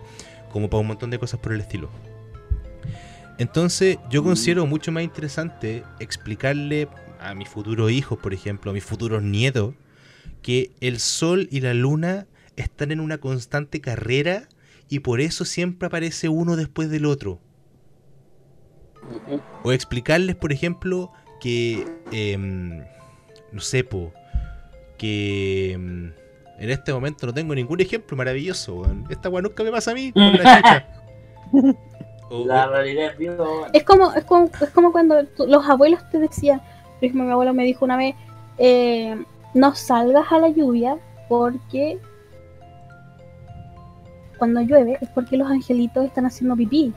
[0.52, 1.90] como para un montón de cosas por el estilo.
[3.38, 6.88] Entonces yo considero mucho más interesante explicarle
[7.20, 9.76] a mis futuros hijos, por ejemplo, a mis futuros nietos,
[10.42, 12.26] que el sol y la luna
[12.58, 14.50] están en una constante carrera
[14.90, 17.40] y por eso siempre aparece uno después del otro.
[19.64, 22.84] O explicarles, por ejemplo, que, em,
[23.52, 24.12] no sé, po,
[24.98, 26.12] que em,
[26.60, 28.76] en este momento no tengo ningún ejemplo maravilloso.
[28.82, 29.06] weón.
[29.10, 30.12] Esta weá nunca me pasa a mí.
[30.12, 30.86] por la.
[32.30, 33.68] O- realidad es vivo.
[33.72, 35.16] Es como, es como, es como cuando
[35.48, 38.16] los abuelos te decían, por ejemplo, mi abuelo me dijo una vez,
[38.58, 39.16] eh,
[39.54, 40.98] no salgas a la lluvia
[41.30, 42.00] porque
[44.38, 46.94] cuando llueve es porque los angelitos están haciendo pipí.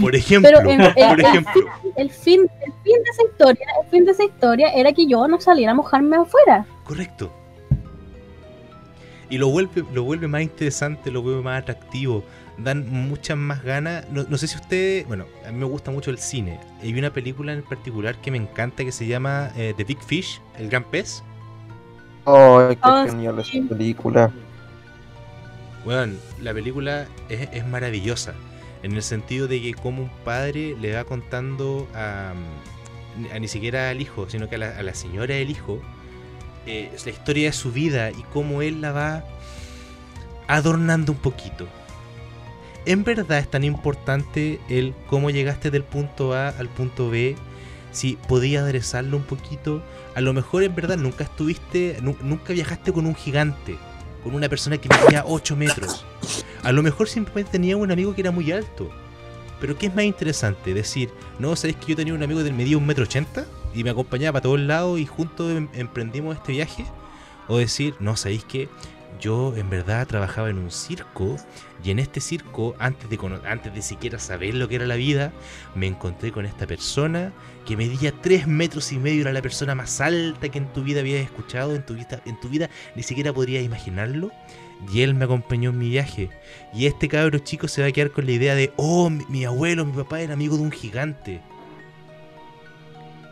[0.00, 1.52] por ejemplo, Pero en- en- por ejemplo.
[1.96, 5.26] El fin, el fin de esa historia, el fin de esa historia era que yo
[5.28, 6.66] no saliera a mojarme afuera.
[6.84, 7.30] Correcto.
[9.30, 12.24] Y lo vuelve, lo vuelve más interesante, lo vuelve más atractivo.
[12.58, 14.08] Dan muchas más ganas.
[14.10, 15.06] No, no sé si ustedes.
[15.08, 16.60] Bueno, a mí me gusta mucho el cine.
[16.82, 20.40] Hay una película en particular que me encanta que se llama eh, The Big Fish,
[20.58, 21.22] El Gran Pez.
[22.26, 23.58] ¡Ay, qué Ah, genial sí.
[23.58, 24.30] esa película!
[25.84, 28.34] Bueno, la película es, es maravillosa.
[28.82, 32.32] En el sentido de que como un padre le va contando a,
[33.32, 35.80] a ni siquiera al hijo, sino que a la, a la señora del hijo,
[36.66, 39.24] eh, la historia de su vida y cómo él la va
[40.48, 41.66] adornando un poquito.
[42.86, 47.36] En verdad es tan importante el cómo llegaste del punto A al punto B,
[47.92, 49.82] si podía aderezarlo un poquito.
[50.14, 53.76] A lo mejor en verdad nunca estuviste, nu- nunca viajaste con un gigante,
[54.24, 56.04] con una persona que medía 8 metros.
[56.62, 58.90] A lo mejor simplemente tenía un amigo que era muy alto.
[59.60, 60.74] Pero ¿qué es más interesante?
[60.74, 63.90] Decir, no, ¿sabéis que yo tenía un amigo que medía un metro ochenta y me
[63.90, 66.84] acompañaba para todos lados y juntos em- emprendimos este viaje?
[67.46, 68.68] O decir, no, ¿sabéis que
[69.24, 71.36] yo en verdad trabajaba en un circo
[71.82, 75.32] y en este circo, antes de, antes de siquiera saber lo que era la vida,
[75.74, 77.32] me encontré con esta persona
[77.64, 81.00] que medía 3 metros y medio, era la persona más alta que en tu vida
[81.00, 84.30] habías escuchado, en tu vida, en tu vida ni siquiera podrías imaginarlo.
[84.92, 86.28] Y él me acompañó en mi viaje.
[86.74, 89.46] Y este cabro chico se va a quedar con la idea de, oh, mi, mi
[89.46, 91.40] abuelo, mi papá era amigo de un gigante.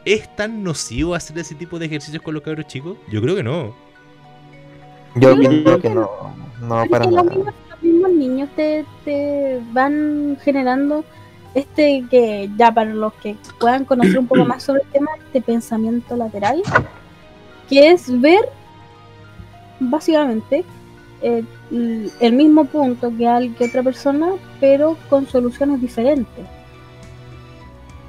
[0.06, 2.96] ¿Es tan nocivo hacer ese tipo de ejercicios con los cabros chicos?
[3.10, 3.91] Yo creo que no.
[5.14, 6.10] Yo porque que no,
[6.60, 11.04] no para los, mismos, los mismos niños te, te van generando
[11.54, 15.40] este que ya para los que puedan conocer un poco más sobre el tema, este
[15.42, 16.62] pensamiento lateral,
[17.68, 18.40] que es ver
[19.80, 20.64] básicamente
[21.20, 24.28] eh, l- el mismo punto que, al, que otra persona,
[24.60, 26.46] pero con soluciones diferentes.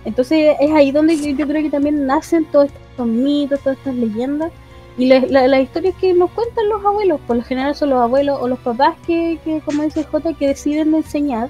[0.05, 4.51] Entonces es ahí donde yo creo que también nacen todos estos mitos, todas estas leyendas.
[4.97, 7.99] Y la- la- las historias que nos cuentan los abuelos, por lo general son los
[7.99, 11.49] abuelos o los papás que, que como dice J, que deciden enseñar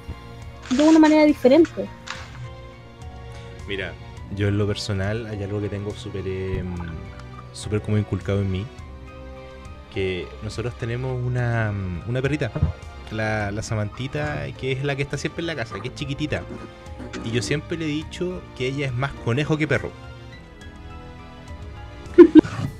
[0.69, 1.87] de una manera diferente.
[3.67, 3.93] Mira,
[4.35, 6.73] yo en lo personal hay algo que tengo súper em,
[7.51, 8.65] súper como inculcado en mí.
[9.93, 12.49] Que nosotros tenemos una, mm, una perrita,
[13.11, 16.41] la, la Samantita, que es la que está siempre en la casa, que es chiquitita.
[17.23, 19.91] Y yo siempre le he dicho que ella es más conejo que perro.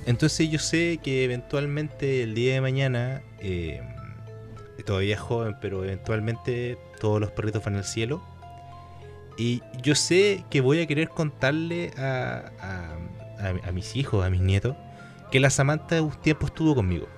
[0.05, 3.81] Entonces yo sé que eventualmente el día de mañana, eh,
[4.85, 8.27] todavía es joven, pero eventualmente todos los perritos van al cielo.
[9.37, 14.29] Y yo sé que voy a querer contarle a, a- a- a mis hijos, a
[14.29, 14.77] mis nietos,
[15.31, 17.11] que la Samantha un tiempo estuvo conmigo.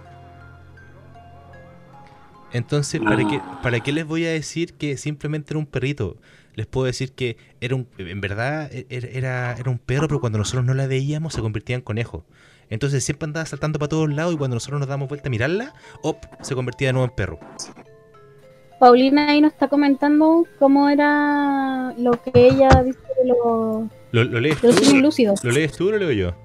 [2.52, 6.18] Entonces, ¿para qué, ¿para qué les voy a decir que simplemente era un perrito?
[6.53, 10.20] Les puedo decir que era un, en verdad e- era, era, era un perro, pero
[10.22, 12.26] cuando nosotros no la veíamos se convertía en conejo.
[12.70, 15.74] Entonces siempre andaba saltando para todos lados y cuando nosotros nos damos vuelta a mirarla,
[16.02, 16.18] ¡op!
[16.42, 17.40] se convertía de nuevo en perro.
[18.80, 24.40] Paulina ahí nos está comentando cómo era lo que ella dice de los, ¿Lo, lo
[24.40, 25.02] lees de los sueños tú?
[25.02, 26.36] lúcidos, ¿Lo lees tú o lo leo yo?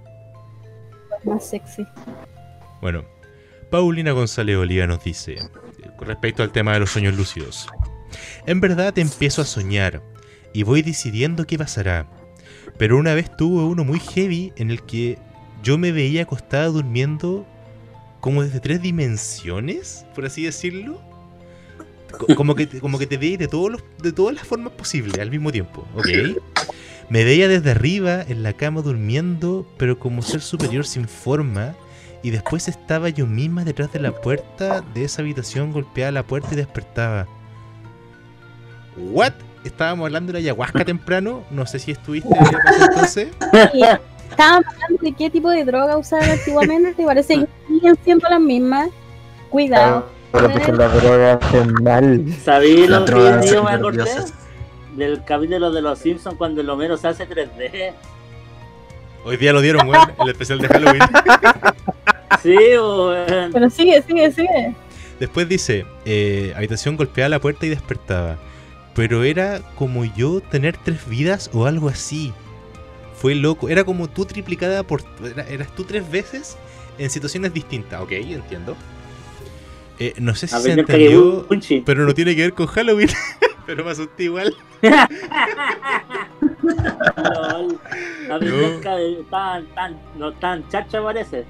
[1.24, 1.86] más sexy.
[2.80, 3.04] Bueno,
[3.70, 5.36] Paulina González Oliva nos dice,
[5.98, 7.68] con respecto al tema de los sueños lúcidos.
[8.46, 10.02] En verdad empiezo a soñar
[10.54, 12.06] y voy decidiendo qué pasará.
[12.78, 15.18] Pero una vez tuve uno muy heavy en el que
[15.62, 17.46] yo me veía acostada durmiendo
[18.20, 21.00] como desde tres dimensiones, por así decirlo.
[22.18, 24.72] Co- Como que, te- como que te veía de, todos los, de todas las formas
[24.72, 26.08] posibles al mismo tiempo, ¿ok?
[27.08, 31.74] Me veía desde arriba en la cama durmiendo, pero como ser superior sin forma.
[32.22, 36.50] Y después estaba yo misma detrás de la puerta de esa habitación, golpeaba la puerta
[36.52, 37.26] y despertaba.
[38.96, 39.32] ¿What?
[39.64, 41.44] Estábamos hablando de la ayahuasca temprano.
[41.50, 43.28] No sé si estuviste ese entonces.
[44.30, 48.40] Y estábamos hablando de qué tipo de droga usaban antiguamente, parece que siguen siendo las
[48.40, 48.90] mismas.
[49.48, 50.06] Cuidado.
[50.32, 52.24] Pero que las drogas hacen mal.
[52.44, 54.04] ¿Sabéis lo que yo me acordé?
[54.96, 57.92] Del capítulo de los Simpsons cuando el Homero se hace 3D.
[59.24, 61.02] Hoy día lo dieron, weón, el especial de Halloween.
[62.42, 63.50] Sí, weón.
[63.52, 64.74] Pero sigue, sigue, sigue.
[65.18, 68.38] Después dice, eh, habitación golpeaba la puerta y despertaba.
[68.94, 72.32] Pero era como yo tener tres vidas o algo así.
[73.20, 73.68] Fue loco.
[73.68, 75.02] Era como tú triplicada por...
[75.24, 76.56] era- eras tú tres veces
[76.98, 78.00] en situaciones distintas.
[78.00, 78.76] Ok, entiendo.
[79.98, 81.46] Eh, no sé si se entendió,
[81.84, 83.10] pero no tiene que ver con Halloween.
[83.66, 84.54] pero me asusté igual.
[87.20, 87.58] A
[88.28, 88.38] No.
[88.38, 91.44] de- tan, tan, no tan chacha parece.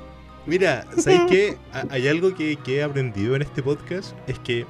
[0.47, 1.59] Mira, ¿sabes qué?
[1.73, 4.67] Ha- Hay algo que, que he aprendido en este podcast, es que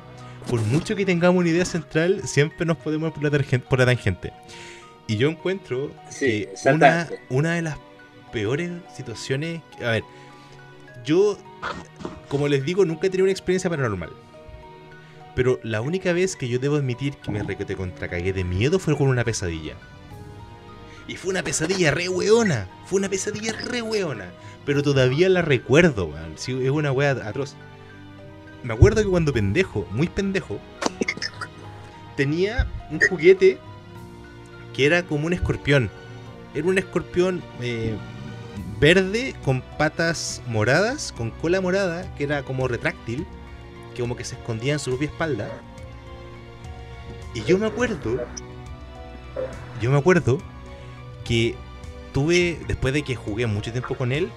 [0.49, 3.87] por mucho que tengamos una idea central, siempre nos podemos ir por la, por la
[3.87, 4.33] tangente.
[5.11, 7.77] Y yo encuentro Sí, que una, una de las
[8.31, 9.61] peores situaciones...
[9.85, 10.05] A ver,
[11.05, 11.37] yo,
[12.29, 14.11] como les digo, nunca he tenido una experiencia paranormal.
[15.35, 18.79] Pero la única vez que yo debo admitir que me requete contra cagué de miedo
[18.79, 19.75] fue con una pesadilla.
[21.09, 22.69] Y fue una pesadilla re weona.
[22.87, 24.31] Fue una pesadilla re weona.
[24.65, 26.15] Pero todavía la recuerdo.
[26.37, 27.57] Sí, es una wea atroz.
[28.63, 30.61] Me acuerdo que cuando pendejo, muy pendejo,
[32.17, 33.59] tenía un juguete
[34.75, 35.91] que era como un escorpión.
[36.55, 37.95] Era un escorpión eh,
[38.81, 43.27] verde con patas moradas, con cola morada, que era como retráctil,
[43.95, 45.49] que como que se escondía en su propia espalda.
[47.35, 48.21] Y yo me acuerdo,
[49.81, 50.39] yo me acuerdo
[51.25, 51.55] que
[52.13, 54.31] tuve, después de que jugué mucho tiempo con él,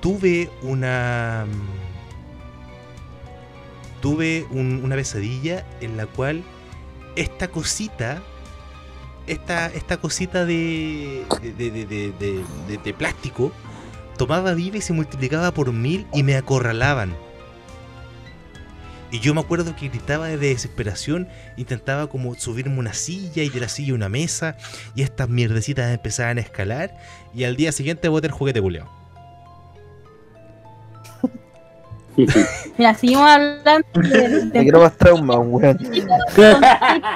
[0.00, 1.46] tuve una...
[1.48, 1.88] mm,
[4.00, 6.44] Tuve un- una pesadilla en la cual
[7.16, 8.22] esta cosita,
[9.28, 13.52] esta, esta cosita de, de, de, de- de- de- de- de plástico,
[14.16, 17.14] tomaba vida y se multiplicaba por mil y me acorralaban.
[19.10, 23.60] Y yo me acuerdo que gritaba de desesperación, intentaba como subirme una silla y de
[23.60, 24.56] la silla una mesa,
[24.94, 26.94] y estas mierdecitas empezaban a escalar,
[27.34, 28.90] y al día siguiente boté el juguete culeado.
[32.76, 35.78] Mira, seguimos hablando de, Me de quiero más trauma, weón.
[35.78, 36.04] qué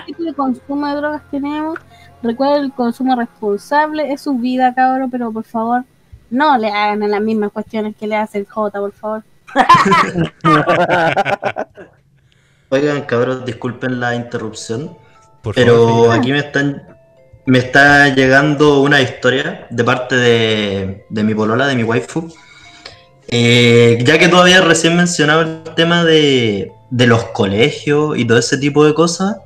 [0.06, 1.78] tipo de consumo de drogas tenemos.
[2.22, 5.84] Recuerda el consumo responsable, es su vida, cabrón, pero por favor,
[6.30, 9.22] no le hagan las mismas cuestiones que le hace el J, por favor.
[12.70, 14.96] Oigan, cabros, disculpen la interrupción,
[15.42, 16.82] Por pero favor, aquí me están
[17.44, 22.32] me está llegando una historia de parte de, de mi polola, de mi waifu.
[23.28, 28.38] Eh, ya que tú habías recién mencionado el tema de, de los colegios y todo
[28.38, 29.38] ese tipo de cosas,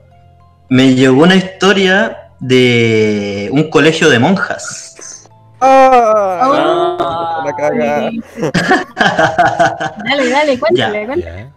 [0.69, 5.29] me llegó una historia de un colegio de monjas.
[5.61, 6.41] ¡Ah!
[6.43, 8.11] Ah, La caga.
[10.05, 11.43] Dale, dale, cuéntale, cuéntale.
[11.43, 11.57] Ya.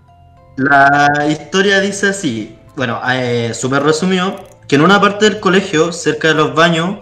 [0.58, 4.36] La historia dice así, bueno, eh, súper resumido,
[4.68, 7.00] que en una parte del colegio, cerca de los baños,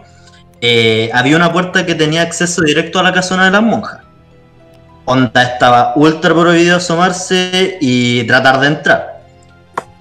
[0.61, 4.01] eh, había una puerta que tenía acceso directo a la casona de las monjas.
[5.05, 9.21] Onda estaba ultra prohibido asomarse y tratar de entrar.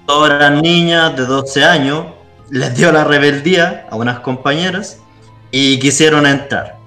[0.05, 2.05] Todas eran niñas de 12 años,
[2.49, 4.99] les dio la rebeldía a unas compañeras
[5.51, 6.77] y quisieron entrar.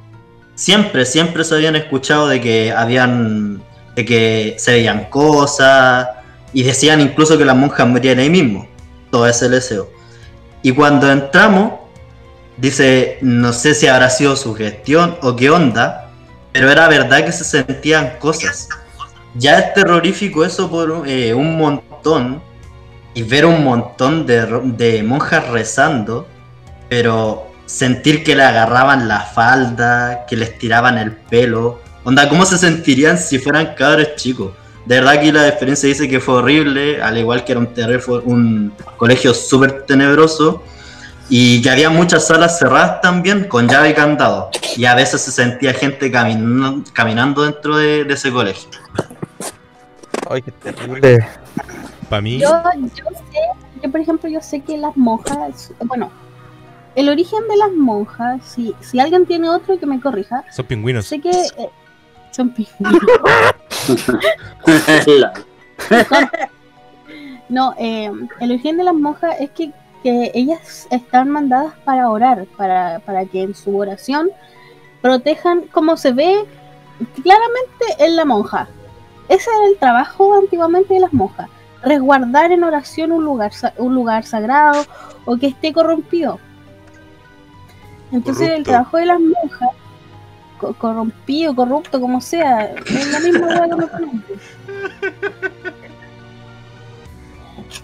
[0.55, 3.63] Siempre, siempre se habían escuchado de que habían,
[3.97, 6.09] de que se veían cosas
[6.53, 8.69] y decían incluso que las monjas morían ahí mismo.
[9.11, 9.91] Todo ese deseo.
[10.63, 11.73] Y cuando entramos,
[12.57, 16.11] dice, no sé si habrá sido su gestión o qué onda,
[16.53, 18.69] pero era verdad que se sentían cosas.
[19.37, 22.43] Ya es terrorífico eso por eh, un montón
[23.15, 26.27] y ver un montón de, de monjas rezando,
[26.89, 31.81] pero sentir que le agarraban la falda, que les tiraban el pelo.
[32.05, 34.53] Onda, ¿cómo se sentirían si fueran cabros chicos?
[34.87, 37.69] De verdad que la experiencia dice que fue horrible, al igual que era un,
[38.25, 40.63] un colegio súper tenebroso
[41.29, 44.51] y que había muchas salas cerradas también con llave y candado.
[44.77, 48.69] Y a veces se sentía gente caminando, caminando dentro de, de ese colegio.
[50.29, 51.29] Ay, qué terrible.
[52.11, 52.49] Para mí, Yo,
[52.95, 53.39] yo sé,
[53.83, 56.11] yo por ejemplo, yo sé que las monjas, bueno,
[56.97, 61.07] el origen de las monjas, si, si alguien tiene otro que me corrija, son pingüinos.
[61.07, 61.71] sé que eh,
[62.33, 63.01] son pingüinos.
[67.49, 68.09] No, eh,
[68.39, 69.73] el origen de las monjas es que,
[70.05, 74.31] que ellas están mandadas para orar, para, para que en su oración
[75.03, 76.45] protejan, como se ve
[77.23, 78.69] claramente en la monja.
[79.29, 81.49] Ese era el trabajo antiguamente de las monjas,
[81.83, 84.85] resguardar en oración un lugar, un lugar sagrado
[85.25, 86.39] o que esté corrompido.
[88.13, 89.69] Entonces el trabajo de las monjas,
[90.59, 94.25] co- corrompido, corrupto, como sea, es la misma que ponen.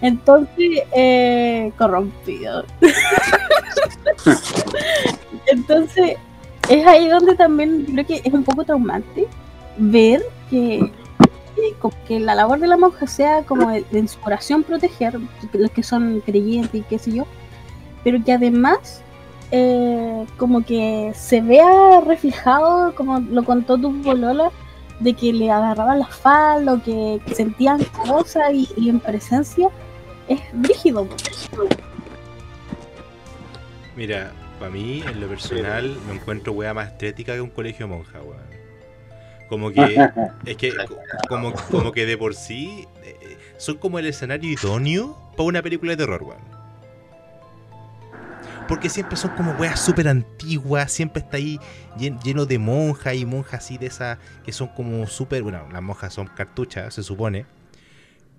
[0.01, 2.65] Entonces, eh, corrompido.
[5.47, 6.15] Entonces,
[6.69, 9.25] es ahí donde también creo que es un poco traumante
[9.77, 10.91] ver que,
[11.79, 15.19] como que la labor de la monja sea como en su oración proteger
[15.53, 17.25] los que son creyentes y qué sé yo,
[18.03, 19.01] pero que además
[19.51, 24.51] eh, como que se vea reflejado, como lo contó tu Lola,
[24.99, 29.69] de que le agarraban la falda o que sentían cosas y, y en presencia
[30.27, 31.07] es brígido.
[33.95, 38.19] Mira, para mí, en lo personal, me encuentro wea más estética que un colegio monja,
[38.21, 38.46] weón.
[39.49, 39.95] Como que,
[40.45, 40.99] es que, co-
[41.29, 45.91] como, como que de por sí, eh, son como el escenario idóneo para una película
[45.91, 46.57] de terror, weón.
[48.67, 51.57] Porque siempre son como weas súper antiguas, siempre está ahí
[51.97, 55.81] llen- lleno de monjas y monjas así de esas que son como súper, bueno, las
[55.81, 57.45] monjas son cartuchas, se supone.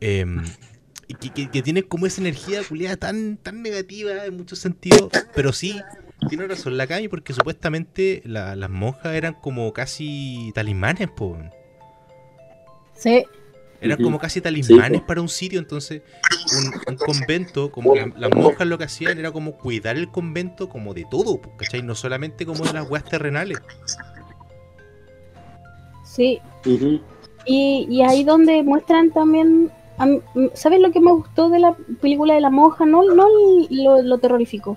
[0.00, 5.10] Y que, que, que tienen como esa energía culiada tan, tan negativa en muchos sentidos,
[5.34, 5.80] pero sí,
[6.26, 11.38] tiene razón la Cami, porque supuestamente la- las monjas eran como casi talismanes, po.
[12.94, 13.24] Sí,
[13.80, 16.02] Eran como casi talismanes para un sitio, entonces
[16.48, 20.68] un, un convento, como que las monjas lo que hacían era como cuidar el convento
[20.68, 21.82] como de todo, ¿cachai?
[21.82, 23.62] No solamente como de las weas terrenales.
[26.02, 26.40] sí.
[27.44, 29.70] Y, y ahí donde muestran también,
[30.54, 32.84] ¿sabes lo que me gustó de la película de la monja?
[32.84, 33.26] No, no
[33.70, 34.76] lo, lo terrorífico,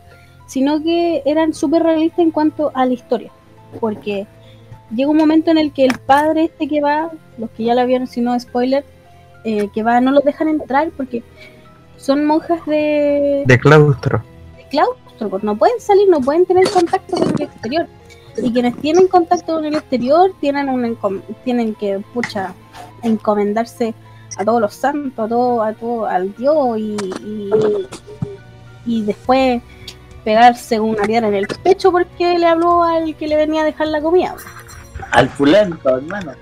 [0.51, 3.31] sino que eran súper realistas en cuanto a la historia.
[3.79, 4.27] Porque
[4.93, 7.85] llega un momento en el que el padre este que va, los que ya la
[7.85, 8.83] vieron, si no spoiler,
[9.45, 11.23] eh, que va, no los dejan entrar porque
[11.95, 14.21] son monjas de, De claustro.
[14.57, 17.87] de claustro, pues no pueden salir, no pueden tener contacto con el exterior.
[18.43, 20.97] Y quienes tienen contacto con el exterior tienen un
[21.45, 22.53] tienen que, pucha,
[23.03, 23.93] encomendarse
[24.37, 27.49] a todos los santos, a todo, a todo, al Dios y, y,
[28.85, 29.61] y después
[30.23, 33.87] pegarse una piedra en el pecho porque le habló al que le venía a dejar
[33.87, 34.35] la comida.
[35.11, 36.33] Al fulento, hermano.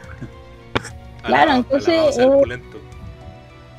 [1.23, 2.77] Claro, entonces, alabado eh, pulento.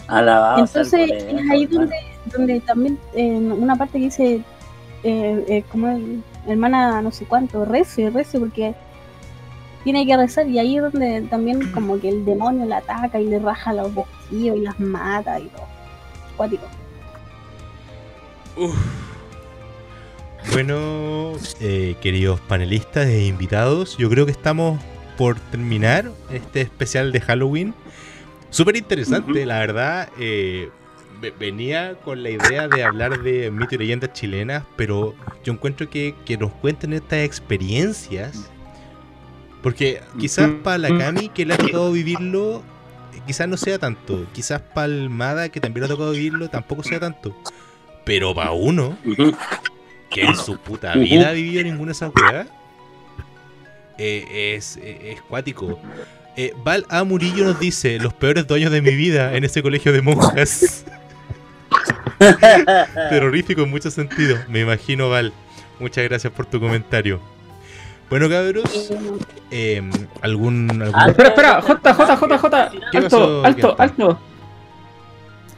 [0.08, 1.96] Alabado Entonces es ahí donde,
[2.26, 4.42] donde también en una parte que dice
[5.02, 8.74] eh, eh, como el- hermana no sé cuánto, rece, rece porque
[9.84, 13.26] tiene que rezar y ahí es donde también como que el demonio la ataca y
[13.26, 15.66] le raja los vestidos y las mata y todo.
[16.36, 16.66] Cuático.
[18.56, 18.74] Uf.
[20.52, 24.80] Bueno, eh, queridos panelistas e invitados, yo creo que estamos
[25.16, 27.74] por terminar este especial de Halloween.
[28.50, 30.08] Súper interesante, la verdad.
[30.18, 30.70] eh,
[31.20, 35.14] ve- venía con la idea de hablar de mito y leyendas chilenas, pero
[35.44, 38.50] yo encuentro que, que nos cuenten estas experiencias.
[39.62, 42.62] Porque quizás para la Cami, que le ha tocado vivirlo,
[43.26, 44.24] quizás no sea tanto.
[44.32, 47.36] Quizás para el Mada, que también le ha tocado vivirlo, tampoco sea tanto.
[48.06, 48.96] Pero para uno.
[50.10, 52.46] Que en su puta vida ha vivido ninguna de esas weas,
[53.98, 55.78] eh, es, eh, es cuático.
[56.36, 57.04] Eh, Val A.
[57.04, 60.84] Murillo nos dice: Los peores dueños de mi vida en ese colegio de monjas.
[63.10, 64.40] Terrorífico en muchos sentidos.
[64.48, 65.32] Me imagino, Val.
[65.78, 67.20] Muchas gracias por tu comentario.
[68.10, 68.90] Bueno, cabros,
[69.50, 69.80] eh,
[70.20, 72.70] ¿algún, algún- Ah, Espera, espera, J, J, J, J.
[72.90, 74.20] ¿Qué Alto, alto, alto.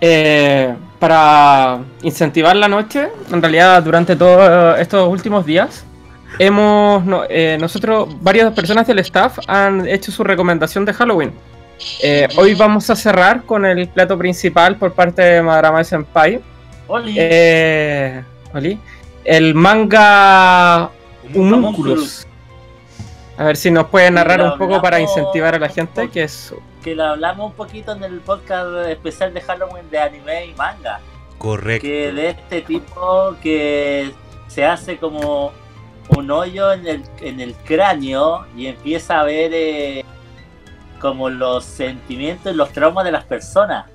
[0.05, 5.85] Eh, para incentivar la noche, en realidad durante todos estos últimos días,
[6.41, 11.33] hemos no- eh, nosotros, varias personas del staff han hecho su recomendación de Halloween.
[12.03, 16.41] Eh, hoy vamos a cerrar con el plato principal por parte de Madarama Senpai.
[16.89, 17.15] Oli.
[17.17, 18.23] Eh,
[18.55, 18.81] Oli.
[19.25, 20.91] El manga
[21.33, 22.27] Humúnculos.
[23.39, 26.53] A ver si nos puede narrar un poco para incentivar a la gente, que es
[26.83, 31.01] Que lo hablamos un poquito en el podcast especial de Halloween de anime y manga.
[31.39, 31.87] Correcto.
[31.89, 34.13] que de este tipo que
[34.47, 35.53] se hace como
[36.17, 40.05] un hoyo en el, en el cráneo y empieza a ver eh,
[41.01, 43.87] como los sentimientos y los traumas de las personas.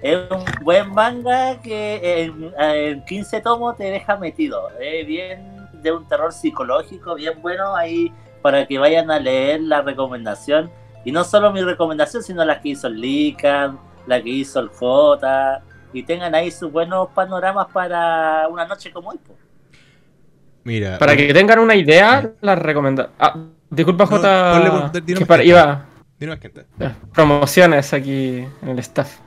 [0.00, 4.70] Es un buen manga que en, en 15 tomos te deja metido.
[4.80, 9.82] Es bien de un terror psicológico, bien bueno ahí para que vayan a leer la
[9.82, 10.70] recomendación.
[11.04, 14.68] Y no solo mi recomendación, sino la que hizo el Lican, la que hizo el
[14.68, 15.62] J,
[15.92, 19.18] y tengan ahí sus buenos panoramas para una noche como hoy.
[20.64, 23.10] Mira, Para que tengan una idea, la recomiendo.
[23.18, 23.34] Ah,
[23.68, 24.52] disculpa, No, J.
[24.52, 25.84] ponle por- dinos que para- que- iba.
[27.12, 29.18] Promociones aquí en el staff.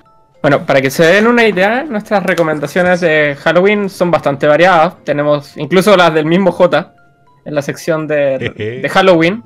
[0.41, 5.03] Bueno, para que se den una idea, nuestras recomendaciones de Halloween son bastante variadas.
[5.03, 6.93] Tenemos incluso las del mismo J
[7.43, 8.37] en la sección de,
[8.81, 9.43] de Halloween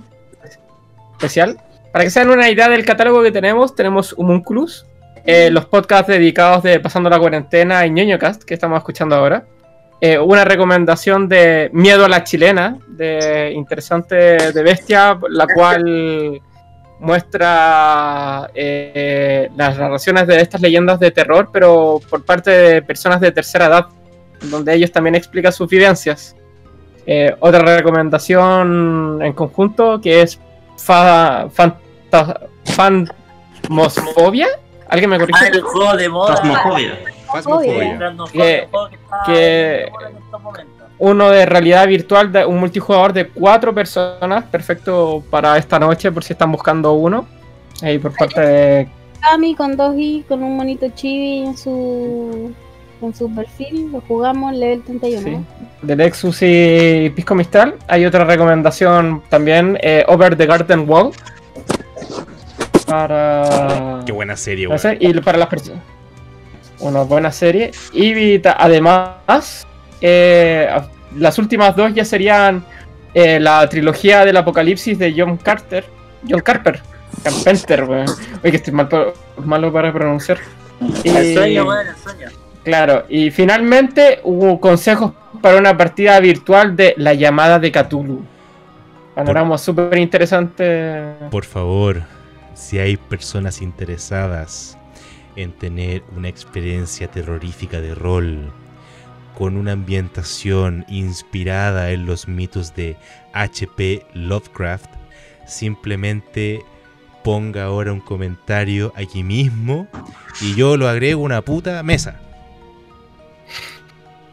[1.13, 1.57] especial.
[1.91, 4.85] Para que se den una idea del catálogo que tenemos, tenemos Humunculus,
[5.25, 9.45] eh, los podcasts dedicados de Pasando la Cuarentena y ñoñocast que estamos escuchando ahora.
[10.01, 16.41] Eh, una recomendación de Miedo a la Chilena, de Interesante de Bestia, la cual
[16.99, 23.31] muestra eh, las narraciones de estas leyendas de terror, pero por parte de personas de
[23.31, 23.87] tercera edad,
[24.43, 26.35] donde ellos también explican sus vivencias.
[27.05, 30.39] Eh, otra recomendación en conjunto que es
[30.83, 34.47] fa, fanta- Fanmosfobia.
[34.89, 35.47] ¿Alguien me Ah, corrige?
[35.47, 36.35] el juego de moda.
[36.37, 36.99] Fasmofobia.
[37.27, 37.97] Fasmofobia.
[38.09, 38.67] Juego Que-
[39.25, 39.91] que.
[41.01, 46.23] Uno de realidad virtual, de un multijugador de cuatro personas, perfecto para esta noche por
[46.23, 47.25] si están buscando uno.
[47.81, 48.87] Ahí por parte de
[49.21, 52.53] Kami con dos i con un monito chibi en su
[53.07, 55.21] en su perfil, lo jugamos level 31.
[55.23, 55.37] Sí.
[55.81, 57.75] de Lexus y Pisco Mistral.
[57.87, 61.11] Hay otra recomendación también, eh, Over the Garden Wall.
[62.85, 63.99] Para...
[64.05, 65.81] Qué buena serie, sé, y para las personas.
[66.79, 67.71] Una buena serie.
[67.93, 69.67] Y además,
[70.01, 70.67] eh,
[71.15, 72.63] las últimas dos ya serían
[73.13, 75.85] eh, la trilogía del apocalipsis de John Carter.
[76.27, 76.81] John Carper.
[77.23, 78.07] Carpenter, weón.
[78.41, 78.87] Oye, que estoy mal
[79.43, 80.37] malo para pronunciar.
[81.03, 82.27] El Y- sueño, weón, el sueño.
[82.63, 88.21] Claro, y finalmente hubo consejos para una partida virtual de La llamada de Cthulhu.
[89.15, 91.13] Panorama súper interesante.
[91.31, 92.01] Por favor,
[92.53, 94.77] si hay personas interesadas
[95.35, 98.51] en tener una experiencia terrorífica de rol,
[99.37, 102.97] con una ambientación inspirada en los mitos de
[103.33, 104.05] H.P.
[104.13, 104.89] Lovecraft,
[105.47, 106.61] simplemente
[107.23, 109.87] ponga ahora un comentario aquí mismo
[110.41, 112.19] y yo lo agrego a una puta mesa.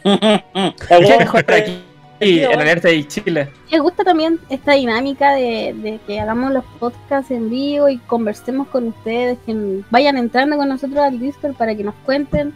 [1.18, 1.82] Mejor aquí
[2.20, 3.48] en Alerta de Chile.
[3.70, 8.68] Me gusta también esta dinámica de, de que hagamos los podcasts en vivo y conversemos
[8.68, 12.54] con ustedes, que vayan entrando con nosotros al Discord para que nos cuenten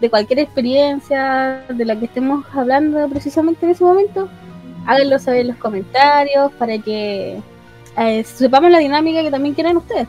[0.00, 4.28] de cualquier experiencia de la que estemos hablando precisamente en ese momento.
[4.86, 7.40] Háganlo saber en los comentarios para que
[7.98, 10.06] eh, sepamos la dinámica que también quieren ustedes.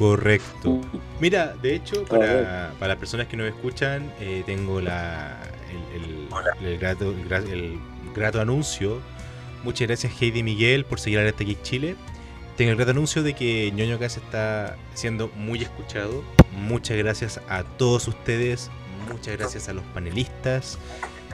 [0.00, 0.80] Correcto.
[1.20, 5.36] Mira, de hecho, para, para las personas que nos escuchan, eh, tengo la,
[5.94, 7.14] el, el- el grato,
[7.52, 9.02] el, anuncio.
[9.62, 11.96] Muchas gracias Heidi Miguel por seguir a Alerta Geek Chile.
[12.56, 16.24] Tengo el grato anuncio de que ñoño Cast está siendo muy escuchado.
[16.50, 18.70] Muchas gracias a todos ustedes.
[19.06, 20.78] Muchas gracias a los panelistas.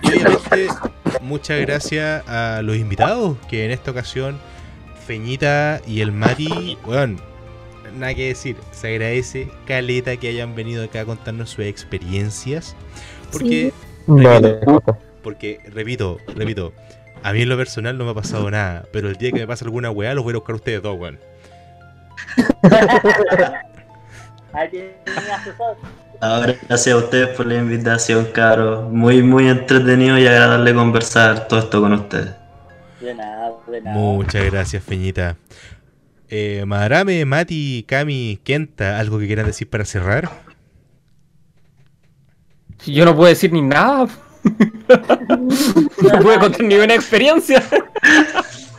[0.02, 0.66] Y obviamente,
[1.22, 4.40] muchas gracias a los invitados que en esta ocasión
[5.06, 7.20] Feñita y el Mati, weón,
[7.96, 8.56] nada que decir.
[8.72, 12.76] Se agradece, Caleta, que hayan venido acá a contarnos sus experiencias.
[13.32, 13.72] Porque,
[14.06, 14.98] Vale, Jota.
[15.22, 16.72] porque, repito, repito,
[17.22, 18.84] a mí en lo personal no me ha pasado nada.
[18.92, 20.98] Pero el día que me pase alguna weá, los voy a buscar a ustedes dos,
[20.98, 21.18] weón.
[26.20, 28.82] Ahora, gracias a ustedes por la invitación, caro.
[28.82, 32.30] Muy, muy entretenido y agradable conversar todo esto con ustedes.
[33.00, 33.96] De nada, de nada.
[33.96, 35.36] Muchas gracias, Feñita.
[36.28, 40.30] Eh, Madarame, Mati, Kami, Kenta, ¿algo que quieran decir para cerrar?
[42.84, 44.08] Yo no puedo decir ni nada.
[44.44, 47.62] no puedo contar ni una experiencia.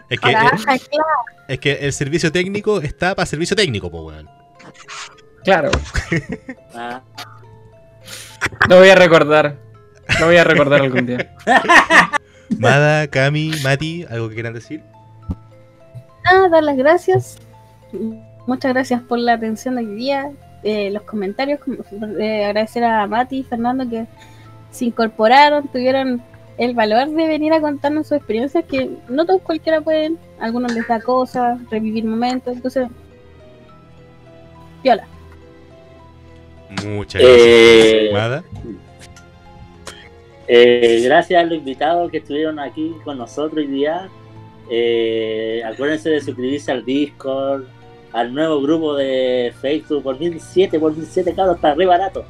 [0.10, 0.52] Es que, Ah,
[1.48, 4.30] es que el servicio técnico está para servicio técnico, po, weón.
[5.44, 5.72] Claro,
[6.76, 7.02] Ah,
[8.70, 9.58] lo voy a recordar.
[10.20, 11.36] Lo voy a recordar algún día.
[12.58, 14.84] Mada, Kami, Mati, ¿algo que quieran decir?
[16.32, 17.38] Nada, dar las gracias.
[18.46, 20.32] Muchas gracias por la atención de hoy día,
[20.64, 21.60] eh, los comentarios.
[22.20, 24.08] eh, agradecer a Mati y Fernando que
[24.72, 26.22] se incorporaron, tuvieron
[26.58, 30.18] el valor de venir a contarnos sus experiencias que no todos cualquiera pueden.
[30.40, 32.56] Algunos les da cosas, revivir momentos.
[32.56, 32.88] Entonces,
[34.84, 35.08] viola.
[36.86, 37.48] Muchas gracias.
[37.48, 38.42] Eh.
[40.50, 44.10] Eh, gracias a los invitados que estuvieron aquí con nosotros hoy día.
[44.70, 47.66] Eh, acuérdense de suscribirse al Discord,
[48.14, 52.26] al nuevo grupo de Facebook por 1007, por 1007, claro, está re barato.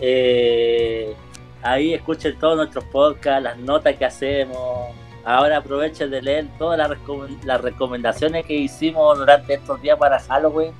[0.00, 1.14] Eh,
[1.62, 4.94] ahí escuchen todos nuestros podcasts, las notas que hacemos.
[5.24, 6.78] Ahora aprovechen de leer todas
[7.44, 10.72] las recomendaciones que hicimos durante estos días para Halloween.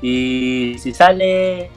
[0.00, 1.70] Y si sale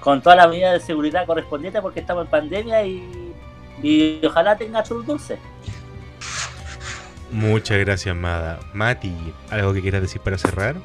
[0.00, 3.34] con todas las medidas de seguridad correspondientes porque estamos en pandemia y,
[3.82, 5.38] y ojalá tenga sus dulces.
[7.30, 8.60] Muchas gracias, Mada.
[8.72, 9.14] Mati,
[9.50, 10.76] ¿algo que quieras decir para cerrar?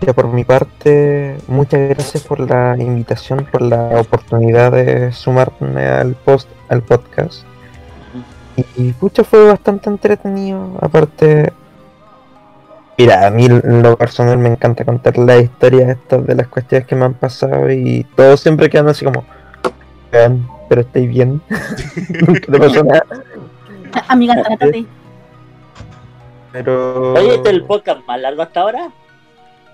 [0.00, 6.14] Ya por mi parte, muchas gracias por la invitación, por la oportunidad de sumarme al
[6.14, 7.44] post, al podcast.
[8.76, 10.78] Y pucha, fue bastante entretenido.
[10.80, 11.52] Aparte,
[12.98, 16.94] mira, a mí lo personal me encanta contar las historias estas de las cuestiones que
[16.94, 19.24] me han pasado y todos siempre quedan así como,
[20.12, 21.40] "Vean, pero estoy bien.
[22.26, 23.04] Nunca te pasó nada.
[24.08, 24.84] Amiga, trátate.
[26.52, 27.12] Pero...
[27.14, 28.88] Oye, este es el podcast más largo hasta ahora.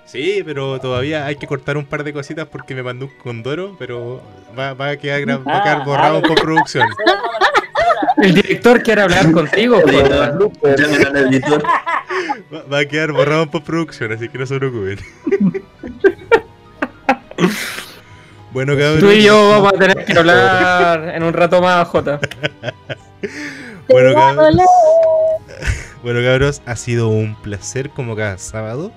[0.05, 3.77] Sí, pero todavía hay que cortar un par de cositas porque me mandó un condoro,
[3.79, 4.21] pero
[4.59, 6.87] va, va a quedar, gra- va a quedar Ah, borrado ah, por producción.
[8.19, 9.77] El director quiere hablar contigo.
[9.87, 11.63] al editor.
[12.53, 14.99] Va, va a quedar borrado por producción, así que no se preocupen.
[18.53, 19.01] bueno, cabrón.
[19.01, 22.21] Tú y yo vamos a tener que hablar en un rato más, Jota.
[23.93, 24.57] Bueno, cabros.
[26.03, 28.91] Bueno, cabros, ha sido un placer como cada sábado.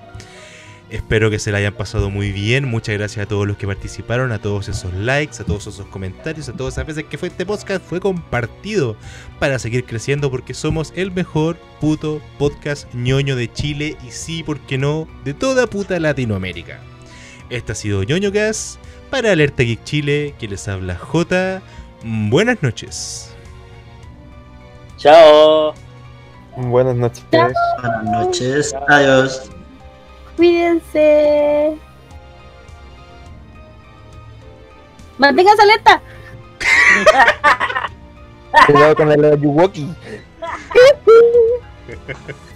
[0.90, 2.66] Espero que se la hayan pasado muy bien.
[2.66, 6.50] Muchas gracias a todos los que participaron, a todos esos likes, a todos esos comentarios,
[6.50, 8.96] a todas esas veces que fue este podcast fue compartido
[9.38, 14.60] para seguir creciendo porque somos el mejor puto podcast ñoño de Chile y sí, ¿por
[14.62, 15.08] qué no?
[15.24, 16.80] De toda puta Latinoamérica.
[17.50, 18.80] Este ha sido ñoño Gas
[19.12, 21.62] para Alerta Geek Chile, que les habla J.
[22.04, 23.35] Buenas noches.
[25.06, 25.76] Chao.
[26.58, 27.24] Buenas noches.
[27.30, 27.54] Buenas
[28.06, 28.74] noches.
[28.88, 29.52] Adiós.
[30.36, 31.78] Cuídense.
[35.20, 36.02] Manténganse alerta.
[38.66, 39.94] Cuidado con el Ayuwoki.